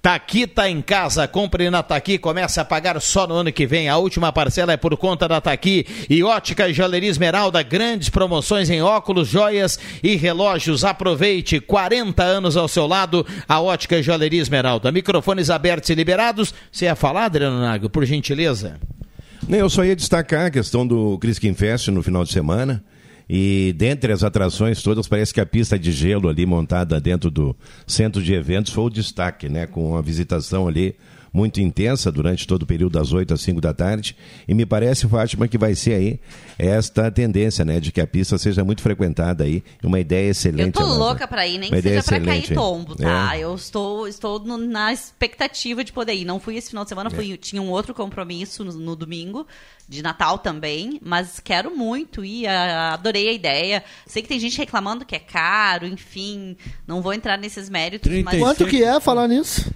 Taqui 0.06 0.46
tá 0.46 0.70
em 0.70 0.84
casa, 0.84 1.28
compre 1.28 1.68
na 1.72 1.82
Taqui, 1.82 2.20
comece 2.20 2.60
a 2.60 2.64
pagar 2.64 3.02
só 3.02 3.26
no 3.26 3.34
ano 3.34 3.52
que 3.52 3.66
vem. 3.66 3.90
A 3.90 3.98
última 3.98 4.32
parcela 4.32 4.72
é 4.72 4.78
por 4.78 4.96
conta 4.98 5.28
da 5.28 5.42
Taqui. 5.42 5.84
E 6.08 6.22
Ótica 6.22 6.72
Joalheria 6.72 7.10
Esmeralda, 7.10 7.64
grandes 7.64 8.08
promoções 8.08 8.70
em 8.70 8.84
óculos, 8.84 9.28
joias 9.28 9.80
e 10.04 10.16
relógios. 10.16 10.86
Aproveite, 10.86 11.60
40 11.60 12.22
anos 12.22 12.56
ao 12.56 12.68
seu 12.68 12.86
lado, 12.86 13.26
a 13.50 13.60
Ótica 13.60 14.00
Joalheria 14.00 14.44
Esmeralda. 14.44 14.92
Microfones 14.92 15.50
abertos 15.50 15.90
e 15.90 15.96
liberados. 15.96 16.54
Você 16.72 16.86
ia 16.86 16.96
falar, 16.96 17.26
Adriano 17.26 17.60
Nago, 17.60 17.90
por 17.90 18.06
gentileza? 18.06 18.80
Eu 19.50 19.68
só 19.72 19.84
ia 19.84 19.96
destacar 19.96 20.46
a 20.46 20.52
questão 20.52 20.86
do 20.86 21.18
Criskin 21.18 21.56
Fest 21.56 21.88
no 21.88 22.04
final 22.04 22.24
de 22.24 22.32
semana. 22.32 22.84
E 23.30 23.74
dentre 23.78 24.12
as 24.14 24.24
atrações 24.24 24.82
todas, 24.84 25.08
parece 25.08 25.34
que 25.34 25.42
a 25.42 25.46
pista 25.46 25.80
de 25.80 25.92
gelo 25.92 26.30
ali 26.30 26.46
montada 26.46 27.00
dentro 27.00 27.32
do 27.32 27.56
centro 27.88 28.22
de 28.22 28.34
eventos 28.34 28.72
foi 28.72 28.84
o 28.84 28.90
destaque, 28.90 29.50
né? 29.50 29.66
Com 29.66 29.92
uma 29.92 30.02
visitação 30.02 30.68
ali 30.68 30.96
muito 31.36 31.60
intensa 31.60 32.10
durante 32.10 32.48
todo 32.48 32.64
o 32.64 32.66
período 32.66 32.94
das 32.98 33.12
8 33.12 33.34
às 33.34 33.42
5 33.42 33.60
da 33.60 33.74
tarde. 33.74 34.16
E 34.48 34.54
me 34.54 34.66
parece, 34.66 35.06
Fátima, 35.06 35.50
que 35.50 35.58
vai 35.58 35.76
ser 35.76 35.94
aí 35.96 36.20
esta 36.58 37.12
tendência, 37.12 37.66
né? 37.66 37.78
De 37.82 37.92
que 37.92 38.00
a 38.00 38.08
pista 38.08 38.38
seja 38.38 38.64
muito 38.64 38.82
frequentada 38.82 39.44
aí. 39.44 39.62
Uma 39.84 40.00
ideia 40.00 40.28
Eu 40.28 40.32
excelente. 40.32 40.74
tô 40.76 40.80
Amanda. 40.84 40.98
louca 40.98 41.28
pra 41.28 41.46
ir, 41.46 41.58
nem 41.58 41.70
Uma 41.70 41.76
que 41.76 41.82
seja 41.90 42.04
pra 42.04 42.22
cair 42.22 42.54
tombo, 42.54 42.96
tá? 42.96 43.36
É. 43.36 43.40
Eu 43.42 43.54
estou, 43.54 44.08
estou 44.08 44.40
no- 44.40 44.58
na 44.58 44.94
expectativa 44.94 45.84
de 45.84 45.92
poder 45.92 46.14
ir. 46.14 46.24
Não 46.24 46.40
fui 46.40 46.56
esse 46.56 46.70
final 46.70 46.86
de 46.86 46.88
É. 46.88 46.90
semana, 46.90 47.10
fui, 47.10 47.36
tinha 47.36 47.62
um 47.62 47.70
outro 47.70 47.94
compromisso 47.94 48.64
no, 48.64 48.72
no 48.72 48.96
domingo, 48.96 49.46
de 49.90 50.02
Natal 50.02 50.38
também, 50.38 51.02
mas 51.04 51.42
quero 51.42 51.76
muito 51.76 52.24
ir, 52.24 52.48
adorei 52.48 53.28
a 53.28 53.34
ideia. 53.34 53.84
Sei 54.08 54.22
que 54.22 54.30
tem 54.30 54.40
gente 54.40 54.58
reclamando 54.58 55.04
que 55.06 55.16
é 55.16 55.20
caro, 55.20 55.86
enfim, 55.86 56.56
não 56.88 57.02
vou 57.02 57.14
entrar 57.14 57.38
nesses 57.38 57.70
méritos, 57.70 58.10
mas 58.10 58.24
36. 58.36 58.42
Quanto 58.42 58.66
que 58.70 58.82
é 58.84 59.00
falar 59.02 59.28
nisso? 59.28 59.70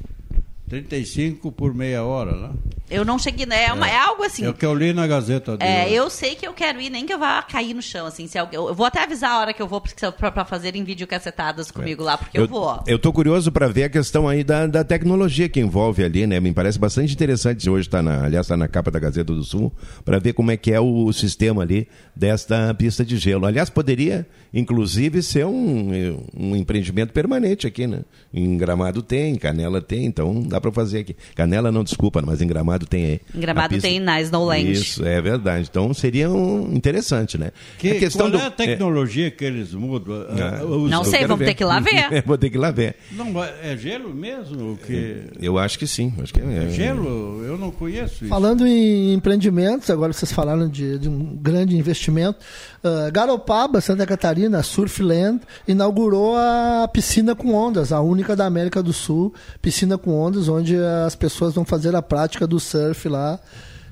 35 0.70 1.52
por 1.52 1.74
meia 1.74 2.04
hora 2.04 2.36
lá. 2.36 2.54
Eu 2.90 3.06
não 3.06 3.18
cheguei, 3.20 3.46
né? 3.46 3.66
É, 3.66 3.74
uma- 3.74 3.90
é 3.90 3.98
algo 3.98 4.24
assim. 4.24 4.46
É 4.46 4.50
o 4.50 4.54
que 4.54 4.66
eu 4.66 4.74
li 4.74 4.94
na 4.94 5.06
Gazeta 5.08 5.58
de 5.58 5.66
É, 5.66 5.86
hoje. 5.86 5.94
eu 5.96 6.10
sei 6.10 6.36
que 6.36 6.48
eu 6.48 6.54
quero 6.54 6.80
ir, 6.82 6.90
nem 6.90 7.06
que 7.06 7.14
eu 7.14 7.20
vá 7.20 7.42
cair 7.44 7.74
no 7.74 7.82
chão, 7.82 8.06
assim. 8.06 8.28
Se 8.28 8.38
alguém, 8.38 8.56
eu 8.58 8.74
vou 8.74 8.86
até 8.86 9.04
avisar 9.04 9.32
a 9.32 9.40
hora 9.40 9.54
que 9.54 9.62
eu 9.62 9.68
vou 9.68 9.80
porque- 9.82 10.10
pra, 10.12 10.32
pra 10.32 10.46
fazerem 10.46 10.84
videocacetadas 10.84 11.72
comigo 11.72 12.04
lá, 12.04 12.18
porque 12.18 12.38
eu, 12.40 12.48
vou. 12.48 12.62
ó. 12.64 12.84
Eu 12.88 12.98
tô 13.00 13.12
curioso 13.14 13.52
para 13.52 13.68
ver 13.68 13.84
a 13.84 13.90
questão 13.90 14.28
aí 14.28 14.44
da, 14.44 14.68
da 14.68 14.84
tecnologia 14.84 15.50
que 15.50 15.60
envolve 15.60 16.04
ali, 16.04 16.26
né? 16.28 16.40
Me 16.40 16.54
parece 16.54 16.78
bastante 16.80 17.14
interessante. 17.14 17.70
Hoje 17.70 17.88
está 17.88 18.02
na, 18.02 18.24
aliás, 18.26 18.46
está 18.46 18.56
na 18.58 18.68
capa 18.68 18.90
da 18.92 19.00
Gazeta 19.00 19.34
do 19.34 19.44
Sul, 19.44 19.72
para 20.04 20.20
ver 20.20 20.34
como 20.34 20.52
é 20.52 20.58
que 20.58 20.72
é 20.72 20.80
o 20.80 21.12
sistema 21.14 21.62
ali 21.64 21.88
desta 22.16 22.74
pista 22.74 23.04
de 23.06 23.18
gelo. 23.18 23.46
Aliás, 23.46 23.70
poderia, 23.70 24.26
inclusive, 24.54 25.22
ser 25.22 25.46
um, 25.46 26.20
um 26.36 26.56
empreendimento 26.56 27.14
permanente 27.14 27.66
aqui, 27.68 27.88
né? 27.88 28.02
Em 28.34 28.58
Gramado 28.58 29.02
tem, 29.02 29.34
em 29.34 29.38
Canela 29.38 29.82
tem, 29.82 30.06
então 30.06 30.42
dá 30.42 30.60
para 30.60 30.72
fazer 30.72 31.00
aqui. 31.00 31.16
Canela 31.36 31.72
não, 31.72 31.84
desculpa, 31.84 32.22
mas 32.26 32.42
em 32.42 32.48
Gramado 32.48 32.79
tem 32.86 33.06
aí. 33.06 33.22
Em 33.36 33.40
Gramado 33.40 33.70
pista. 33.74 33.88
tem 33.88 34.00
na 34.00 34.22
Snowland. 34.22 34.72
Isso, 34.72 35.06
é 35.06 35.22
verdade. 35.22 35.68
Então 35.70 35.94
seria 35.94 36.30
um 36.30 36.74
interessante, 36.74 37.38
né? 37.38 37.52
Que, 37.78 37.92
a 37.92 38.00
questão 38.00 38.30
qual 38.30 38.42
é 38.42 38.46
a 38.46 38.52
tecnologia 38.52 39.30
que 39.32 39.44
eles 39.46 39.74
mudam? 39.74 40.16
É. 40.38 40.64
Os- 40.64 40.90
Não 40.90 41.04
sei, 41.04 41.26
vamos 41.26 41.46
ter 41.46 41.54
que 41.54 41.64
ir 41.64 41.66
lá 41.66 41.80
ver. 41.82 42.24
Vou 42.26 42.38
ter 42.38 42.50
que 42.50 42.58
ir 42.58 42.60
lá 42.60 42.72
ver. 42.72 42.96
Não, 43.12 43.28
é 43.44 43.76
gelo 43.78 44.14
mesmo? 44.14 44.78
Que... 44.86 45.24
Eu 45.42 45.58
acho 45.58 45.78
que 45.80 45.88
sim. 45.88 46.14
Acho 46.22 46.34
que 46.34 46.42
é, 46.42 46.70
Gelo? 46.70 47.44
Eu 47.44 47.58
não 47.58 47.72
conheço 47.72 48.16
isso. 48.24 48.28
Falando 48.28 48.66
em 48.68 49.14
empreendimentos, 49.14 49.90
agora 49.90 50.14
vocês 50.14 50.32
falaram 50.32 50.68
de, 50.68 50.98
de 51.00 51.10
um 51.10 51.36
grande 51.36 51.76
investimento. 51.78 52.38
ah, 52.84 53.10
Garopaba, 53.12 53.82
Santa 53.82 54.06
Catarina, 54.06 54.62
Surfland, 54.64 55.42
inaugurou 55.68 56.36
a 56.38 56.88
piscina 56.92 57.36
com 57.36 57.54
ondas, 57.54 57.92
a 57.92 58.02
única 58.02 58.36
da 58.36 58.46
América 58.46 58.82
do 58.84 58.94
Sul, 58.94 59.34
piscina 59.62 59.98
com 59.98 60.12
ondas, 60.12 60.48
onde 60.50 60.76
as 61.06 61.16
pessoas 61.16 61.54
vão 61.54 61.66
fazer 61.66 61.96
a 61.96 62.02
prática 62.02 62.46
do 62.48 62.60
surf 62.70 63.08
lá. 63.10 63.40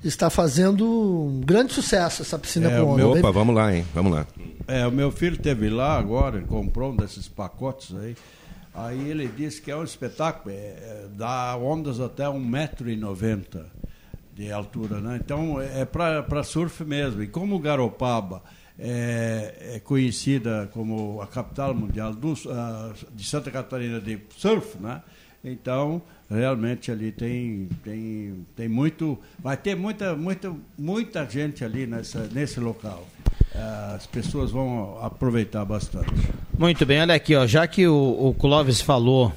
Está 0.04 0.30
fazendo 0.30 0.86
um 0.86 1.42
grande 1.42 1.74
sucesso 1.74 2.22
essa 2.22 2.38
piscina 2.38 2.70
É, 2.72 2.80
com 2.80 2.86
o 2.86 2.90
ondas. 2.94 2.98
meu- 3.06 3.18
Opa, 3.20 3.32
vamos 3.32 3.56
lá, 3.56 3.76
hein? 3.76 3.86
Vamos 3.94 4.12
lá. 4.14 4.28
É, 4.68 4.86
o 4.86 4.92
meu 4.92 5.12
filho 5.12 5.38
teve 5.38 5.70
lá 5.70 5.98
agora, 5.98 6.38
ele 6.38 6.46
comprou 6.46 6.92
um 6.92 6.96
desses 6.96 7.28
pacotes 7.28 7.96
aí. 7.96 8.16
Aí 8.76 9.10
ele 9.10 9.28
disse 9.28 9.60
que 9.60 9.72
é 9.72 9.76
um 9.76 9.84
espetáculo, 9.84 10.54
é, 10.54 10.58
é, 10.58 11.08
dá 11.18 11.58
ondas 11.58 12.00
até 12.00 12.26
1,90m 12.30 13.66
de 14.36 14.52
altura, 14.52 15.00
né? 15.00 15.20
Então 15.24 15.60
é 15.60 15.84
para 15.84 16.44
surf 16.44 16.84
mesmo. 16.86 17.24
E 17.24 17.28
como 17.28 17.58
Garopaba 17.58 18.44
é, 18.78 19.74
é 19.78 19.80
conhecida 19.80 20.70
como 20.74 21.20
a 21.22 21.28
capital 21.28 21.74
mundial 21.74 22.14
do, 22.14 22.34
uh, 22.34 22.94
de 23.16 23.24
Santa 23.28 23.50
Catarina 23.50 24.00
de 24.00 24.20
surf, 24.38 24.78
né? 24.80 25.02
Então, 25.44 26.02
realmente 26.30 26.92
ali 26.92 27.12
tem, 27.12 27.70
tem, 27.84 28.46
tem 28.56 28.68
muito, 28.68 29.18
vai 29.40 29.56
ter 29.56 29.76
muita, 29.76 30.16
muita, 30.16 30.54
muita 30.78 31.26
gente 31.30 31.64
ali 31.64 31.88
nessa, 31.88 32.28
nesse 32.32 32.60
local. 32.60 33.08
Uh, 33.56 33.96
as 33.96 34.06
pessoas 34.06 34.52
vão 34.52 35.00
aproveitar 35.02 35.64
bastante. 35.66 36.12
Muito 36.58 36.86
bem, 36.86 37.02
olha 37.02 37.16
aqui, 37.16 37.36
ó, 37.36 37.48
já 37.48 37.66
que 37.66 37.88
o, 37.88 38.30
o 38.30 38.34
Clóvis 38.34 38.82
falou 38.82 39.34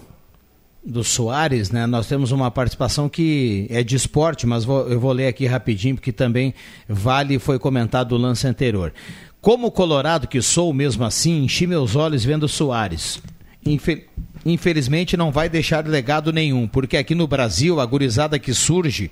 do 0.84 1.04
Soares, 1.04 1.70
né? 1.70 1.86
Nós 1.86 2.06
temos 2.06 2.32
uma 2.32 2.50
participação 2.50 3.08
que 3.08 3.66
é 3.70 3.82
de 3.82 3.96
esporte, 3.96 4.46
mas 4.46 4.64
vou, 4.64 4.88
eu 4.88 4.98
vou 4.98 5.12
ler 5.12 5.28
aqui 5.28 5.46
rapidinho, 5.46 5.94
porque 5.94 6.12
também 6.12 6.54
vale 6.88 7.38
foi 7.38 7.58
comentado 7.58 8.12
o 8.12 8.18
lance 8.18 8.46
anterior. 8.46 8.92
Como 9.40 9.70
colorado 9.70 10.26
que 10.26 10.42
sou, 10.42 10.72
mesmo 10.72 11.04
assim, 11.04 11.44
enchi 11.44 11.66
meus 11.66 11.96
olhos 11.96 12.24
vendo 12.24 12.48
Soares. 12.48 13.22
Infel 13.64 14.00
infelizmente 14.44 15.16
não 15.16 15.30
vai 15.30 15.48
deixar 15.48 15.86
legado 15.86 16.32
nenhum, 16.32 16.66
porque 16.66 16.96
aqui 16.96 17.14
no 17.14 17.26
Brasil, 17.26 17.80
a 17.80 17.86
gurizada 17.86 18.38
que 18.38 18.54
surge 18.54 19.10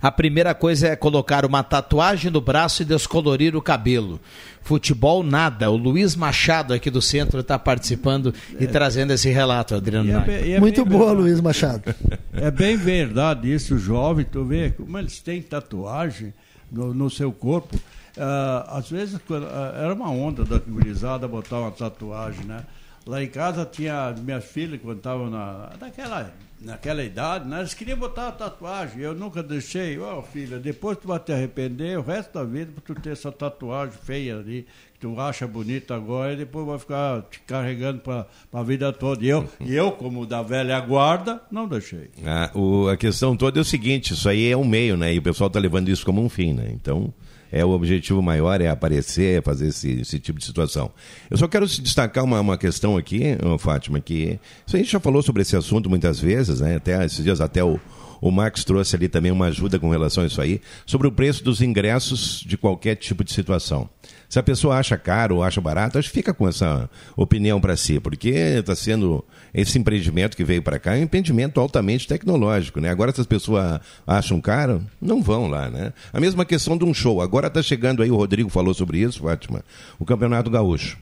a 0.00 0.10
primeira 0.10 0.54
coisa 0.54 0.88
é 0.88 0.96
colocar 0.96 1.44
uma 1.44 1.62
tatuagem 1.62 2.30
no 2.30 2.40
braço 2.40 2.82
e 2.82 2.84
descolorir 2.84 3.56
o 3.56 3.62
cabelo. 3.62 4.20
Futebol, 4.62 5.22
nada. 5.22 5.70
O 5.70 5.76
Luiz 5.76 6.16
Machado 6.16 6.74
aqui 6.74 6.90
do 6.90 7.00
centro 7.00 7.40
está 7.40 7.58
participando 7.58 8.34
é. 8.58 8.64
e 8.64 8.66
trazendo 8.66 9.12
esse 9.12 9.30
relato, 9.30 9.74
Adriano. 9.74 10.24
É, 10.28 10.52
é 10.52 10.60
Muito 10.60 10.84
boa, 10.84 11.06
verdade. 11.06 11.20
Luiz 11.22 11.40
Machado. 11.40 11.94
É 12.32 12.50
bem 12.50 12.76
verdade 12.76 13.52
isso, 13.52 13.78
jovem. 13.78 14.24
Tu 14.24 14.44
vê 14.44 14.70
como 14.70 14.98
eles 14.98 15.20
têm 15.20 15.40
tatuagem 15.40 16.34
no, 16.70 16.92
no 16.92 17.08
seu 17.08 17.32
corpo. 17.32 17.76
Uh, 17.76 18.68
às 18.68 18.90
vezes 18.90 19.14
uh, 19.14 19.34
era 19.82 19.94
uma 19.94 20.10
onda 20.10 20.44
da 20.44 20.58
gurizada 20.58 21.28
botar 21.28 21.60
uma 21.60 21.70
tatuagem, 21.70 22.44
né? 22.44 22.62
Lá 23.06 23.22
em 23.22 23.28
casa 23.28 23.64
tinha 23.64 24.14
minha 24.18 24.40
filha, 24.40 24.78
quando 24.78 24.98
estava 24.98 25.30
na, 25.30 25.70
naquela 25.80 26.32
naquela 26.60 27.04
idade, 27.04 27.46
né, 27.46 27.60
eles 27.60 27.74
queriam 27.74 27.98
botar 27.98 28.28
a 28.28 28.32
tatuagem. 28.32 29.00
Eu 29.00 29.14
nunca 29.14 29.42
deixei. 29.42 29.98
Ó, 29.98 30.18
oh, 30.18 30.22
filha, 30.22 30.58
depois 30.58 30.98
tu 30.98 31.08
vai 31.08 31.18
te 31.18 31.32
arrepender 31.32 31.98
o 31.98 32.02
resto 32.02 32.32
da 32.32 32.44
vida 32.44 32.72
por 32.72 32.80
tu 32.80 33.00
ter 33.00 33.10
essa 33.10 33.30
tatuagem 33.30 33.94
feia 34.02 34.38
ali, 34.38 34.66
que 34.94 35.00
tu 35.00 35.20
acha 35.20 35.46
bonita 35.46 35.94
agora, 35.94 36.32
e 36.32 36.36
depois 36.36 36.66
vai 36.66 36.78
ficar 36.78 37.22
te 37.22 37.40
carregando 37.40 38.00
para 38.00 38.26
a 38.52 38.62
vida 38.62 38.92
toda. 38.92 39.24
E 39.24 39.28
eu, 39.28 39.48
e 39.60 39.74
eu, 39.74 39.92
como 39.92 40.26
da 40.26 40.42
velha 40.42 40.78
guarda, 40.80 41.40
não 41.50 41.68
deixei. 41.68 42.10
Ah, 42.24 42.50
o, 42.54 42.88
a 42.88 42.96
questão 42.96 43.36
toda 43.36 43.60
é 43.60 43.62
o 43.62 43.64
seguinte: 43.64 44.14
isso 44.14 44.28
aí 44.28 44.50
é 44.50 44.56
um 44.56 44.64
meio, 44.64 44.96
né? 44.96 45.14
E 45.14 45.18
o 45.18 45.22
pessoal 45.22 45.48
está 45.48 45.60
levando 45.60 45.88
isso 45.88 46.04
como 46.04 46.22
um 46.22 46.28
fim, 46.28 46.52
né? 46.52 46.70
Então 46.72 47.12
é 47.50 47.64
o 47.64 47.70
objetivo 47.70 48.20
maior 48.22 48.60
é 48.60 48.68
aparecer, 48.68 49.38
é 49.38 49.42
fazer 49.42 49.68
esse, 49.68 50.00
esse 50.00 50.18
tipo 50.18 50.38
de 50.38 50.44
situação. 50.44 50.90
Eu 51.30 51.36
só 51.36 51.48
quero 51.48 51.66
destacar 51.66 52.24
uma, 52.24 52.40
uma 52.40 52.58
questão 52.58 52.96
aqui, 52.96 53.36
Fátima, 53.58 54.00
que 54.00 54.38
a 54.72 54.76
gente 54.76 54.90
já 54.90 55.00
falou 55.00 55.22
sobre 55.22 55.42
esse 55.42 55.56
assunto 55.56 55.88
muitas 55.88 56.18
vezes, 56.20 56.60
né? 56.60 56.76
Até 56.76 57.04
esses 57.04 57.22
dias 57.22 57.40
até 57.40 57.62
o, 57.62 57.80
o 58.20 58.30
Max 58.30 58.64
trouxe 58.64 58.96
ali 58.96 59.08
também 59.08 59.30
uma 59.30 59.46
ajuda 59.46 59.78
com 59.78 59.90
relação 59.90 60.24
a 60.24 60.26
isso 60.26 60.40
aí, 60.40 60.60
sobre 60.84 61.06
o 61.06 61.12
preço 61.12 61.44
dos 61.44 61.60
ingressos 61.60 62.44
de 62.46 62.56
qualquer 62.56 62.96
tipo 62.96 63.22
de 63.22 63.32
situação. 63.32 63.88
Se 64.28 64.38
a 64.38 64.42
pessoa 64.42 64.76
acha 64.76 64.96
caro 64.96 65.36
ou 65.36 65.42
acha 65.42 65.60
barato, 65.60 65.98
acho 65.98 66.08
que 66.08 66.14
fica 66.14 66.34
com 66.34 66.48
essa 66.48 66.90
opinião 67.16 67.60
para 67.60 67.76
si, 67.76 68.00
porque 68.00 68.30
está 68.30 68.74
sendo 68.74 69.24
esse 69.56 69.78
empreendimento 69.78 70.36
que 70.36 70.44
veio 70.44 70.62
para 70.62 70.78
cá 70.78 70.94
é 70.94 71.00
um 71.00 71.04
empreendimento 71.04 71.58
altamente 71.58 72.06
tecnológico, 72.06 72.78
né? 72.78 72.90
Agora 72.90 73.10
se 73.10 73.22
as 73.22 73.26
pessoas 73.26 73.80
acham 74.06 74.38
caro, 74.38 74.84
não 75.00 75.22
vão 75.22 75.48
lá, 75.48 75.70
né? 75.70 75.94
A 76.12 76.20
mesma 76.20 76.44
questão 76.44 76.76
de 76.76 76.84
um 76.84 76.92
show. 76.92 77.22
Agora 77.22 77.46
está 77.46 77.62
chegando 77.62 78.02
aí, 78.02 78.10
o 78.10 78.16
Rodrigo 78.16 78.50
falou 78.50 78.74
sobre 78.74 78.98
isso, 78.98 79.22
Fátima, 79.22 79.64
o 79.98 80.04
Campeonato 80.04 80.50
Gaúcho. 80.50 80.98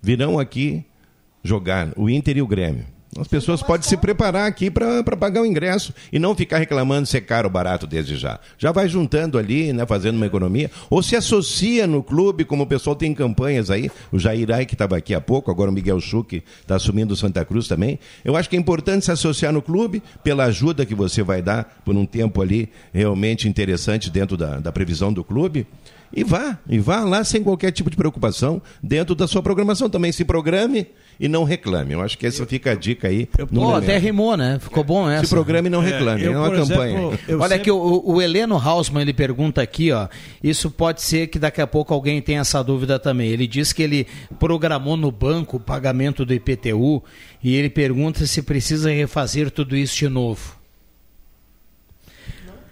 Virão 0.00 0.38
aqui 0.38 0.82
jogar 1.44 1.92
o 1.96 2.08
Inter 2.08 2.38
e 2.38 2.42
o 2.42 2.46
Grêmio. 2.46 2.97
As 3.16 3.26
pessoas 3.26 3.62
podem 3.62 3.88
se 3.88 3.96
preparar 3.96 4.46
aqui 4.46 4.70
para 4.70 5.16
pagar 5.16 5.40
o 5.40 5.46
ingresso 5.46 5.94
e 6.12 6.18
não 6.18 6.34
ficar 6.34 6.58
reclamando 6.58 7.06
se 7.06 7.16
é 7.16 7.20
caro 7.20 7.48
ou 7.48 7.52
barato 7.52 7.86
desde 7.86 8.16
já. 8.16 8.38
Já 8.58 8.70
vai 8.70 8.88
juntando 8.88 9.38
ali, 9.38 9.72
né, 9.72 9.86
fazendo 9.86 10.16
uma 10.16 10.26
economia, 10.26 10.70
ou 10.90 11.02
se 11.02 11.16
associa 11.16 11.86
no 11.86 12.02
clube, 12.02 12.44
como 12.44 12.64
o 12.64 12.66
pessoal 12.66 12.94
tem 12.94 13.14
campanhas 13.14 13.70
aí, 13.70 13.90
o 14.12 14.18
Jairai 14.18 14.66
que 14.66 14.74
estava 14.74 14.96
aqui 14.96 15.14
há 15.14 15.20
pouco, 15.20 15.50
agora 15.50 15.70
o 15.70 15.72
Miguel 15.72 16.00
Schuch 16.00 16.42
está 16.60 16.76
assumindo 16.76 17.14
o 17.14 17.16
Santa 17.16 17.44
Cruz 17.44 17.66
também. 17.66 17.98
Eu 18.24 18.36
acho 18.36 18.48
que 18.48 18.56
é 18.56 18.58
importante 18.58 19.06
se 19.06 19.10
associar 19.10 19.52
no 19.52 19.62
clube 19.62 20.02
pela 20.22 20.44
ajuda 20.44 20.84
que 20.84 20.94
você 20.94 21.22
vai 21.22 21.40
dar 21.40 21.80
por 21.84 21.96
um 21.96 22.04
tempo 22.04 22.42
ali 22.42 22.68
realmente 22.92 23.48
interessante 23.48 24.10
dentro 24.10 24.36
da, 24.36 24.58
da 24.58 24.70
previsão 24.70 25.12
do 25.12 25.24
clube. 25.24 25.66
E 26.12 26.24
vá, 26.24 26.58
e 26.68 26.78
vá 26.78 27.00
lá 27.00 27.22
sem 27.22 27.42
qualquer 27.42 27.70
tipo 27.70 27.90
de 27.90 27.96
preocupação, 27.96 28.62
dentro 28.82 29.14
da 29.14 29.26
sua 29.26 29.42
programação 29.42 29.90
também. 29.90 30.10
Se 30.10 30.24
programe 30.24 30.86
e 31.20 31.26
não 31.26 31.42
reclame. 31.42 31.92
Eu 31.92 32.00
acho 32.00 32.16
que 32.16 32.26
essa 32.26 32.46
fica 32.46 32.72
a 32.72 32.74
dica 32.74 33.08
aí. 33.08 33.26
Pô, 33.26 33.74
até 33.74 33.98
rimou, 33.98 34.36
né? 34.36 34.58
Ficou 34.60 34.84
bom 34.84 35.10
essa. 35.10 35.24
Se 35.24 35.30
programe 35.30 35.66
e 35.68 35.70
não 35.70 35.82
é, 35.82 35.90
reclame. 35.90 36.22
É, 36.22 36.26
eu, 36.28 36.32
é 36.32 36.38
uma 36.38 36.50
campanha. 36.50 36.98
Exemplo, 36.98 37.18
Olha 37.28 37.40
sempre... 37.40 37.54
aqui, 37.54 37.70
o, 37.70 38.02
o 38.04 38.22
Heleno 38.22 38.56
Hausmann, 38.56 39.02
ele 39.02 39.12
pergunta 39.12 39.60
aqui, 39.60 39.90
ó. 39.90 40.06
Isso 40.42 40.70
pode 40.70 41.02
ser 41.02 41.26
que 41.26 41.38
daqui 41.38 41.60
a 41.60 41.66
pouco 41.66 41.92
alguém 41.92 42.22
tenha 42.22 42.40
essa 42.40 42.62
dúvida 42.62 42.98
também. 42.98 43.28
Ele 43.28 43.46
diz 43.46 43.72
que 43.72 43.82
ele 43.82 44.06
programou 44.38 44.96
no 44.96 45.10
banco 45.10 45.56
o 45.56 45.60
pagamento 45.60 46.24
do 46.24 46.32
IPTU 46.32 47.02
e 47.42 47.54
ele 47.54 47.68
pergunta 47.68 48.24
se 48.26 48.42
precisa 48.42 48.90
refazer 48.90 49.50
tudo 49.50 49.76
isso 49.76 49.96
de 49.96 50.08
novo. 50.08 50.56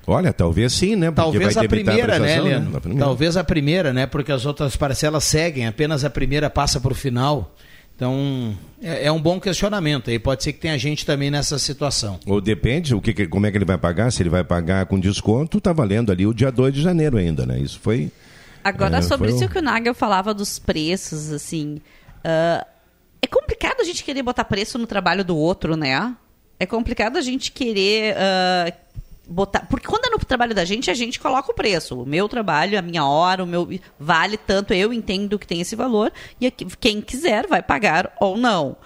Olha, 0.09 0.33
talvez 0.33 0.73
sim, 0.73 0.95
né? 0.95 1.11
Porque 1.11 1.21
talvez 1.21 1.57
a 1.57 1.65
primeira, 1.65 2.15
a 2.15 2.19
né, 2.21 2.37
Heleno? 2.37 2.71
Né? 2.71 2.97
Talvez 2.97 3.37
a 3.37 3.43
primeira, 3.43 3.93
né? 3.93 4.07
Porque 4.07 4.31
as 4.31 4.47
outras 4.47 4.77
parcelas 4.77 5.25
seguem, 5.25 5.67
apenas 5.67 6.05
a 6.05 6.11
primeira 6.11 6.49
passa 6.49 6.79
para 6.81 6.93
o 6.93 6.95
final. 6.95 7.53
Então, 7.97 8.55
é, 8.83 9.07
é, 9.07 9.13
um 9.13 9.21
bom 9.21 9.41
questionamento. 9.41 10.11
E 10.11 10.19
pode 10.19 10.45
ser 10.45 10.53
que 10.53 10.61
tenha 10.61 10.79
gente 10.79 11.07
também 11.07 11.31
nessa 11.31 11.59
situação. 11.59 12.21
Ou 12.27 12.43
depende, 12.43 12.95
o 12.95 13.01
que, 13.01 13.27
como 13.27 13.47
é 13.47 13.51
que 13.51 13.57
ele 13.57 13.65
vai 13.65 13.79
pagar? 13.79 14.13
Se 14.13 14.23
ele 14.23 14.29
vai 14.29 14.45
pagar 14.45 14.85
com 14.85 15.01
desconto, 15.01 15.57
está 15.57 15.73
valendo 15.73 16.13
ali 16.13 16.27
o 16.27 16.35
dia 16.35 16.53
2 16.53 16.75
de 16.75 16.83
janeiro 16.83 17.17
ainda, 17.17 17.47
né? 17.47 17.59
Isso 17.59 17.81
foi. 17.81 18.13
Agora, 18.63 18.99
é, 18.99 19.03
sobre 19.03 19.31
isso 19.31 19.47
o... 19.47 19.49
que 19.49 19.59
o 19.59 19.63
Nagel 19.63 19.95
falava 19.95 20.35
dos 20.35 20.59
preços, 20.59 21.33
assim. 21.33 21.81
Uh, 22.19 22.67
é 23.23 23.27
complicado 23.27 23.81
a 23.81 23.85
gente 23.85 24.05
querer 24.05 24.23
botar 24.23 24.45
preço 24.45 24.79
no 24.79 24.87
trabalho 24.87 25.25
do 25.25 25.37
outro, 25.37 25.75
né? 25.75 26.15
É 26.61 26.67
complicado 26.67 27.17
a 27.17 27.23
gente 27.23 27.51
querer. 27.51 28.15
Uh, 28.15 28.86
botar. 29.27 29.67
Porque 29.67 29.87
quando 29.87 30.07
é 30.07 30.11
no 30.11 30.19
trabalho 30.19 30.55
da 30.55 30.65
gente, 30.65 30.91
a 30.91 30.95
gente 30.95 31.19
coloca 31.19 31.51
o 31.51 31.55
preço. 31.55 32.01
O 32.01 32.07
meu 32.07 32.29
trabalho, 32.29 32.79
a 32.79 32.83
minha 32.83 33.05
hora, 33.05 33.43
o 33.43 33.47
meu. 33.47 33.69
Vale 33.99 34.37
tanto, 34.37 34.73
eu 34.73 34.93
entendo 34.93 35.39
que 35.39 35.47
tem 35.47 35.61
esse 35.61 35.75
valor, 35.75 36.13
e 36.41 36.51
quem 36.51 37.01
quiser 37.01 37.47
vai 37.47 37.63
pagar 37.63 38.13
ou 38.21 38.37
não. 38.37 38.77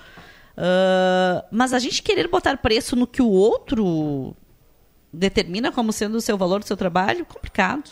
Uh, 0.56 1.42
mas 1.50 1.72
a 1.72 1.78
gente 1.78 2.02
querer 2.02 2.28
botar 2.28 2.56
preço 2.58 2.96
no 2.96 3.06
que 3.06 3.22
o 3.22 3.28
outro 3.28 4.36
determina 5.12 5.72
como 5.72 5.92
sendo 5.92 6.16
o 6.16 6.20
seu 6.20 6.36
valor 6.36 6.60
do 6.60 6.66
seu 6.66 6.76
trabalho, 6.76 7.24
complicado. 7.24 7.90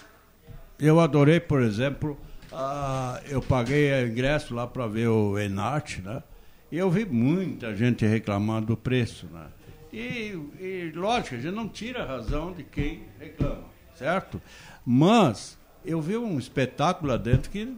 Eu 0.78 1.00
adorei, 1.00 1.40
por 1.40 1.62
exemplo, 1.62 2.16
uh, 2.52 3.18
eu 3.28 3.42
paguei 3.42 4.04
ingresso 4.04 4.54
lá 4.54 4.66
para 4.66 4.86
ver 4.86 5.08
o 5.08 5.38
Enart, 5.38 5.98
né? 5.98 6.22
E 6.70 6.76
eu 6.76 6.90
vi 6.90 7.04
muita 7.04 7.74
gente 7.74 8.04
reclamando 8.06 8.66
do 8.66 8.76
preço, 8.76 9.26
né? 9.32 9.46
E, 9.92 10.38
e, 10.60 10.92
lógico, 10.94 11.36
a 11.36 11.38
gente 11.38 11.54
não 11.54 11.68
tira 11.68 12.02
a 12.02 12.06
razão 12.06 12.52
de 12.52 12.62
quem 12.62 13.04
reclama, 13.18 13.64
certo? 13.94 14.40
Mas 14.84 15.58
eu 15.84 16.00
vi 16.00 16.16
um 16.16 16.38
espetáculo 16.38 17.10
lá 17.10 17.16
dentro 17.16 17.50
que, 17.50 17.76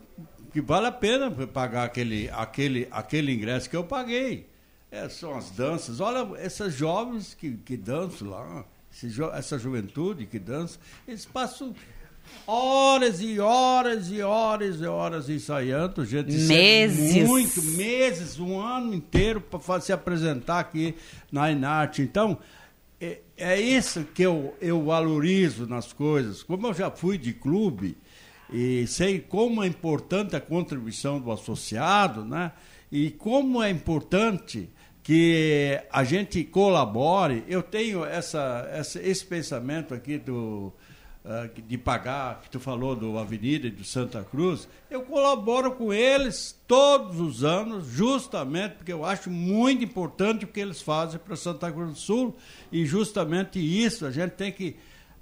que 0.52 0.60
vale 0.60 0.86
a 0.86 0.92
pena 0.92 1.30
pagar 1.30 1.84
aquele, 1.84 2.28
aquele, 2.30 2.88
aquele 2.90 3.32
ingresso 3.32 3.70
que 3.70 3.76
eu 3.76 3.84
paguei. 3.84 4.48
É, 4.90 5.08
são 5.08 5.36
as 5.36 5.50
danças. 5.50 6.00
Olha, 6.00 6.36
essas 6.38 6.74
jovens 6.74 7.34
que, 7.34 7.56
que 7.58 7.76
dançam 7.76 8.28
lá, 8.28 8.64
essa 9.34 9.56
juventude 9.56 10.26
que 10.26 10.38
dança, 10.38 10.80
eles 11.06 11.24
passam 11.24 11.72
horas 12.46 13.20
e 13.20 13.38
horas 13.38 14.10
e 14.10 14.22
horas 14.22 14.80
e 14.80 14.86
horas 14.86 15.28
ensaiando, 15.28 16.04
gente. 16.04 16.32
Meses. 16.32 17.26
Muito, 17.26 17.62
meses, 17.62 18.38
um 18.38 18.60
ano 18.60 18.94
inteiro 18.94 19.40
para 19.40 19.80
se 19.80 19.92
apresentar 19.92 20.60
aqui 20.60 20.94
na 21.30 21.50
Inarte. 21.50 22.02
Então, 22.02 22.38
é, 23.00 23.20
é 23.36 23.60
isso 23.60 24.04
que 24.14 24.22
eu, 24.22 24.54
eu 24.60 24.84
valorizo 24.84 25.66
nas 25.66 25.92
coisas. 25.92 26.42
Como 26.42 26.66
eu 26.66 26.74
já 26.74 26.90
fui 26.90 27.16
de 27.16 27.32
clube 27.32 27.96
e 28.52 28.86
sei 28.86 29.20
como 29.20 29.62
é 29.62 29.66
importante 29.66 30.34
a 30.34 30.40
contribuição 30.40 31.20
do 31.20 31.30
associado, 31.30 32.24
né? 32.24 32.52
E 32.90 33.10
como 33.10 33.62
é 33.62 33.70
importante 33.70 34.68
que 35.02 35.80
a 35.90 36.04
gente 36.04 36.44
colabore. 36.44 37.44
Eu 37.48 37.62
tenho 37.62 38.04
essa, 38.04 38.68
essa, 38.72 39.02
esse 39.02 39.24
pensamento 39.24 39.94
aqui 39.94 40.18
do 40.18 40.72
uh, 41.24 41.62
de 41.62 41.78
pagar, 41.78 42.40
que 42.40 42.50
tu 42.50 42.60
falou 42.60 42.94
do 42.94 43.18
Avenida 43.18 43.66
e 43.66 43.70
do 43.70 43.84
Santa 43.84 44.22
Cruz, 44.22 44.68
eu 44.90 45.02
colaboro 45.02 45.72
com 45.72 45.92
eles 45.92 46.58
todos 46.66 47.20
os 47.20 47.44
anos, 47.44 47.86
justamente 47.86 48.76
porque 48.76 48.92
eu 48.92 49.04
acho 49.04 49.30
muito 49.30 49.84
importante 49.84 50.44
o 50.44 50.48
que 50.48 50.60
eles 50.60 50.82
fazem 50.82 51.18
para 51.18 51.36
Santa 51.36 51.70
Cruz 51.70 51.90
do 51.90 51.98
Sul, 51.98 52.36
e 52.70 52.84
justamente 52.84 53.58
isso, 53.58 54.06
a 54.06 54.10
gente 54.10 54.32
tem 54.32 54.52
que 54.52 54.76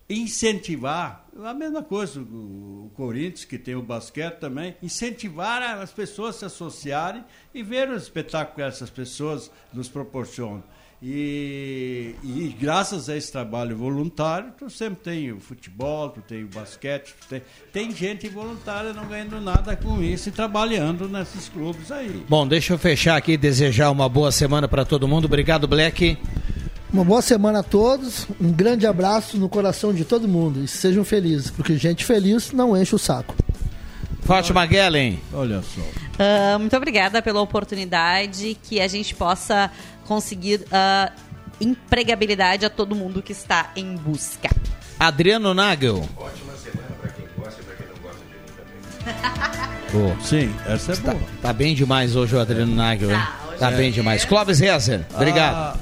incentivar, 0.08 1.26
a 1.44 1.52
mesma 1.52 1.82
coisa, 1.82 2.20
o 2.20 2.90
Corinthians, 2.94 3.44
que 3.44 3.58
tem 3.58 3.74
o 3.74 3.82
basquete 3.82 4.38
também, 4.38 4.74
incentivar 4.82 5.62
as 5.62 5.92
pessoas 5.92 6.36
a 6.36 6.38
se 6.38 6.44
associarem 6.46 7.22
e 7.52 7.62
ver 7.62 7.90
o 7.90 7.94
espetáculo 7.94 8.56
que 8.56 8.62
essas 8.62 8.88
pessoas 8.88 9.50
nos 9.72 9.88
proporcionam. 9.88 10.64
E, 11.00 12.16
e, 12.24 12.56
graças 12.60 13.08
a 13.08 13.16
esse 13.16 13.30
trabalho 13.30 13.76
voluntário, 13.76 14.52
tu 14.58 14.68
sempre 14.68 14.98
tem 15.04 15.30
o 15.30 15.38
futebol, 15.38 16.10
tu 16.10 16.20
tem 16.20 16.42
o 16.42 16.48
basquete, 16.48 17.14
tem, 17.28 17.42
tem 17.72 17.94
gente 17.94 18.28
voluntária 18.28 18.92
não 18.92 19.06
ganhando 19.06 19.40
nada 19.40 19.76
com 19.76 20.02
isso 20.02 20.28
e 20.28 20.32
trabalhando 20.32 21.08
nesses 21.08 21.48
clubes 21.48 21.92
aí. 21.92 22.24
Bom, 22.28 22.48
deixa 22.48 22.74
eu 22.74 22.78
fechar 22.78 23.16
aqui 23.16 23.32
e 23.32 23.36
desejar 23.36 23.92
uma 23.92 24.08
boa 24.08 24.32
semana 24.32 24.66
para 24.66 24.84
todo 24.84 25.06
mundo. 25.06 25.26
Obrigado, 25.26 25.68
Black. 25.68 26.18
Uma 26.92 27.04
boa 27.04 27.22
semana 27.22 27.60
a 27.60 27.62
todos, 27.62 28.26
um 28.40 28.50
grande 28.50 28.86
abraço 28.86 29.36
no 29.36 29.48
coração 29.48 29.94
de 29.94 30.04
todo 30.04 30.26
mundo 30.26 30.64
e 30.64 30.66
sejam 30.66 31.04
felizes, 31.04 31.50
porque 31.50 31.76
gente 31.76 32.04
feliz 32.04 32.50
não 32.50 32.76
enche 32.76 32.94
o 32.94 32.98
saco. 32.98 33.36
Fátima 34.22 34.66
Guellen. 34.66 35.20
Olha 35.32 35.62
só. 35.62 35.80
Uh, 35.80 36.58
muito 36.58 36.76
obrigada 36.76 37.22
pela 37.22 37.40
oportunidade, 37.40 38.58
que 38.62 38.80
a 38.80 38.88
gente 38.88 39.14
possa 39.14 39.70
conseguir 40.08 40.62
uh, 40.62 41.12
empregabilidade 41.60 42.64
a 42.64 42.70
todo 42.70 42.96
mundo 42.96 43.20
que 43.22 43.32
está 43.32 43.70
em 43.76 43.94
busca. 43.94 44.48
Adriano 44.98 45.52
Nagel. 45.52 46.08
Ótima 46.16 46.54
semana 46.56 46.88
para 46.98 47.10
quem 47.10 47.26
gosta 47.36 47.60
e 47.60 47.64
para 47.64 47.74
quem 47.74 47.86
não 47.86 48.02
gosta 48.02 48.24
de 48.24 48.32
mim 48.34 50.02
também. 50.02 50.16
Sim, 50.24 50.54
essa 50.66 50.92
é 50.92 50.96
tá, 50.96 51.12
boa. 51.12 51.28
Tá 51.42 51.52
bem 51.52 51.74
demais 51.74 52.16
hoje 52.16 52.34
o 52.34 52.40
Adriano 52.40 52.74
Nagel, 52.74 53.10
hein? 53.10 53.22
Tá, 53.58 53.70
bem 53.70 53.92
demais. 53.92 54.24
Clóvis 54.24 54.60
Rezer, 54.60 55.04
obrigado. 55.14 55.78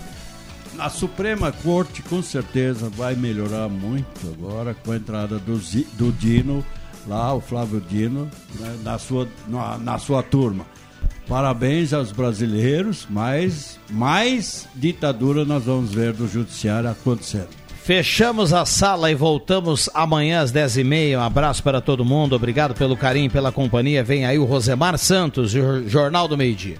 A, 0.78 0.86
a, 0.86 0.90
Suprema 0.90 1.52
Corte 1.52 2.02
com 2.02 2.22
certeza 2.22 2.88
vai 2.88 3.14
melhorar 3.14 3.68
muito 3.68 4.26
agora 4.26 4.74
com 4.74 4.90
a 4.92 4.96
entrada 4.96 5.38
do, 5.38 5.56
do 5.92 6.12
Dino, 6.12 6.64
lá, 7.06 7.32
o 7.32 7.40
Flávio 7.40 7.80
Dino, 7.80 8.30
né, 8.58 8.76
na, 8.82 8.98
sua, 8.98 9.28
na, 9.46 9.78
na 9.78 9.98
sua 9.98 10.22
turma. 10.22 10.66
Parabéns 11.28 11.92
aos 11.92 12.12
brasileiros, 12.12 13.06
mas 13.10 13.80
mais 13.90 14.68
ditadura 14.74 15.44
nós 15.44 15.64
vamos 15.64 15.92
ver 15.92 16.12
do 16.12 16.28
judiciário 16.28 16.88
acontecendo. 16.88 17.48
Fechamos 17.86 18.52
a 18.52 18.64
sala 18.64 19.12
e 19.12 19.14
voltamos 19.14 19.88
amanhã 19.94 20.40
às 20.40 20.52
10h30. 20.52 21.16
Um 21.16 21.22
abraço 21.22 21.62
para 21.62 21.80
todo 21.80 22.04
mundo. 22.04 22.34
Obrigado 22.34 22.74
pelo 22.74 22.96
carinho, 22.96 23.30
pela 23.30 23.52
companhia. 23.52 24.02
Vem 24.02 24.26
aí 24.26 24.38
o 24.38 24.44
Rosemar 24.44 24.98
Santos, 24.98 25.52
Jornal 25.86 26.26
do 26.26 26.36
Meio 26.36 26.54
Dia. 26.54 26.78